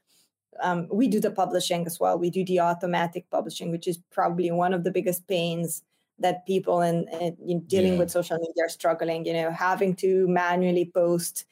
um, 0.62 0.88
we 0.92 1.08
do 1.08 1.20
the 1.20 1.30
publishing 1.30 1.86
as 1.86 1.98
well. 1.98 2.18
We 2.18 2.30
do 2.30 2.44
the 2.44 2.60
automatic 2.60 3.28
publishing, 3.30 3.72
which 3.72 3.88
is 3.88 3.98
probably 4.12 4.50
one 4.52 4.72
of 4.72 4.84
the 4.84 4.92
biggest 4.92 5.26
pains 5.26 5.82
that 6.18 6.46
people 6.46 6.80
in, 6.80 7.06
in 7.46 7.60
dealing 7.66 7.94
yeah. 7.94 7.98
with 7.98 8.10
social 8.10 8.38
media 8.38 8.64
are 8.64 8.68
struggling. 8.68 9.24
You 9.26 9.34
know, 9.34 9.50
having 9.50 9.94
to 9.96 10.26
manually 10.28 10.90
post 10.94 11.44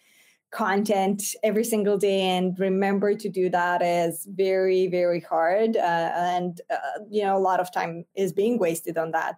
content 0.53 1.35
every 1.43 1.65
single 1.65 1.97
day 1.97 2.21
and 2.21 2.59
remember 2.59 3.15
to 3.15 3.29
do 3.31 3.49
that 3.49 3.81
is 3.81 4.29
very 4.31 4.87
very 4.87 5.19
hard 5.19 5.77
uh, 5.79 6.13
and 6.15 6.61
uh, 6.71 7.01
you 7.11 7.23
know 7.23 7.37
a 7.37 7.41
lot 7.41 7.59
of 7.59 7.73
time 7.73 8.05
is 8.15 8.35
being 8.35 8.59
wasted 8.59 8.99
on 8.99 9.13
that 9.13 9.37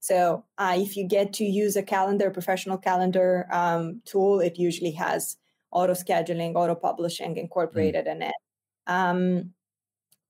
so 0.00 0.44
uh, 0.58 0.74
if 0.76 0.96
you 0.96 1.06
get 1.06 1.32
to 1.32 1.44
use 1.44 1.76
a 1.76 1.84
calendar 1.84 2.30
professional 2.30 2.76
calendar 2.76 3.46
um, 3.52 4.02
tool 4.04 4.40
it 4.40 4.58
usually 4.58 4.90
has 4.90 5.36
auto 5.70 5.92
scheduling 5.92 6.56
auto 6.56 6.74
publishing 6.74 7.36
incorporated 7.36 8.06
mm. 8.06 8.12
in 8.16 8.22
it 8.22 8.34
um, 8.88 9.52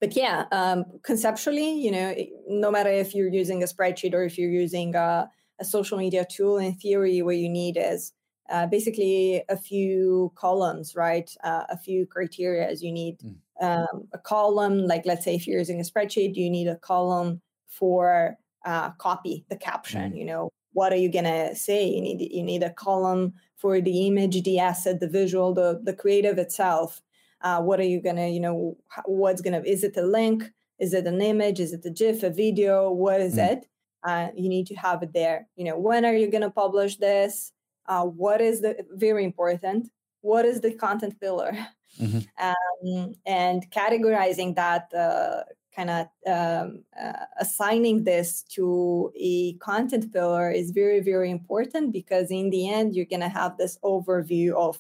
but 0.01 0.15
yeah, 0.15 0.45
um, 0.53 0.85
conceptually, 1.03 1.73
you 1.73 1.91
know, 1.91 2.15
no 2.49 2.71
matter 2.71 2.91
if 2.91 3.15
you're 3.15 3.33
using 3.33 3.63
a 3.63 3.67
spreadsheet 3.67 4.15
or 4.15 4.25
if 4.25 4.37
you're 4.37 4.51
using 4.51 4.95
a, 4.95 5.29
a 5.59 5.65
social 5.65 5.97
media 5.97 6.27
tool, 6.29 6.59
in 6.59 6.75
theory, 6.75 7.23
what 7.23 7.37
you 7.37 7.49
need 7.49 7.79
is 7.81 8.13
uh, 8.51 8.67
basically 8.67 9.43
a 9.49 9.57
few 9.57 10.33
columns, 10.35 10.95
right? 10.95 11.31
Uh, 11.43 11.65
a 11.71 11.79
few 11.79 12.07
criteria. 12.07 12.69
as 12.69 12.83
You 12.83 12.93
need 12.93 13.19
mm. 13.21 13.37
um, 13.61 14.09
a 14.13 14.19
column, 14.19 14.87
like 14.87 15.07
let's 15.07 15.25
say 15.25 15.35
if 15.35 15.47
you're 15.47 15.59
using 15.59 15.81
a 15.81 15.85
spreadsheet, 15.85 16.37
you 16.37 16.51
need 16.51 16.69
a 16.69 16.77
column 16.77 17.41
for 17.67 18.37
uh, 18.65 18.91
copy, 18.93 19.45
the 19.49 19.57
caption. 19.57 20.13
Mm. 20.13 20.19
You 20.19 20.25
know, 20.27 20.51
what 20.73 20.93
are 20.93 20.97
you 20.97 21.11
gonna 21.11 21.55
say? 21.57 21.89
You 21.89 22.03
need 22.03 22.29
you 22.31 22.43
need 22.43 22.63
a 22.63 22.71
column 22.71 23.33
for 23.57 23.81
the 23.81 24.07
image, 24.07 24.43
the 24.43 24.59
asset, 24.59 25.01
the 25.01 25.09
visual, 25.09 25.55
the 25.55 25.81
the 25.83 25.95
creative 25.95 26.37
itself 26.37 27.01
uh, 27.43 27.61
what 27.61 27.81
are 27.81 27.85
you 27.85 28.01
gonna 28.01 28.29
you 28.29 28.41
know 28.41 28.77
what's 29.05 29.43
gonna 29.43 29.63
is 29.65 29.85
it 29.85 29.97
a 29.97 30.03
link? 30.03 30.51
Is 30.79 30.93
it 30.93 31.07
an 31.07 31.21
image? 31.23 31.61
Is 31.61 31.73
it 31.73 31.85
a 31.85 31.91
gif 31.91 32.23
a 32.23 32.31
video? 32.31 32.91
What 32.91 33.21
is 33.21 33.37
mm. 33.37 33.53
it? 33.53 33.67
Uh, 34.05 34.29
you 34.37 34.49
need 34.49 34.67
to 34.69 34.75
have 34.75 35.03
it 35.03 35.13
there. 35.13 35.49
You 35.57 35.65
know 35.65 35.79
when 35.79 36.05
are 36.05 36.15
you 36.15 36.31
gonna 36.31 36.51
publish 36.51 36.97
this? 36.97 37.53
Uh, 37.87 38.05
what 38.05 38.41
is 38.41 38.61
the 38.63 38.85
very 38.93 39.25
important 39.25 39.89
what 40.27 40.45
is 40.45 40.61
the 40.61 40.75
content 40.75 41.19
pillar 41.21 41.57
mm-hmm. 42.01 42.19
um, 42.47 43.15
and 43.25 43.71
categorizing 43.71 44.57
that 44.57 44.93
uh, 44.93 45.43
kind 45.75 45.91
of 45.91 46.07
um, 46.27 46.83
uh, 47.01 47.27
assigning 47.39 48.03
this 48.03 48.43
to 48.43 49.13
a 49.17 49.53
content 49.55 50.13
pillar 50.13 50.51
is 50.51 50.73
very 50.73 51.01
very 51.01 51.31
important 51.31 51.93
because 51.93 52.31
in 52.31 52.51
the 52.51 52.69
end 52.69 52.97
you're 52.97 53.13
going 53.15 53.21
to 53.21 53.29
have 53.29 53.57
this 53.57 53.79
overview 53.85 54.53
of 54.55 54.79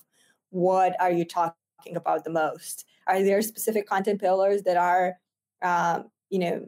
what 0.51 0.97
are 1.01 1.13
you 1.13 1.25
talking 1.25 1.55
about 1.95 2.25
the 2.25 2.31
most? 2.31 2.85
Are 3.07 3.23
there 3.23 3.41
specific 3.43 3.87
content 3.87 4.21
pillars 4.21 4.63
that 4.63 4.77
are 4.77 5.15
um, 5.63 6.11
you 6.31 6.39
know 6.41 6.67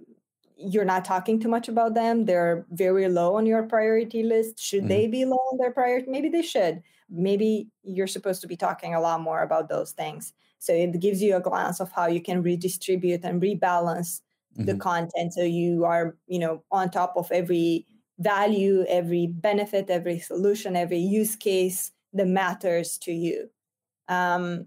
you're 0.57 0.85
not 0.85 1.05
talking 1.05 1.41
too 1.41 1.49
much 1.49 1.69
about 1.69 1.95
them? 1.95 2.27
They're 2.27 2.67
very 2.71 3.09
low 3.09 3.37
on 3.37 3.47
your 3.47 3.63
priority 3.65 4.23
list. 4.23 4.61
Should 4.61 4.81
mm-hmm. 4.81 4.89
they 4.89 5.07
be 5.09 5.25
low 5.25 5.41
on 5.53 5.59
their 5.59 5.73
priority 5.73 6.11
maybe 6.11 6.29
they 6.29 6.43
should. 6.43 6.83
Maybe 7.11 7.69
you're 7.83 8.07
supposed 8.07 8.43
to 8.43 8.47
be 8.47 8.57
talking 8.57 8.95
a 8.95 9.01
lot 9.01 9.23
more 9.23 9.43
about 9.43 9.69
those 9.69 9.93
things. 9.93 10.35
So 10.59 10.75
it 10.75 11.01
gives 11.01 11.23
you 11.23 11.37
a 11.37 11.41
glance 11.41 11.81
of 11.81 11.91
how 11.91 12.07
you 12.07 12.21
can 12.21 12.43
redistribute 12.43 13.25
and 13.25 13.41
rebalance 13.41 14.21
mm-hmm. 14.55 14.65
the 14.67 14.77
content 14.77 15.33
so 15.33 15.43
you 15.43 15.85
are 15.85 16.17
you 16.27 16.39
know 16.39 16.63
on 16.71 16.91
top 16.91 17.15
of 17.17 17.33
every 17.33 17.87
value 18.19 18.85
every 18.89 19.29
benefit 19.29 19.89
every 19.89 20.19
solution 20.19 20.75
every 20.75 20.99
use 20.99 21.37
case 21.37 21.93
that 22.13 22.27
matters 22.27 22.99
to 22.99 23.13
you. 23.13 23.51
Um, 24.09 24.67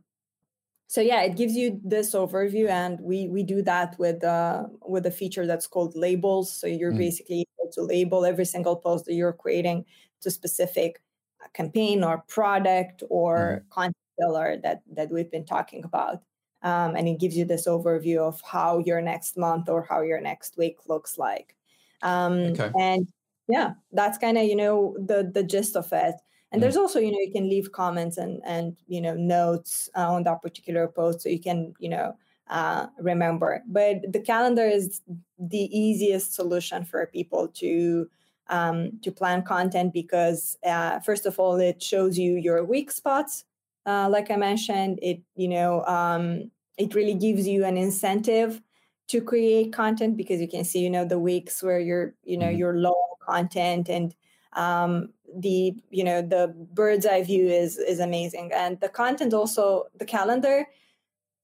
so 0.91 0.99
yeah 0.99 1.21
it 1.21 1.37
gives 1.37 1.55
you 1.55 1.79
this 1.85 2.13
overview 2.13 2.67
and 2.67 2.99
we 2.99 3.29
we 3.29 3.43
do 3.43 3.61
that 3.61 3.97
with 3.97 4.21
uh, 4.25 4.65
with 4.85 5.05
a 5.05 5.11
feature 5.11 5.47
that's 5.47 5.65
called 5.65 5.95
labels 5.95 6.51
so 6.51 6.67
you're 6.67 6.91
mm. 6.91 6.97
basically 6.97 7.47
able 7.47 7.71
to 7.71 7.81
label 7.81 8.25
every 8.25 8.43
single 8.43 8.75
post 8.75 9.05
that 9.05 9.13
you're 9.13 9.31
creating 9.31 9.85
to 10.19 10.29
specific 10.29 11.01
uh, 11.41 11.47
campaign 11.53 12.03
or 12.03 12.25
product 12.27 13.03
or 13.09 13.63
mm. 13.63 13.69
content 13.69 13.95
pillar 14.19 14.57
that 14.63 14.81
that 14.93 15.09
we've 15.09 15.31
been 15.31 15.45
talking 15.45 15.85
about 15.85 16.23
um, 16.61 16.97
and 16.97 17.07
it 17.07 17.21
gives 17.21 17.37
you 17.37 17.45
this 17.45 17.67
overview 17.67 18.17
of 18.17 18.41
how 18.41 18.79
your 18.79 19.01
next 19.01 19.37
month 19.37 19.69
or 19.69 19.83
how 19.89 20.01
your 20.01 20.19
next 20.19 20.57
week 20.57 20.75
looks 20.89 21.17
like 21.17 21.55
um, 22.03 22.33
okay. 22.51 22.69
and 22.77 23.07
yeah 23.47 23.71
that's 23.93 24.17
kind 24.17 24.37
of 24.37 24.43
you 24.43 24.57
know 24.57 24.93
the 24.99 25.31
the 25.33 25.43
gist 25.43 25.77
of 25.77 25.87
it 25.93 26.15
and 26.51 26.59
mm. 26.59 26.61
there's 26.61 26.77
also 26.77 26.99
you 26.99 27.11
know 27.11 27.19
you 27.19 27.31
can 27.31 27.49
leave 27.49 27.71
comments 27.71 28.17
and 28.17 28.41
and 28.45 28.75
you 28.87 29.01
know 29.01 29.15
notes 29.15 29.89
uh, 29.95 30.11
on 30.11 30.23
that 30.23 30.41
particular 30.41 30.87
post 30.87 31.21
so 31.21 31.29
you 31.29 31.39
can 31.39 31.73
you 31.79 31.89
know 31.89 32.15
uh, 32.49 32.87
remember 32.99 33.63
but 33.67 34.01
the 34.11 34.19
calendar 34.19 34.65
is 34.65 35.01
the 35.39 35.77
easiest 35.77 36.33
solution 36.33 36.83
for 36.83 37.05
people 37.07 37.47
to 37.47 38.07
um, 38.49 38.99
to 39.01 39.11
plan 39.11 39.41
content 39.43 39.93
because 39.93 40.57
uh, 40.65 40.99
first 40.99 41.25
of 41.25 41.39
all 41.39 41.55
it 41.55 41.81
shows 41.81 42.17
you 42.17 42.35
your 42.35 42.63
weak 42.63 42.91
spots 42.91 43.45
uh, 43.85 44.07
like 44.09 44.29
i 44.29 44.35
mentioned 44.35 44.99
it 45.01 45.21
you 45.35 45.47
know 45.47 45.85
um, 45.85 46.51
it 46.77 46.93
really 46.93 47.15
gives 47.15 47.47
you 47.47 47.63
an 47.63 47.77
incentive 47.77 48.61
to 49.07 49.21
create 49.21 49.73
content 49.73 50.15
because 50.17 50.39
you 50.41 50.47
can 50.47 50.63
see 50.63 50.79
you 50.79 50.89
know 50.89 51.05
the 51.05 51.19
weeks 51.19 51.63
where 51.63 51.79
you're 51.79 52.13
you 52.23 52.37
know 52.37 52.47
mm-hmm. 52.47 52.57
you're 52.57 52.77
low 52.77 52.95
content 53.25 53.89
and 53.89 54.15
um, 54.53 55.09
the 55.35 55.73
you 55.89 56.03
know 56.03 56.21
the 56.21 56.53
bird's 56.73 57.05
eye 57.05 57.23
view 57.23 57.47
is 57.47 57.77
is 57.77 57.99
amazing 57.99 58.51
and 58.53 58.79
the 58.81 58.89
content 58.89 59.33
also 59.33 59.85
the 59.97 60.05
calendar 60.05 60.65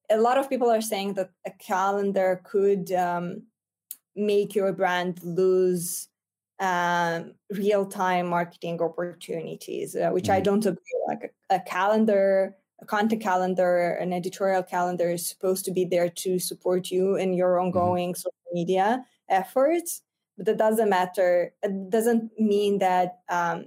a 0.10 0.18
lot 0.18 0.38
of 0.38 0.50
people 0.50 0.70
are 0.70 0.82
saying 0.82 1.14
that 1.14 1.30
a 1.46 1.52
calendar 1.52 2.42
could 2.44 2.92
um, 2.94 3.44
make 4.16 4.56
your 4.56 4.72
brand 4.74 5.20
lose 5.24 6.08
um, 6.60 7.34
real-time 7.52 8.28
marketing 8.28 8.82
opportunities 8.82 9.96
uh, 9.96 10.10
which 10.10 10.30
i 10.30 10.40
don't 10.40 10.66
agree 10.66 11.04
like 11.08 11.32
a, 11.50 11.56
a 11.56 11.60
calendar 11.62 12.56
a 12.82 12.86
content 12.86 13.22
calendar 13.22 13.92
an 14.02 14.12
editorial 14.12 14.64
calendar 14.64 15.10
is 15.10 15.28
supposed 15.28 15.64
to 15.66 15.72
be 15.72 15.86
there 15.86 16.10
to 16.10 16.40
support 16.40 16.92
you 16.92 17.16
in 17.16 17.34
your 17.34 17.56
mm-hmm. 17.56 17.68
ongoing 17.68 18.10
mm-hmm. 18.10 18.18
social 18.18 18.52
media 18.54 19.06
efforts 19.30 20.02
but 20.38 20.46
that 20.46 20.58
doesn't 20.58 20.90
matter. 20.90 21.54
It 21.64 21.90
doesn't 21.90 22.32
mean 22.40 22.80
that 22.80 23.20
um, 23.30 23.66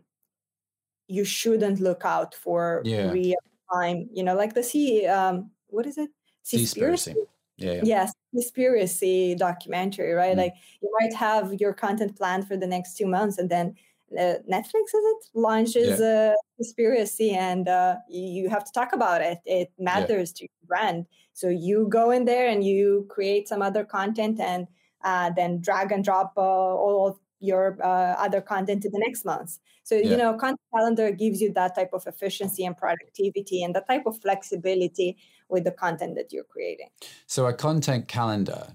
you 1.11 1.25
shouldn't 1.25 1.81
look 1.81 2.05
out 2.05 2.35
for 2.35 2.83
yeah. 2.85 3.11
real 3.11 3.37
time 3.73 4.09
you 4.13 4.23
know 4.23 4.35
like 4.35 4.55
the 4.55 4.63
sea 4.63 5.07
um 5.07 5.51
what 5.67 5.87
is 5.87 5.99
it? 5.99 6.11
Seaspiracy 6.45 7.15
yeah, 7.57 7.73
yeah. 7.73 7.83
yes 7.85 8.13
Seaspiracy 8.35 9.37
documentary 9.37 10.13
right? 10.13 10.35
Mm 10.35 10.39
like 10.39 10.55
you 10.81 10.91
might 11.01 11.15
have 11.15 11.53
your 11.55 11.75
content 11.75 12.17
planned 12.17 12.47
for 12.47 12.57
the 12.57 12.67
next 12.67 12.97
two 12.97 13.07
months 13.07 13.39
and 13.39 13.51
then 13.51 13.75
uh, 14.19 14.37
netflix 14.51 14.87
is 14.99 15.05
it? 15.13 15.27
Launches 15.35 16.01
yeah. 16.01 16.33
a 16.33 16.63
Seaspiracy 16.63 17.33
and 17.35 17.69
uh, 17.69 17.97
you 18.09 18.49
have 18.49 18.65
to 18.65 18.73
talk 18.73 18.93
about 18.93 19.21
it. 19.21 19.39
It 19.45 19.71
matters 19.79 20.33
yeah. 20.33 20.39
to 20.39 20.43
your 20.45 20.67
brand. 20.69 21.07
So 21.33 21.49
you 21.49 21.87
go 21.89 22.11
in 22.11 22.25
there 22.25 22.49
and 22.49 22.65
you 22.65 23.07
create 23.09 23.49
some 23.49 23.63
other 23.63 23.85
content 23.85 24.41
and 24.41 24.67
uh, 25.03 25.31
then 25.37 25.61
drag 25.61 25.93
and 25.93 26.05
drop 26.05 26.33
uh, 26.37 26.41
all 26.41 27.09
of 27.09 27.19
your 27.41 27.79
uh, 27.83 28.15
other 28.19 28.41
content 28.41 28.83
to 28.83 28.91
the 28.91 28.99
next 28.99 29.25
month. 29.25 29.59
So, 29.83 29.97
yeah. 29.97 30.11
you 30.11 30.17
know, 30.17 30.35
content 30.35 30.61
calendar 30.75 31.11
gives 31.11 31.41
you 31.41 31.53
that 31.55 31.75
type 31.75 31.91
of 31.93 32.07
efficiency 32.07 32.65
and 32.65 32.77
productivity 32.77 33.63
and 33.63 33.75
that 33.75 33.89
type 33.89 34.05
of 34.07 34.21
flexibility 34.21 35.17
with 35.49 35.65
the 35.65 35.73
content 35.73 36.15
that 36.17 36.33
you're 36.33 36.45
creating. 36.45 36.89
So, 37.27 37.47
a 37.47 37.55
content 37.55 38.07
calendar 38.07 38.75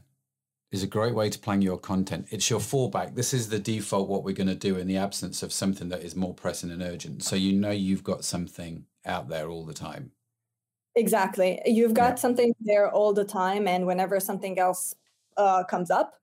is 0.71 0.83
a 0.83 0.87
great 0.87 1.13
way 1.13 1.29
to 1.29 1.39
plan 1.39 1.61
your 1.61 1.77
content. 1.77 2.27
It's 2.31 2.49
your 2.49 2.59
fallback. 2.59 3.15
This 3.15 3.33
is 3.33 3.49
the 3.49 3.59
default 3.59 4.09
what 4.09 4.23
we're 4.23 4.35
going 4.35 4.47
to 4.47 4.55
do 4.55 4.75
in 4.77 4.87
the 4.87 4.97
absence 4.97 5.41
of 5.43 5.53
something 5.53 5.89
that 5.89 6.03
is 6.03 6.15
more 6.15 6.33
pressing 6.33 6.71
and 6.71 6.81
urgent. 6.81 7.23
So, 7.23 7.35
you 7.35 7.53
know, 7.53 7.71
you've 7.71 8.03
got 8.03 8.25
something 8.25 8.85
out 9.05 9.29
there 9.29 9.47
all 9.47 9.65
the 9.65 9.73
time. 9.73 10.11
Exactly. 10.95 11.61
You've 11.65 11.93
got 11.93 12.11
yeah. 12.11 12.15
something 12.15 12.53
there 12.59 12.89
all 12.89 13.13
the 13.13 13.25
time. 13.25 13.67
And 13.67 13.85
whenever 13.85 14.19
something 14.19 14.57
else 14.57 14.95
uh, 15.37 15.63
comes 15.63 15.91
up, 15.91 16.15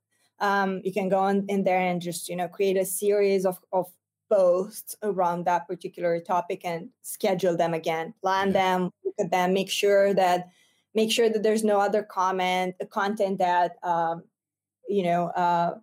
um, 0.43 0.81
you 0.85 0.93
can 0.93 1.09
go 1.09 1.27
in, 1.29 1.47
in 1.49 1.65
there 1.65 1.79
and 1.79 2.03
just 2.03 2.29
you 2.29 2.37
know 2.37 2.49
create 2.49 2.77
a 2.77 2.85
series 2.85 3.47
of, 3.47 3.59
of 3.73 3.87
posts 4.29 4.97
around 5.03 5.45
that 5.45 5.67
particular 5.67 6.21
topic 6.21 6.63
and 6.65 6.89
schedule 7.03 7.57
them 7.57 7.75
again 7.75 8.13
plan 8.23 8.49
yeah. 8.49 8.53
them 8.53 8.91
look 9.05 9.15
at 9.21 9.31
them 9.31 9.53
make 9.53 9.71
sure 9.71 10.13
that 10.13 10.49
make 10.95 11.11
sure 11.11 11.29
that 11.29 11.43
there's 11.43 11.65
no 11.65 11.79
other 11.79 12.03
comment 12.03 12.75
content 12.91 13.39
that 13.39 13.77
um, 13.83 14.23
you 14.89 15.03
know 15.03 15.27
uh, 15.29 15.75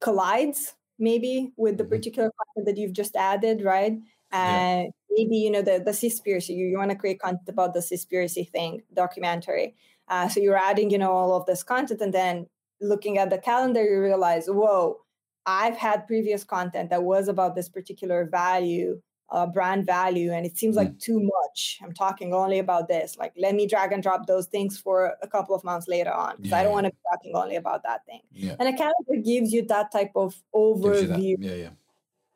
collides 0.00 0.74
maybe 0.98 1.52
with 1.56 1.78
the 1.78 1.84
mm-hmm. 1.84 1.94
particular 1.94 2.30
content 2.38 2.66
that 2.66 2.80
you've 2.80 2.92
just 2.92 3.16
added 3.16 3.62
right 3.62 3.98
and 4.32 4.84
yeah. 4.84 4.90
maybe 5.10 5.36
you 5.36 5.50
know 5.50 5.62
the 5.62 5.82
the 5.84 5.92
Seaspiracy 5.92 6.50
you, 6.50 6.66
you 6.66 6.76
want 6.76 6.90
to 6.90 6.96
create 6.96 7.20
content 7.20 7.48
about 7.48 7.72
the 7.72 7.80
Seaspiracy 7.80 8.50
thing 8.50 8.82
documentary 8.92 9.74
uh, 10.08 10.28
so 10.28 10.40
you're 10.40 10.56
adding 10.56 10.90
you 10.90 10.98
know 10.98 11.12
all 11.12 11.34
of 11.34 11.46
this 11.46 11.62
content 11.62 12.00
and 12.00 12.12
then 12.12 12.46
looking 12.82 13.18
at 13.18 13.30
the 13.30 13.38
calendar, 13.38 13.82
you 13.82 14.00
realize, 14.00 14.46
whoa, 14.46 14.98
I've 15.46 15.76
had 15.76 16.06
previous 16.06 16.44
content 16.44 16.90
that 16.90 17.02
was 17.02 17.28
about 17.28 17.54
this 17.54 17.68
particular 17.68 18.26
value, 18.26 19.00
uh, 19.30 19.46
brand 19.46 19.86
value, 19.86 20.32
and 20.32 20.44
it 20.44 20.58
seems 20.58 20.76
like 20.76 20.90
mm. 20.90 21.00
too 21.00 21.20
much. 21.20 21.78
I'm 21.82 21.92
talking 21.92 22.34
only 22.34 22.58
about 22.58 22.88
this. 22.88 23.16
Like, 23.16 23.32
let 23.36 23.54
me 23.54 23.66
drag 23.66 23.92
and 23.92 24.02
drop 24.02 24.26
those 24.26 24.46
things 24.46 24.78
for 24.78 25.16
a 25.22 25.26
couple 25.26 25.54
of 25.54 25.64
months 25.64 25.88
later 25.88 26.12
on 26.12 26.36
because 26.36 26.50
yeah. 26.50 26.58
I 26.58 26.62
don't 26.64 26.72
want 26.72 26.86
to 26.86 26.92
be 26.92 26.98
talking 27.10 27.32
only 27.34 27.56
about 27.56 27.82
that 27.84 28.04
thing. 28.04 28.20
Yeah. 28.30 28.56
And 28.60 28.68
a 28.68 28.76
calendar 28.76 29.22
gives 29.24 29.52
you 29.52 29.62
that 29.66 29.90
type 29.90 30.12
of 30.14 30.40
overview. 30.54 31.36
Yeah, 31.38 31.54
yeah. 31.54 31.70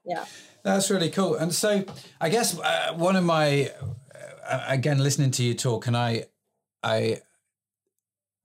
Yeah. 0.05 0.25
That's 0.63 0.91
really 0.91 1.11
cool. 1.11 1.35
And 1.35 1.53
so, 1.53 1.85
I 2.21 2.29
guess 2.29 2.59
uh, 2.59 2.95
one 2.95 3.17
of 3.17 3.25
my, 3.25 3.73
uh, 4.49 4.65
again, 4.69 4.99
listening 4.99 5.33
to 5.33 5.43
you 5.43 5.55
talk, 5.55 5.87
and 5.87 5.97
I, 5.97 6.27
I, 6.83 7.21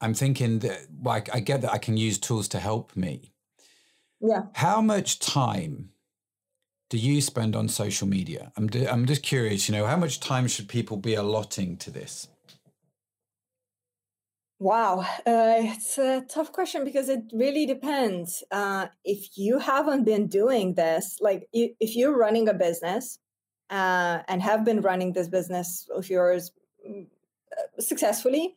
I'm 0.02 0.14
thinking 0.14 0.60
that 0.60 0.88
like 1.04 1.34
I 1.34 1.40
get 1.40 1.62
that 1.62 1.72
I 1.72 1.78
can 1.78 1.96
use 1.96 2.18
tools 2.18 2.48
to 2.50 2.60
help 2.60 2.96
me. 2.96 3.32
Yeah. 4.20 4.44
How 4.54 4.82
much 4.82 5.20
time 5.20 5.90
do 6.90 6.98
you 6.98 7.22
spend 7.22 7.56
on 7.56 7.70
social 7.70 8.08
media? 8.08 8.52
I'm 8.58 8.68
d- 8.68 8.88
I'm 8.88 9.06
just 9.06 9.24
curious, 9.24 9.70
you 9.70 9.76
know, 9.76 9.86
how 9.86 9.98
much 9.98 10.20
time 10.20 10.48
should 10.48 10.68
people 10.68 10.98
be 10.98 11.16
allotting 11.16 11.78
to 11.78 11.92
this? 11.92 12.28
Wow, 14.60 15.00
uh, 15.00 15.56
it's 15.58 15.98
a 15.98 16.22
tough 16.30 16.52
question 16.52 16.86
because 16.86 17.10
it 17.10 17.22
really 17.34 17.66
depends. 17.66 18.44
Uh, 18.52 18.88
if 19.04 19.36
you 19.36 19.58
haven't 19.58 20.04
been 20.04 20.28
doing 20.28 20.76
this, 20.76 21.18
like 21.20 21.48
if 21.52 21.96
you're 21.96 22.16
running 22.16 22.48
a 22.48 22.54
business 22.54 23.18
uh, 23.72 24.20
and 24.28 24.40
have 24.44 24.64
been 24.64 24.82
running 24.82 25.14
this 25.14 25.30
business 25.30 25.90
of 25.96 26.10
yours 26.10 26.52
mm, 26.88 27.08
uh, 27.58 27.82
successfully, 27.82 28.56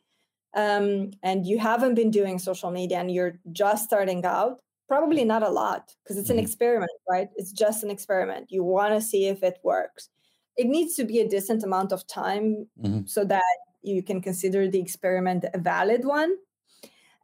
um, 0.55 1.11
and 1.21 1.45
you 1.45 1.59
haven't 1.59 1.95
been 1.95 2.11
doing 2.11 2.39
social 2.39 2.71
media 2.71 2.97
and 2.97 3.11
you're 3.11 3.39
just 3.51 3.83
starting 3.83 4.23
out, 4.25 4.59
probably 4.87 5.25
not 5.25 5.43
a 5.43 5.49
lot 5.49 5.93
because 6.03 6.17
it's 6.17 6.29
an 6.29 6.37
mm-hmm. 6.37 6.45
experiment, 6.45 6.91
right? 7.09 7.27
It's 7.35 7.51
just 7.51 7.83
an 7.83 7.91
experiment. 7.91 8.47
You 8.49 8.63
want 8.63 8.93
to 8.93 9.01
see 9.01 9.25
if 9.25 9.43
it 9.43 9.59
works. 9.63 10.09
It 10.57 10.67
needs 10.67 10.95
to 10.95 11.03
be 11.03 11.19
a 11.19 11.27
decent 11.27 11.63
amount 11.63 11.91
of 11.91 12.07
time 12.07 12.67
mm-hmm. 12.81 13.05
so 13.05 13.25
that 13.25 13.43
you 13.81 14.01
can 14.01 14.21
consider 14.21 14.69
the 14.69 14.79
experiment 14.79 15.45
a 15.53 15.57
valid 15.57 16.05
one. 16.05 16.35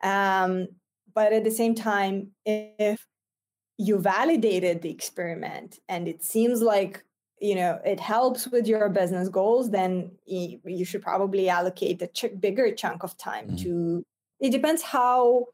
Um, 0.03 0.67
but 1.13 1.32
at 1.32 1.43
the 1.43 1.51
same 1.51 1.75
time, 1.75 2.32
if 2.45 3.05
you 3.77 3.97
validated 3.97 4.82
the 4.82 4.91
experiment 4.91 5.79
and 5.88 6.07
it 6.07 6.23
seems 6.23 6.61
like 6.61 7.03
you 7.41 7.55
know 7.55 7.79
it 7.83 7.99
helps 7.99 8.47
with 8.47 8.67
your 8.67 8.87
business 8.87 9.27
goals 9.27 9.71
then 9.71 10.11
you, 10.25 10.85
should 10.85 11.01
probably 11.01 11.49
allocate 11.49 12.01
a 12.01 12.07
ch- 12.07 12.39
bigger 12.39 12.73
chunk 12.73 13.03
of 13.03 13.17
time 13.17 13.47
mm-hmm. 13.47 13.55
to 13.57 14.05
it 14.39 14.51
depends 14.51 14.81
how 14.81 15.45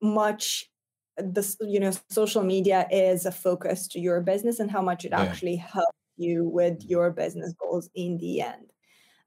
much 0.00 0.70
this 1.18 1.56
you 1.60 1.80
know 1.80 1.92
social 2.08 2.42
media 2.42 2.86
is 2.90 3.26
a 3.26 3.32
focus 3.32 3.88
to 3.88 4.00
your 4.00 4.20
business 4.20 4.60
and 4.60 4.70
how 4.70 4.80
much 4.80 5.04
it 5.04 5.10
yeah. 5.10 5.22
actually 5.22 5.56
helps 5.56 5.98
you 6.16 6.44
with 6.48 6.82
your 6.84 7.10
business 7.10 7.52
goals 7.60 7.90
in 7.94 8.16
the 8.18 8.40
end 8.40 8.72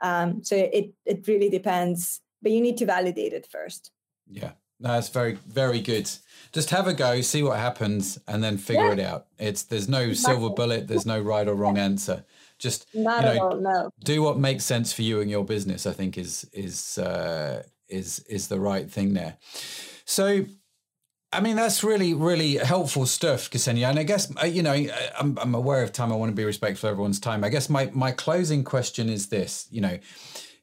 um, 0.01 0.43
so 0.43 0.55
it 0.55 0.91
it 1.05 1.27
really 1.27 1.49
depends 1.49 2.21
but 2.41 2.51
you 2.51 2.61
need 2.61 2.77
to 2.77 2.85
validate 2.85 3.33
it 3.33 3.47
first 3.51 3.91
yeah 4.29 4.51
that's 4.79 5.09
very 5.09 5.37
very 5.47 5.81
good 5.81 6.09
just 6.51 6.69
have 6.69 6.87
a 6.87 6.93
go 6.93 7.21
see 7.21 7.43
what 7.43 7.57
happens 7.57 8.19
and 8.27 8.43
then 8.43 8.57
figure 8.57 8.87
yeah. 8.87 8.93
it 8.93 8.99
out 8.99 9.27
it's 9.37 9.63
there's 9.63 9.89
no 9.89 10.13
silver 10.13 10.49
bullet 10.49 10.87
there's 10.87 11.05
no 11.05 11.19
right 11.19 11.47
or 11.47 11.55
wrong 11.55 11.77
answer 11.77 12.23
just 12.59 12.87
Not 12.95 13.23
you 13.23 13.39
know, 13.39 13.45
all, 13.45 13.55
no. 13.57 13.91
do 14.03 14.21
what 14.23 14.37
makes 14.39 14.65
sense 14.65 14.91
for 14.93 15.01
you 15.01 15.21
and 15.21 15.29
your 15.29 15.45
business 15.45 15.85
i 15.85 15.93
think 15.93 16.17
is 16.17 16.47
is 16.53 16.97
uh, 16.97 17.63
is 17.89 18.19
is 18.29 18.47
the 18.47 18.59
right 18.59 18.89
thing 18.89 19.13
there 19.13 19.37
so 20.05 20.45
I 21.31 21.41
mean, 21.41 21.57
that's 21.57 21.83
really, 21.83 22.13
really 22.13 22.55
helpful 22.55 23.05
stuff, 23.05 23.49
Xenia. 23.53 23.89
And 23.89 23.99
I 23.99 24.03
guess, 24.03 24.31
uh, 24.41 24.45
you 24.45 24.63
know, 24.63 24.73
I'm, 25.19 25.37
I'm 25.37 25.55
aware 25.55 25.83
of 25.83 25.91
time. 25.91 26.11
I 26.11 26.15
want 26.15 26.31
to 26.31 26.35
be 26.35 26.45
respectful 26.45 26.87
of 26.87 26.93
everyone's 26.93 27.19
time. 27.19 27.43
I 27.43 27.49
guess 27.49 27.69
my, 27.69 27.91
my 27.93 28.11
closing 28.11 28.63
question 28.63 29.09
is 29.09 29.27
this, 29.27 29.67
you 29.69 29.81
know, 29.81 29.99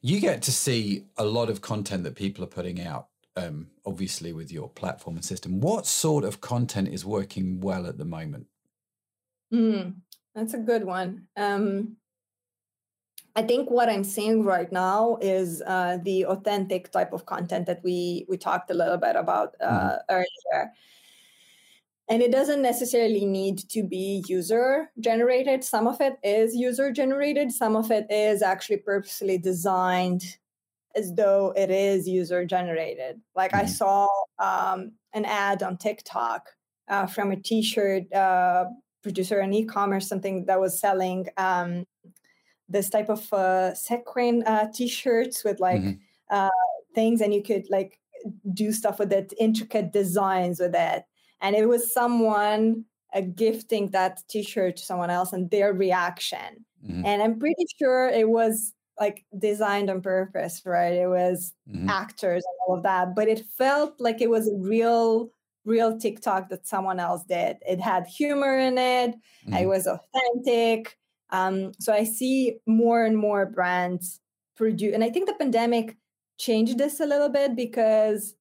you 0.01 0.19
get 0.19 0.41
to 0.43 0.51
see 0.51 1.05
a 1.17 1.23
lot 1.23 1.49
of 1.49 1.61
content 1.61 2.03
that 2.03 2.15
people 2.15 2.43
are 2.43 2.47
putting 2.47 2.81
out, 2.81 3.07
um, 3.35 3.67
obviously 3.85 4.33
with 4.33 4.51
your 4.51 4.69
platform 4.69 5.15
and 5.15 5.25
system. 5.25 5.59
What 5.59 5.85
sort 5.85 6.23
of 6.23 6.41
content 6.41 6.89
is 6.89 7.05
working 7.05 7.59
well 7.59 7.85
at 7.85 7.97
the 7.97 8.05
moment? 8.05 8.47
Mm, 9.53 9.95
that's 10.33 10.53
a 10.53 10.59
good 10.59 10.85
one. 10.85 11.27
Um, 11.35 11.97
I 13.35 13.41
think 13.41 13.69
what 13.69 13.89
I'm 13.89 14.05
seeing 14.05 14.43
right 14.43 14.71
now 14.71 15.17
is 15.21 15.61
uh, 15.61 15.97
the 16.01 16.25
authentic 16.25 16.91
type 16.91 17.11
of 17.11 17.25
content 17.25 17.65
that 17.65 17.81
we 17.83 18.25
we 18.29 18.37
talked 18.37 18.71
a 18.71 18.73
little 18.73 18.97
bit 18.97 19.17
about 19.17 19.55
uh, 19.59 19.67
mm-hmm. 19.67 19.95
earlier. 20.09 20.71
And 22.07 22.21
it 22.21 22.31
doesn't 22.31 22.61
necessarily 22.61 23.25
need 23.25 23.57
to 23.69 23.81
be 23.81 24.23
user 24.27 24.91
generated. 24.99 25.63
Some 25.63 25.87
of 25.87 25.99
it 25.99 26.17
is 26.23 26.55
user 26.55 26.91
generated. 26.91 27.51
Some 27.51 27.75
of 27.75 27.89
it 27.89 28.05
is 28.11 28.43
actually 28.43 28.77
purposely 28.77 29.39
designed 29.39 30.37
as 30.95 31.13
though 31.13 31.53
it 31.55 31.69
is 31.69 32.07
user 32.07 32.45
generated. 32.45 33.19
Like 33.35 33.51
mm-hmm. 33.51 33.65
I 33.65 33.69
saw 33.69 34.07
um, 34.39 34.93
an 35.13 35.25
ad 35.25 35.63
on 35.63 35.77
TikTok 35.77 36.49
uh, 36.87 37.07
from 37.07 37.31
a 37.31 37.35
t-shirt 37.35 38.11
uh, 38.13 38.65
producer 39.03 39.39
in 39.41 39.53
e-commerce, 39.53 40.07
something 40.07 40.45
that 40.45 40.59
was 40.59 40.79
selling 40.79 41.27
um, 41.37 41.85
this 42.67 42.89
type 42.89 43.09
of 43.09 43.31
uh, 43.33 43.73
sequin 43.73 44.43
uh, 44.43 44.67
t-shirts 44.73 45.43
with 45.43 45.59
like 45.59 45.81
mm-hmm. 45.81 45.99
uh, 46.29 46.49
things 46.93 47.21
and 47.21 47.33
you 47.33 47.43
could 47.43 47.65
like 47.69 47.99
do 48.53 48.71
stuff 48.71 48.99
with 48.99 49.11
it 49.11 49.33
intricate 49.39 49.93
designs 49.93 50.59
with 50.59 50.73
it 50.73 51.03
and 51.41 51.55
it 51.55 51.67
was 51.67 51.93
someone 51.93 52.85
uh, 53.13 53.21
gifting 53.21 53.91
that 53.91 54.21
t-shirt 54.29 54.77
to 54.77 54.83
someone 54.83 55.11
else 55.11 55.31
and 55.31 55.51
their 55.51 55.73
reaction 55.73 56.65
mm-hmm. 56.83 57.05
and 57.05 57.21
i'm 57.21 57.37
pretty 57.37 57.65
sure 57.77 58.07
it 58.07 58.27
was 58.27 58.73
like 58.99 59.25
designed 59.37 59.89
on 59.89 60.01
purpose 60.01 60.61
right 60.65 60.93
it 60.93 61.07
was 61.07 61.53
mm-hmm. 61.69 61.89
actors 61.89 62.43
and 62.45 62.55
all 62.67 62.77
of 62.77 62.83
that 62.83 63.15
but 63.15 63.27
it 63.27 63.45
felt 63.57 63.99
like 63.99 64.21
it 64.21 64.29
was 64.29 64.47
a 64.47 64.55
real 64.55 65.29
real 65.65 65.97
tiktok 65.97 66.49
that 66.49 66.67
someone 66.67 66.99
else 66.99 67.23
did 67.23 67.57
it 67.61 67.79
had 67.79 68.05
humor 68.05 68.57
in 68.57 68.77
it 68.77 69.15
it 69.47 69.49
mm-hmm. 69.49 69.67
was 69.67 69.87
authentic 69.87 70.97
um, 71.29 71.73
so 71.79 71.93
I 71.93 72.03
see 72.03 72.57
more 72.65 73.03
and 73.03 73.17
more 73.17 73.45
brands 73.45 74.19
produce, 74.55 74.93
and 74.93 75.03
I 75.03 75.09
think 75.09 75.27
the 75.27 75.33
pandemic 75.33 75.97
changed 76.37 76.77
this 76.77 76.99
a 76.99 77.05
little 77.05 77.29
bit 77.29 77.55
because 77.55 78.35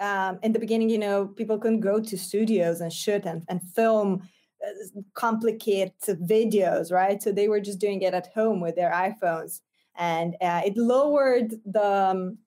um, 0.00 0.38
in 0.42 0.52
the 0.52 0.58
beginning, 0.58 0.90
you 0.90 0.98
know, 0.98 1.26
people 1.26 1.58
couldn't 1.58 1.80
go 1.80 2.00
to 2.00 2.18
studios 2.18 2.80
and 2.80 2.92
shoot 2.92 3.24
and, 3.24 3.42
and 3.48 3.62
film 3.62 4.28
uh, 4.66 5.00
complicated 5.14 5.92
videos, 6.06 6.92
right? 6.92 7.22
So 7.22 7.32
they 7.32 7.48
were 7.48 7.60
just 7.60 7.78
doing 7.78 8.02
it 8.02 8.12
at 8.12 8.32
home 8.34 8.60
with 8.60 8.76
their 8.76 8.90
iPhones, 8.90 9.60
and 9.98 10.34
uh, 10.40 10.62
it 10.64 10.76
lowered 10.76 11.54
the 11.64 11.84
um, 11.84 12.38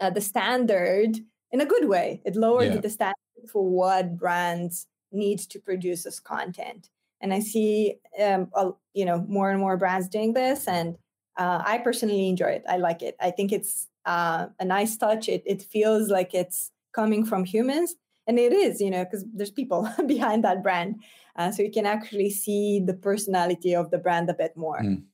uh, 0.00 0.10
the 0.10 0.20
standard 0.20 1.16
in 1.50 1.60
a 1.60 1.66
good 1.66 1.88
way. 1.88 2.20
It 2.24 2.36
lowered 2.36 2.74
yeah. 2.74 2.80
the 2.80 2.90
standard 2.90 3.16
for 3.50 3.68
what 3.68 4.16
brands 4.16 4.86
need 5.10 5.38
to 5.38 5.58
produce 5.58 6.06
as 6.06 6.18
content 6.20 6.88
and 7.22 7.32
I 7.32 7.40
see 7.40 7.94
um, 8.20 8.50
a, 8.54 8.72
you 8.92 9.04
know 9.04 9.24
more 9.28 9.50
and 9.50 9.60
more 9.60 9.76
brands 9.76 10.08
doing 10.08 10.34
this, 10.34 10.66
and 10.66 10.96
uh, 11.38 11.62
I 11.64 11.78
personally 11.78 12.28
enjoy 12.28 12.50
it. 12.58 12.64
I 12.68 12.76
like 12.76 13.00
it. 13.00 13.16
I 13.20 13.30
think 13.30 13.52
it's 13.52 13.88
uh, 14.04 14.46
a 14.58 14.64
nice 14.64 14.96
touch. 14.96 15.28
It 15.28 15.42
it 15.46 15.62
feels 15.62 16.08
like 16.08 16.34
it's 16.34 16.72
coming 16.92 17.24
from 17.24 17.44
humans, 17.44 17.94
and 18.26 18.38
it 18.38 18.52
is, 18.52 18.80
you 18.80 18.90
know, 18.90 19.04
because 19.04 19.24
there's 19.32 19.52
people 19.52 19.88
behind 20.06 20.44
that 20.44 20.62
brand, 20.62 20.96
uh, 21.36 21.52
so 21.52 21.62
you 21.62 21.70
can 21.70 21.86
actually 21.86 22.30
see 22.30 22.82
the 22.84 22.94
personality 22.94 23.74
of 23.74 23.90
the 23.90 23.98
brand 23.98 24.28
a 24.28 24.34
bit 24.34 24.56
more. 24.56 24.80
Mm, 24.80 25.04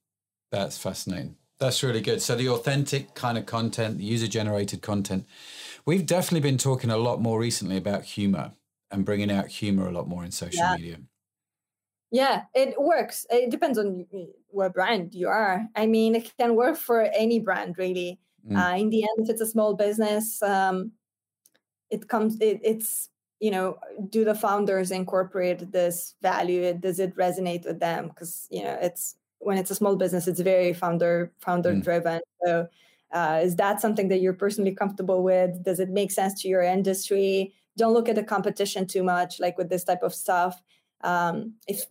that's 0.50 0.78
fascinating. 0.78 1.36
That's 1.59 1.82
really 1.82 2.00
good. 2.00 2.22
So 2.22 2.36
the 2.36 2.48
authentic 2.48 3.14
kind 3.14 3.36
of 3.36 3.46
content, 3.46 3.98
the 3.98 4.04
user 4.04 4.28
generated 4.28 4.80
content. 4.80 5.26
We've 5.84 6.06
definitely 6.06 6.48
been 6.48 6.59
talking 6.59 6.90
a 6.90 6.96
lot 6.96 7.20
more 7.20 7.40
recently 7.40 7.76
about 7.76 8.04
humor 8.04 8.52
and 8.90 9.04
bringing 9.04 9.30
out 9.30 9.48
humor 9.48 9.88
a 9.88 9.92
lot 9.92 10.09
more 10.09 10.24
in 10.24 10.30
social 10.30 10.61
yeah. 10.61 10.76
media. 10.76 10.98
Yeah, 12.11 12.42
it 12.54 12.80
works. 12.80 13.26
It 13.28 13.50
depends 13.50 13.78
on 13.78 14.06
what 14.48 14.72
brand 14.72 15.14
you 15.14 15.28
are. 15.28 15.66
I 15.74 15.86
mean, 15.86 16.14
it 16.14 16.32
can 16.38 16.54
work 16.54 16.76
for 16.76 17.02
any 17.02 17.40
brand 17.40 17.76
really. 17.76 18.18
Mm. 18.48 18.56
Uh, 18.56 18.76
in 18.76 18.90
the 18.90 19.02
end, 19.02 19.18
if 19.18 19.28
it's 19.28 19.42
a 19.42 19.46
small 19.46 19.74
business, 19.74 20.42
um, 20.42 20.92
it 21.90 22.09
comes. 22.09 22.40
It, 22.40 22.61
it's 22.62 23.11
you 23.40 23.50
know, 23.50 23.78
do 24.09 24.24
the 24.24 24.34
founders 24.34 24.90
incorporate 24.90 25.70
this 25.70 26.14
value? 26.22 26.72
Does 26.72 26.98
it 26.98 27.16
resonate 27.16 27.66
with 27.66 27.78
them? 27.78 28.09
Because 28.09 28.46
you 28.50 28.64
know, 28.64 28.78
it's 28.80 29.16
when 29.41 29.59
it's 29.59 29.70
a 29.70 29.74
small 29.74 29.97
business, 29.97 30.28
it's 30.28 30.41
very 30.41 30.72
founder 30.72 31.32
founder 31.41 31.72
mm. 31.72 31.82
driven. 31.82 32.20
So, 32.45 32.68
uh, 33.12 33.41
is 33.43 33.57
that 33.57 33.80
something 33.80 34.09
that 34.09 34.20
you're 34.20 34.34
personally 34.34 34.74
comfortable 34.74 35.22
with? 35.22 35.62
Does 35.62 35.80
it 35.80 35.89
make 35.89 36.11
sense 36.11 36.43
to 36.43 36.49
your 36.49 36.62
industry? 36.62 37.55
Don't 37.76 37.95
look 37.95 38.09
at 38.09 38.16
the 38.16 38.24
competition 38.24 38.86
too 38.86 39.03
much, 39.03 39.41
like 39.41 39.57
with 39.57 39.70
this 39.70 39.84
type 39.84 40.03
of 40.03 40.14
stuff. 40.14 40.61
Um, 41.03 41.55
if 41.66 41.84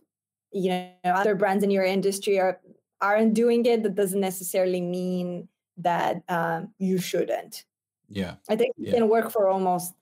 you 0.52 0.70
know 0.70 0.90
other 1.04 1.34
brands 1.34 1.64
in 1.64 1.70
your 1.70 1.84
industry 1.84 2.38
are 2.38 2.60
aren't 3.00 3.34
doing 3.34 3.64
it 3.66 3.82
that 3.82 3.94
doesn't 3.94 4.20
necessarily 4.20 4.80
mean 4.80 5.48
that 5.76 6.22
um, 6.28 6.72
you 6.78 6.98
shouldn't 6.98 7.64
yeah 8.08 8.34
i 8.48 8.56
think 8.56 8.74
yeah. 8.76 8.90
it 8.90 8.94
can 8.94 9.08
work 9.08 9.30
for 9.30 9.48
almost 9.48 9.94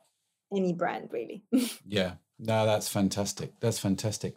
any 0.55 0.73
brand 0.73 1.09
really 1.13 1.43
yeah 1.87 2.13
no 2.39 2.65
that's 2.65 2.89
fantastic 2.89 3.53
that's 3.61 3.79
fantastic 3.79 4.37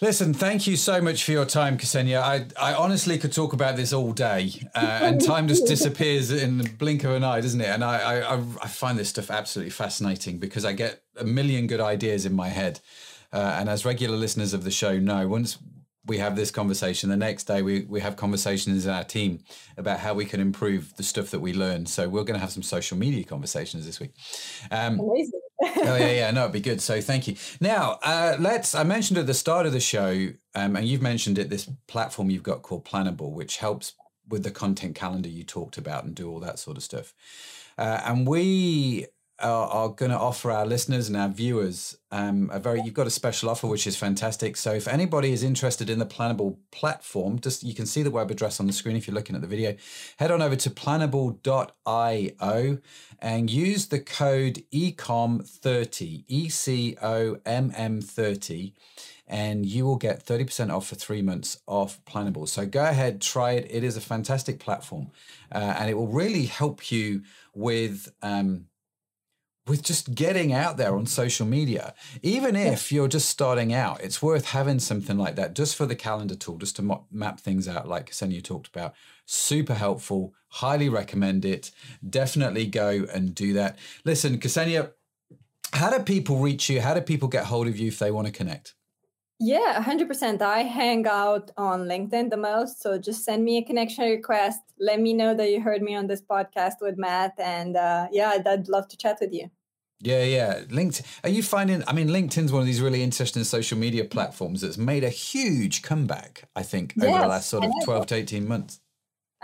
Listen, 0.00 0.34
thank 0.34 0.66
you 0.66 0.76
so 0.76 1.00
much 1.00 1.24
for 1.24 1.32
your 1.32 1.44
time, 1.44 1.78
Xenia. 1.78 2.20
I, 2.20 2.46
I 2.60 2.74
honestly 2.74 3.16
could 3.16 3.32
talk 3.32 3.52
about 3.52 3.76
this 3.76 3.92
all 3.92 4.12
day, 4.12 4.52
uh, 4.74 5.00
and 5.02 5.20
time 5.24 5.46
just 5.46 5.66
disappears 5.66 6.30
in 6.30 6.58
the 6.58 6.68
blink 6.68 7.04
of 7.04 7.12
an 7.12 7.22
eye, 7.22 7.40
doesn't 7.40 7.60
it? 7.60 7.68
And 7.68 7.84
I, 7.84 8.20
I, 8.20 8.34
I 8.36 8.66
find 8.66 8.98
this 8.98 9.08
stuff 9.08 9.30
absolutely 9.30 9.70
fascinating 9.70 10.38
because 10.38 10.64
I 10.64 10.72
get 10.72 11.02
a 11.16 11.24
million 11.24 11.66
good 11.66 11.80
ideas 11.80 12.26
in 12.26 12.34
my 12.34 12.48
head. 12.48 12.80
Uh, 13.32 13.56
and 13.58 13.68
as 13.68 13.84
regular 13.84 14.16
listeners 14.16 14.52
of 14.52 14.64
the 14.64 14.70
show 14.70 14.98
know, 14.98 15.28
once 15.28 15.58
we 16.06 16.18
have 16.18 16.36
this 16.36 16.50
conversation, 16.50 17.08
the 17.08 17.16
next 17.16 17.44
day 17.44 17.62
we, 17.62 17.82
we 17.82 18.00
have 18.00 18.16
conversations 18.16 18.84
in 18.84 18.92
our 18.92 19.04
team 19.04 19.40
about 19.76 20.00
how 20.00 20.12
we 20.12 20.24
can 20.24 20.40
improve 20.40 20.96
the 20.96 21.02
stuff 21.02 21.30
that 21.30 21.40
we 21.40 21.52
learn. 21.52 21.86
So 21.86 22.08
we're 22.08 22.24
going 22.24 22.34
to 22.34 22.40
have 22.40 22.52
some 22.52 22.62
social 22.62 22.98
media 22.98 23.24
conversations 23.24 23.86
this 23.86 24.00
week. 24.00 24.12
Um, 24.70 25.00
Amazing. 25.00 25.40
Oh 25.62 25.96
yeah, 25.96 26.10
yeah, 26.10 26.30
no, 26.30 26.42
it'd 26.42 26.52
be 26.52 26.60
good. 26.60 26.80
So 26.80 27.00
thank 27.00 27.28
you. 27.28 27.36
Now, 27.60 27.98
uh, 28.02 28.36
let's. 28.38 28.74
I 28.74 28.82
mentioned 28.84 29.18
at 29.18 29.26
the 29.26 29.34
start 29.34 29.66
of 29.66 29.72
the 29.72 29.80
show, 29.80 30.28
um, 30.54 30.76
and 30.76 30.86
you've 30.86 31.02
mentioned 31.02 31.38
it. 31.38 31.50
This 31.50 31.68
platform 31.86 32.30
you've 32.30 32.42
got 32.42 32.62
called 32.62 32.84
Planable, 32.84 33.32
which 33.32 33.58
helps 33.58 33.92
with 34.28 34.42
the 34.42 34.50
content 34.50 34.94
calendar 34.94 35.28
you 35.28 35.44
talked 35.44 35.78
about 35.78 36.04
and 36.04 36.14
do 36.14 36.30
all 36.30 36.40
that 36.40 36.58
sort 36.58 36.76
of 36.76 36.82
stuff. 36.82 37.14
Uh, 37.76 38.00
and 38.04 38.26
we 38.26 39.06
are, 39.40 39.68
are 39.68 39.88
going 39.88 40.10
to 40.10 40.18
offer 40.18 40.50
our 40.50 40.64
listeners 40.64 41.08
and 41.08 41.16
our 41.16 41.28
viewers 41.28 41.96
um, 42.10 42.48
a 42.52 42.60
very 42.60 42.80
you've 42.82 42.94
got 42.94 43.06
a 43.06 43.10
special 43.10 43.50
offer 43.50 43.66
which 43.66 43.86
is 43.86 43.96
fantastic 43.96 44.56
so 44.56 44.72
if 44.72 44.86
anybody 44.86 45.32
is 45.32 45.42
interested 45.42 45.90
in 45.90 45.98
the 45.98 46.06
planable 46.06 46.56
platform 46.70 47.38
just 47.40 47.62
you 47.62 47.74
can 47.74 47.86
see 47.86 48.02
the 48.02 48.10
web 48.10 48.30
address 48.30 48.60
on 48.60 48.66
the 48.66 48.72
screen 48.72 48.96
if 48.96 49.06
you're 49.06 49.14
looking 49.14 49.34
at 49.34 49.42
the 49.42 49.48
video 49.48 49.74
head 50.18 50.30
on 50.30 50.40
over 50.40 50.56
to 50.56 50.70
planable.io 50.70 52.78
and 53.18 53.50
use 53.50 53.86
the 53.86 54.00
code 54.00 54.62
ecom30 54.72 56.24
e-c-o-m-m 56.28 58.00
30 58.00 58.74
and 59.26 59.64
you 59.64 59.86
will 59.86 59.96
get 59.96 60.24
30% 60.24 60.70
off 60.70 60.88
for 60.88 60.96
three 60.96 61.22
months 61.22 61.58
off 61.66 61.98
Planable. 62.04 62.46
So 62.46 62.66
go 62.66 62.84
ahead, 62.84 63.22
try 63.22 63.52
it. 63.52 63.66
It 63.70 63.82
is 63.82 63.96
a 63.96 64.00
fantastic 64.00 64.60
platform 64.60 65.10
uh, 65.50 65.76
and 65.78 65.88
it 65.88 65.94
will 65.94 66.08
really 66.08 66.44
help 66.44 66.92
you 66.92 67.22
with 67.54 68.12
um, 68.22 68.66
with 69.66 69.82
just 69.82 70.14
getting 70.14 70.52
out 70.52 70.76
there 70.76 70.94
on 70.94 71.06
social 71.06 71.46
media. 71.46 71.94
Even 72.22 72.54
if 72.54 72.92
you're 72.92 73.08
just 73.08 73.28
starting 73.30 73.72
out, 73.72 74.02
it's 74.02 74.20
worth 74.20 74.46
having 74.46 74.78
something 74.78 75.16
like 75.16 75.36
that 75.36 75.54
just 75.54 75.74
for 75.74 75.86
the 75.86 75.96
calendar 75.96 76.34
tool, 76.34 76.58
just 76.58 76.76
to 76.76 77.00
map 77.10 77.40
things 77.40 77.66
out, 77.66 77.88
like 77.88 78.12
Xenia 78.12 78.42
talked 78.42 78.68
about. 78.68 78.94
Super 79.24 79.74
helpful. 79.74 80.34
Highly 80.48 80.88
recommend 80.90 81.44
it. 81.44 81.70
Definitely 82.08 82.66
go 82.66 83.06
and 83.12 83.34
do 83.34 83.54
that. 83.54 83.78
Listen, 84.04 84.38
Xenia, 84.40 84.92
How 85.72 85.90
do 85.90 86.04
people 86.04 86.38
reach 86.38 86.68
you? 86.70 86.80
How 86.80 86.94
do 86.94 87.00
people 87.00 87.28
get 87.28 87.46
hold 87.46 87.66
of 87.66 87.76
you 87.78 87.88
if 87.88 87.98
they 87.98 88.10
want 88.10 88.26
to 88.28 88.32
connect? 88.32 88.74
Yeah, 89.40 89.82
100%. 89.82 90.42
I 90.42 90.60
hang 90.62 91.06
out 91.06 91.50
on 91.56 91.86
LinkedIn 91.86 92.30
the 92.30 92.36
most. 92.36 92.80
So 92.80 92.98
just 92.98 93.24
send 93.24 93.44
me 93.44 93.58
a 93.58 93.64
connection 93.64 94.04
request. 94.04 94.60
Let 94.78 95.00
me 95.00 95.12
know 95.12 95.34
that 95.34 95.50
you 95.50 95.60
heard 95.60 95.82
me 95.82 95.94
on 95.94 96.06
this 96.06 96.22
podcast 96.22 96.74
with 96.80 96.96
Matt. 96.96 97.32
And 97.38 97.76
uh, 97.76 98.08
yeah, 98.12 98.30
I'd, 98.30 98.46
I'd 98.46 98.68
love 98.68 98.88
to 98.88 98.96
chat 98.96 99.18
with 99.20 99.32
you. 99.32 99.50
Yeah, 100.00 100.22
yeah. 100.22 100.60
LinkedIn. 100.68 101.02
Are 101.24 101.30
you 101.30 101.42
finding? 101.42 101.82
I 101.86 101.92
mean, 101.92 102.08
LinkedIn's 102.08 102.52
one 102.52 102.60
of 102.60 102.66
these 102.66 102.80
really 102.80 103.02
interesting 103.02 103.42
social 103.42 103.78
media 103.78 104.04
platforms 104.04 104.60
that's 104.60 104.76
made 104.76 105.02
a 105.02 105.08
huge 105.08 105.82
comeback. 105.82 106.44
I 106.54 106.62
think 106.62 106.92
yes, 106.96 107.06
over 107.06 107.18
the 107.20 107.28
last 107.28 107.48
sort 107.48 107.64
of 107.64 107.72
twelve 107.84 108.06
to 108.08 108.14
eighteen 108.14 108.46
months. 108.46 108.80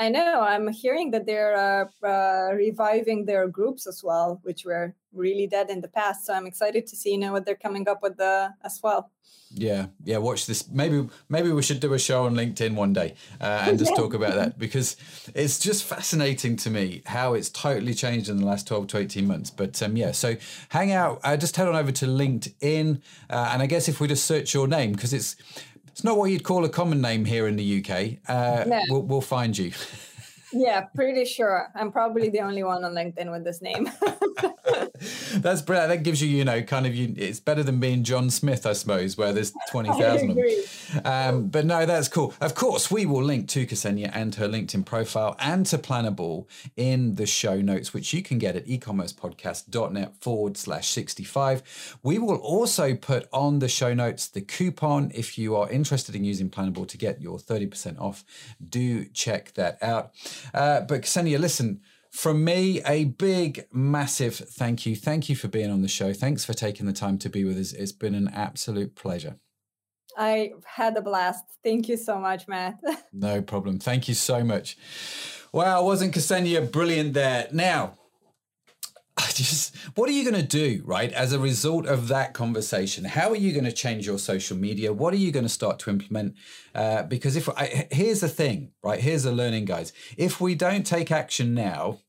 I 0.01 0.09
know. 0.09 0.41
I'm 0.41 0.69
hearing 0.69 1.11
that 1.11 1.27
they're 1.27 1.55
uh, 1.55 2.07
uh, 2.07 2.55
reviving 2.55 3.27
their 3.27 3.47
groups 3.47 3.87
as 3.87 4.03
well, 4.03 4.41
which 4.45 4.65
were 4.65 4.95
really 5.13 5.47
dead 5.47 5.69
in 5.69 5.83
the 5.83 5.89
past. 5.89 6.25
So 6.25 6.33
I'm 6.33 6.47
excited 6.47 6.87
to 6.87 6.97
see 6.97 7.11
you 7.11 7.19
know 7.19 7.33
what 7.33 7.45
they're 7.45 7.55
coming 7.55 7.87
up 7.87 8.03
with 8.03 8.19
uh, 8.19 8.49
as 8.65 8.81
well. 8.83 9.11
Yeah, 9.53 9.87
yeah. 10.05 10.17
Watch 10.17 10.47
this. 10.47 10.71
Maybe 10.71 11.07
maybe 11.29 11.53
we 11.53 11.61
should 11.61 11.81
do 11.81 11.93
a 11.93 11.99
show 11.99 12.25
on 12.25 12.35
LinkedIn 12.35 12.77
one 12.77 12.95
day 12.95 13.15
uh, 13.43 13.65
and 13.67 13.79
just 13.79 13.95
talk 13.95 14.15
about 14.15 14.35
that 14.37 14.59
because 14.59 14.97
it's 15.35 15.59
just 15.59 15.85
fascinating 15.85 16.57
to 16.57 16.71
me 16.71 17.03
how 17.05 17.35
it's 17.35 17.51
totally 17.51 17.93
changed 17.93 18.31
in 18.31 18.39
the 18.39 18.47
last 18.47 18.67
twelve 18.67 18.87
to 18.89 18.97
eighteen 18.97 19.27
months. 19.27 19.51
But 19.51 19.83
um, 19.83 19.99
yeah, 19.99 20.13
so 20.13 20.37
hang 20.71 20.93
out. 20.93 21.21
Uh, 21.23 21.37
just 21.37 21.57
head 21.57 21.69
on 21.69 21.77
over 21.77 21.93
to 21.93 22.07
LinkedIn, 22.07 23.03
uh, 23.29 23.51
and 23.53 23.61
I 23.61 23.67
guess 23.67 23.87
if 23.87 24.01
we 24.01 24.09
just 24.09 24.25
search 24.25 24.55
your 24.55 24.67
name 24.67 24.93
because 24.93 25.13
it's 25.13 25.37
it's 26.01 26.05
not 26.07 26.17
what 26.17 26.31
you'd 26.31 26.45
call 26.45 26.65
a 26.65 26.69
common 26.71 27.03
name 27.03 27.27
here 27.27 27.47
in 27.47 27.57
the 27.57 27.85
UK. 27.85 28.21
Uh, 28.27 28.65
no. 28.67 28.81
we'll, 28.89 29.03
we'll 29.03 29.21
find 29.21 29.59
you. 29.59 29.71
Yeah, 30.51 30.87
pretty 30.95 31.27
sure. 31.27 31.69
I'm 31.75 31.93
probably 31.93 32.31
the 32.31 32.41
only 32.41 32.63
one 32.63 32.85
on 32.85 32.95
LinkedIn 32.95 33.31
with 33.31 33.45
this 33.45 33.61
name. 33.61 33.87
That's 35.35 35.63
brilliant. 35.63 35.91
That 35.91 36.03
gives 36.03 36.23
you, 36.23 36.29
you 36.29 36.45
know, 36.45 36.63
kind 36.63 36.87
of 36.87 36.95
you. 36.95 37.15
It's 37.17 37.41
better 37.41 37.63
than 37.63 37.81
being 37.81 38.05
John 38.05 38.31
Smith, 38.31 38.67
I 38.67 38.73
suppose, 38.73 39.17
where 39.17 39.33
there's 39.33 39.53
twenty 39.71 39.91
thousand. 39.91 40.39
Um, 41.05 41.49
but 41.49 41.65
no, 41.65 41.87
that's 41.87 42.09
cool. 42.09 42.35
Of 42.41 42.55
course, 42.55 42.91
we 42.91 43.07
will 43.07 43.23
link 43.23 43.49
to 43.51 43.67
Xenia 43.67 44.11
and 44.13 44.35
her 44.35 44.49
LinkedIn 44.49 44.85
profile 44.85 45.37
and 45.39 45.65
to 45.67 45.79
Planable 45.79 46.47
in 46.77 47.15
the 47.15 47.27
show 47.27 47.61
notes, 47.61 47.95
which 47.95 48.13
you 48.13 48.23
can 48.23 48.39
get 48.39 48.57
at 48.57 48.67
ecommercepodcast.net 48.67 50.17
forward 50.21 50.57
slash 50.57 50.89
sixty 50.89 51.25
five. 51.25 51.97
We 52.03 52.19
will 52.19 52.39
also 52.39 52.95
put 52.95 53.29
on 53.33 53.61
the 53.61 53.69
show 53.69 53.95
notes 53.95 54.29
the 54.29 54.41
coupon 54.41 55.11
if 55.15 55.39
you 55.39 55.57
are 55.57 55.71
interested 55.71 56.15
in 56.15 56.25
using 56.25 56.51
Planable 56.51 56.87
to 56.89 56.99
get 56.99 57.21
your 57.21 57.39
thirty 57.39 57.67
percent 57.67 57.99
off. 57.99 58.25
Do 58.67 59.05
check 59.07 59.55
that 59.55 59.83
out. 59.83 60.13
Uh, 60.53 60.81
but 60.83 61.07
Xenia, 61.07 61.39
listen, 61.39 61.81
from 62.11 62.45
me, 62.45 62.83
a 62.85 63.05
big, 63.05 63.67
massive 63.73 64.35
thank 64.37 64.85
you. 64.85 64.97
Thank 64.97 65.29
you 65.29 65.37
for 65.37 65.49
being 65.49 65.71
on 65.71 65.83
the 65.83 65.89
show. 65.89 66.13
Thanks 66.13 66.45
for 66.45 66.55
taking 66.55 66.87
the 66.87 66.93
time 66.93 67.19
to 67.19 67.29
be 67.29 67.45
with 67.45 67.57
us. 67.57 67.73
It's 67.73 67.93
been 67.93 68.15
an 68.15 68.29
absolute 68.29 68.95
pleasure. 68.97 69.37
I 70.17 70.53
had 70.65 70.97
a 70.97 71.03
blast. 71.03 71.45
Thank 71.63 71.89
you 71.89 71.97
so 71.97 72.19
much, 72.19 72.49
Matt. 72.49 72.81
no 73.13 73.41
problem. 73.43 73.79
Thank 73.79 74.09
you 74.09 74.15
so 74.15 74.43
much. 74.43 74.77
Wow, 75.53 75.85
wasn't 75.85 76.15
Xenia 76.15 76.63
brilliant 76.63 77.15
there? 77.15 77.49
Now, 77.53 77.95
just 79.35 79.77
what 79.97 80.09
are 80.09 80.13
you 80.13 80.29
going 80.29 80.41
to 80.41 80.47
do 80.47 80.83
right 80.85 81.13
as 81.13 81.33
a 81.33 81.39
result 81.39 81.87
of 81.87 82.09
that 82.09 82.35
conversation 82.35 83.05
how 83.05 83.31
are 83.31 83.37
you 83.37 83.53
going 83.53 83.65
to 83.65 83.73
change 83.73 84.07
your 84.07 84.19
social 84.19 84.57
media 84.57 84.93
what 84.93 85.13
are 85.13 85.19
you 85.19 85.31
going 85.33 85.45
to 85.45 85.49
start 85.49 85.79
to 85.79 85.91
implement 85.91 86.35
uh, 86.75 87.03
because 87.05 87.37
if 87.37 87.49
I, 87.49 87.87
here's 87.91 88.21
the 88.21 88.29
thing 88.29 88.73
right 88.83 89.01
here's 89.01 89.25
the 89.25 89.33
learning 89.33 89.65
guys 89.65 89.93
if 90.17 90.41
we 90.41 90.55
don't 90.55 90.85
take 90.85 91.11
action 91.11 91.55
now 91.55 92.01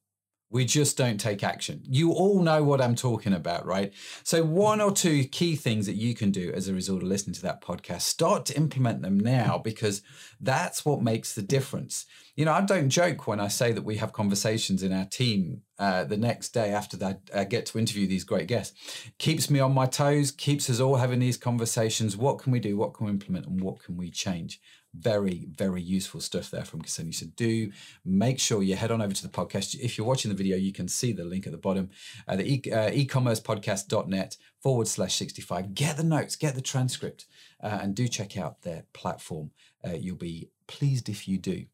we 0.52 0.66
just 0.66 0.98
don't 0.98 1.18
take 1.18 1.44
action. 1.44 1.82
You 1.88 2.12
all 2.12 2.44
know 2.44 2.62
what 2.62 2.82
I'm 2.82 2.96
talking 2.96 3.34
about, 3.34 3.66
right? 3.66 3.94
So, 4.24 4.44
one 4.44 4.82
or 4.82 4.92
two 4.92 5.24
key 5.24 5.56
things 5.56 5.86
that 5.86 5.96
you 5.96 6.14
can 6.14 6.30
do 6.30 6.52
as 6.54 6.68
a 6.68 6.74
result 6.74 7.02
of 7.02 7.08
listening 7.08 7.36
to 7.36 7.42
that 7.44 7.62
podcast, 7.62 8.02
start 8.02 8.46
to 8.48 8.58
implement 8.58 9.02
them 9.02 9.18
now 9.18 9.58
because 9.58 10.02
that's 10.42 10.84
what 10.86 11.02
makes 11.02 11.34
the 11.34 11.42
difference. 11.42 12.06
You 12.42 12.46
know, 12.46 12.54
I 12.54 12.62
don't 12.62 12.90
joke 12.90 13.28
when 13.28 13.40
I 13.40 13.50
say 13.50 13.72
that 13.72 13.84
we 13.84 13.98
have 13.98 14.14
conversations 14.14 14.82
in 14.82 14.92
our 14.92 15.06
team 15.06 15.62
uh, 15.78 16.06
the 16.06 16.18
next 16.18 16.56
day 16.56 16.72
after 16.72 16.98
that 16.98 17.30
I 17.36 17.44
get 17.44 17.68
to 17.68 17.78
interview 17.78 18.08
these 18.08 18.24
great 18.24 18.48
guests. 18.48 18.76
Keeps 19.20 19.52
me 19.52 19.60
on 19.60 19.76
my 19.76 19.86
toes, 19.86 20.32
keeps 20.32 20.68
us 20.68 20.80
all 20.80 20.96
having 20.96 21.20
these 21.20 21.38
conversations. 21.38 22.18
What 22.18 22.40
can 22.40 22.52
we 22.52 22.60
do? 22.60 22.76
What 22.76 22.96
can 22.96 23.06
we 23.06 23.12
implement? 23.12 23.46
And 23.46 23.62
what 23.62 23.84
can 23.84 23.96
we 23.96 24.10
change? 24.10 24.60
very, 24.94 25.48
very 25.56 25.82
useful 25.82 26.20
stuff 26.20 26.52
there 26.52 26.66
from 26.66 26.84
Xenia. 26.86 27.14
So 27.14 27.26
do 27.36 27.72
make 28.04 28.40
sure 28.40 28.62
you 28.62 28.76
head 28.76 28.92
on 28.92 29.02
over 29.02 29.14
to 29.14 29.24
the 29.24 29.30
podcast. 29.30 29.76
If 29.80 29.98
you're 29.98 30.08
watching 30.08 30.30
the 30.30 30.38
video, 30.38 30.58
you 30.58 30.74
can 30.74 30.88
see 30.88 31.14
the 31.14 31.24
link 31.24 31.46
at 31.46 31.54
the 31.54 31.58
bottom, 31.58 31.90
uh, 32.28 32.36
the 32.36 32.56
e- 32.56 32.72
uh, 32.72 32.92
ecommercepodcast.net 32.92 34.38
forward 34.62 34.88
slash 34.88 35.16
65. 35.16 35.74
Get 35.74 35.98
the 35.98 36.04
notes, 36.04 36.36
get 36.36 36.56
the 36.56 36.62
transcript, 36.62 37.26
uh, 37.64 37.80
and 37.82 37.96
do 37.96 38.08
check 38.08 38.38
out 38.38 38.64
their 38.64 38.84
platform. 38.94 39.52
Uh, 39.86 39.94
you'll 39.94 40.18
be 40.18 40.50
pleased 40.72 41.10
if 41.10 41.28
you 41.28 41.38
do. 41.38 41.66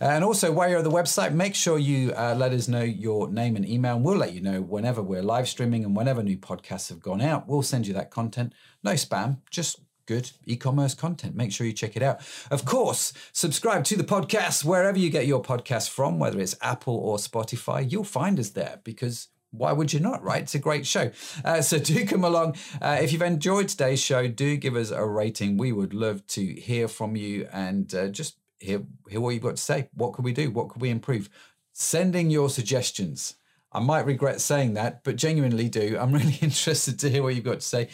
And 0.00 0.24
also, 0.24 0.50
while 0.50 0.68
you're 0.68 0.78
at 0.78 0.84
the 0.84 0.90
website, 0.90 1.34
make 1.34 1.54
sure 1.54 1.78
you 1.78 2.12
uh, 2.12 2.34
let 2.34 2.52
us 2.52 2.68
know 2.68 2.82
your 2.82 3.28
name 3.28 3.54
and 3.54 3.68
email. 3.68 3.96
And 3.96 4.04
we'll 4.04 4.16
let 4.16 4.32
you 4.32 4.40
know 4.40 4.62
whenever 4.62 5.02
we're 5.02 5.22
live 5.22 5.46
streaming 5.46 5.84
and 5.84 5.94
whenever 5.94 6.22
new 6.22 6.38
podcasts 6.38 6.88
have 6.88 7.00
gone 7.00 7.20
out. 7.20 7.46
We'll 7.46 7.62
send 7.62 7.86
you 7.86 7.92
that 7.94 8.10
content. 8.10 8.54
No 8.82 8.92
spam, 8.92 9.38
just 9.50 9.80
good 10.06 10.30
e-commerce 10.46 10.94
content. 10.94 11.34
Make 11.34 11.52
sure 11.52 11.66
you 11.66 11.72
check 11.72 11.96
it 11.96 12.02
out. 12.02 12.20
Of 12.50 12.64
course, 12.64 13.12
subscribe 13.32 13.84
to 13.84 13.96
the 13.96 14.04
podcast 14.04 14.64
wherever 14.64 14.98
you 14.98 15.10
get 15.10 15.26
your 15.26 15.42
podcast 15.42 15.90
from, 15.90 16.18
whether 16.18 16.40
it's 16.40 16.56
Apple 16.62 16.96
or 16.96 17.18
Spotify. 17.18 17.90
You'll 17.90 18.04
find 18.04 18.40
us 18.40 18.50
there 18.50 18.80
because 18.84 19.28
why 19.50 19.72
would 19.72 19.92
you 19.92 20.00
not, 20.00 20.22
right? 20.22 20.42
It's 20.42 20.54
a 20.54 20.60
great 20.60 20.86
show. 20.86 21.10
Uh, 21.44 21.60
so 21.60 21.78
do 21.92 22.04
come 22.06 22.24
along. 22.24 22.56
Uh, 22.80 22.98
if 23.00 23.12
you've 23.12 23.22
enjoyed 23.22 23.68
today's 23.68 24.00
show, 24.00 24.28
do 24.28 24.56
give 24.56 24.76
us 24.76 24.90
a 24.90 25.04
rating. 25.04 25.56
We 25.56 25.72
would 25.72 25.94
love 25.94 26.26
to 26.28 26.44
hear 26.44 26.88
from 26.88 27.16
you 27.16 27.48
and 27.52 27.92
uh, 27.94 28.08
just 28.08 28.36
hear, 28.58 28.82
hear 29.08 29.20
what 29.20 29.30
you've 29.30 29.42
got 29.42 29.56
to 29.56 29.62
say. 29.62 29.88
What 29.94 30.12
could 30.12 30.24
we 30.24 30.32
do? 30.32 30.50
What 30.50 30.68
could 30.68 30.82
we 30.82 30.90
improve? 30.90 31.28
Sending 31.72 32.30
your 32.30 32.48
suggestions 32.50 33.34
I 33.76 33.80
might 33.80 34.06
regret 34.06 34.40
saying 34.40 34.72
that, 34.74 35.04
but 35.04 35.16
genuinely 35.16 35.68
do. 35.68 35.98
I'm 36.00 36.10
really 36.20 36.38
interested 36.40 36.98
to 37.00 37.10
hear 37.10 37.22
what 37.22 37.34
you've 37.34 37.44
got 37.44 37.60
to 37.60 37.66
say. 37.66 37.88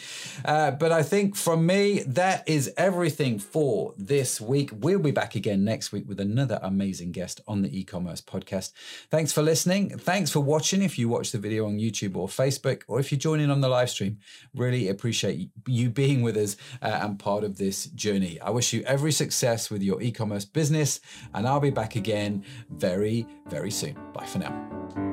Uh, 0.45 0.71
but 0.71 0.93
I 0.93 1.03
think 1.03 1.35
from 1.35 1.65
me, 1.65 2.03
that 2.07 2.47
is 2.47 2.71
everything 2.77 3.37
for 3.37 3.93
this 3.97 4.39
week. 4.39 4.69
We'll 4.73 4.99
be 4.99 5.11
back 5.11 5.35
again 5.35 5.65
next 5.65 5.91
week 5.91 6.07
with 6.07 6.21
another 6.21 6.57
amazing 6.61 7.11
guest 7.11 7.41
on 7.49 7.63
the 7.63 7.77
e 7.77 7.83
commerce 7.83 8.21
podcast. 8.21 8.71
Thanks 9.11 9.33
for 9.33 9.41
listening. 9.41 9.97
Thanks 9.97 10.31
for 10.31 10.39
watching. 10.39 10.81
If 10.81 10.97
you 10.97 11.09
watch 11.09 11.33
the 11.33 11.37
video 11.37 11.65
on 11.65 11.79
YouTube 11.79 12.15
or 12.15 12.29
Facebook, 12.29 12.83
or 12.87 13.01
if 13.01 13.11
you 13.11 13.17
join 13.17 13.41
in 13.41 13.51
on 13.51 13.59
the 13.59 13.67
live 13.67 13.89
stream, 13.89 14.19
really 14.55 14.87
appreciate 14.87 15.49
you 15.67 15.89
being 15.89 16.21
with 16.21 16.37
us 16.37 16.55
uh, 16.81 16.99
and 17.01 17.19
part 17.19 17.43
of 17.43 17.57
this 17.57 17.87
journey. 17.87 18.39
I 18.39 18.51
wish 18.51 18.71
you 18.71 18.83
every 18.83 19.11
success 19.11 19.69
with 19.69 19.83
your 19.83 20.01
e 20.01 20.13
commerce 20.13 20.45
business, 20.45 21.01
and 21.33 21.45
I'll 21.45 21.59
be 21.59 21.71
back 21.71 21.97
again 21.97 22.45
very, 22.69 23.27
very 23.47 23.71
soon. 23.71 23.97
Bye 24.13 24.25
for 24.25 24.39
now. 24.39 25.12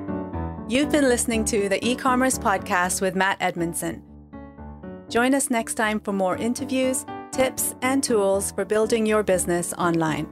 You've 0.71 0.93
been 0.93 1.09
listening 1.09 1.45
to 1.47 1.69
the 1.69 1.85
e 1.85 1.97
commerce 1.97 2.39
podcast 2.39 3.01
with 3.01 3.17
Matt 3.17 3.39
Edmondson. 3.41 4.05
Join 5.09 5.35
us 5.35 5.51
next 5.51 5.75
time 5.75 5.99
for 5.99 6.13
more 6.13 6.37
interviews, 6.37 7.05
tips, 7.33 7.75
and 7.83 8.05
tools 8.05 8.53
for 8.53 8.65
building 8.65 9.05
your 9.05 9.25
business 9.25 9.73
online. 9.73 10.29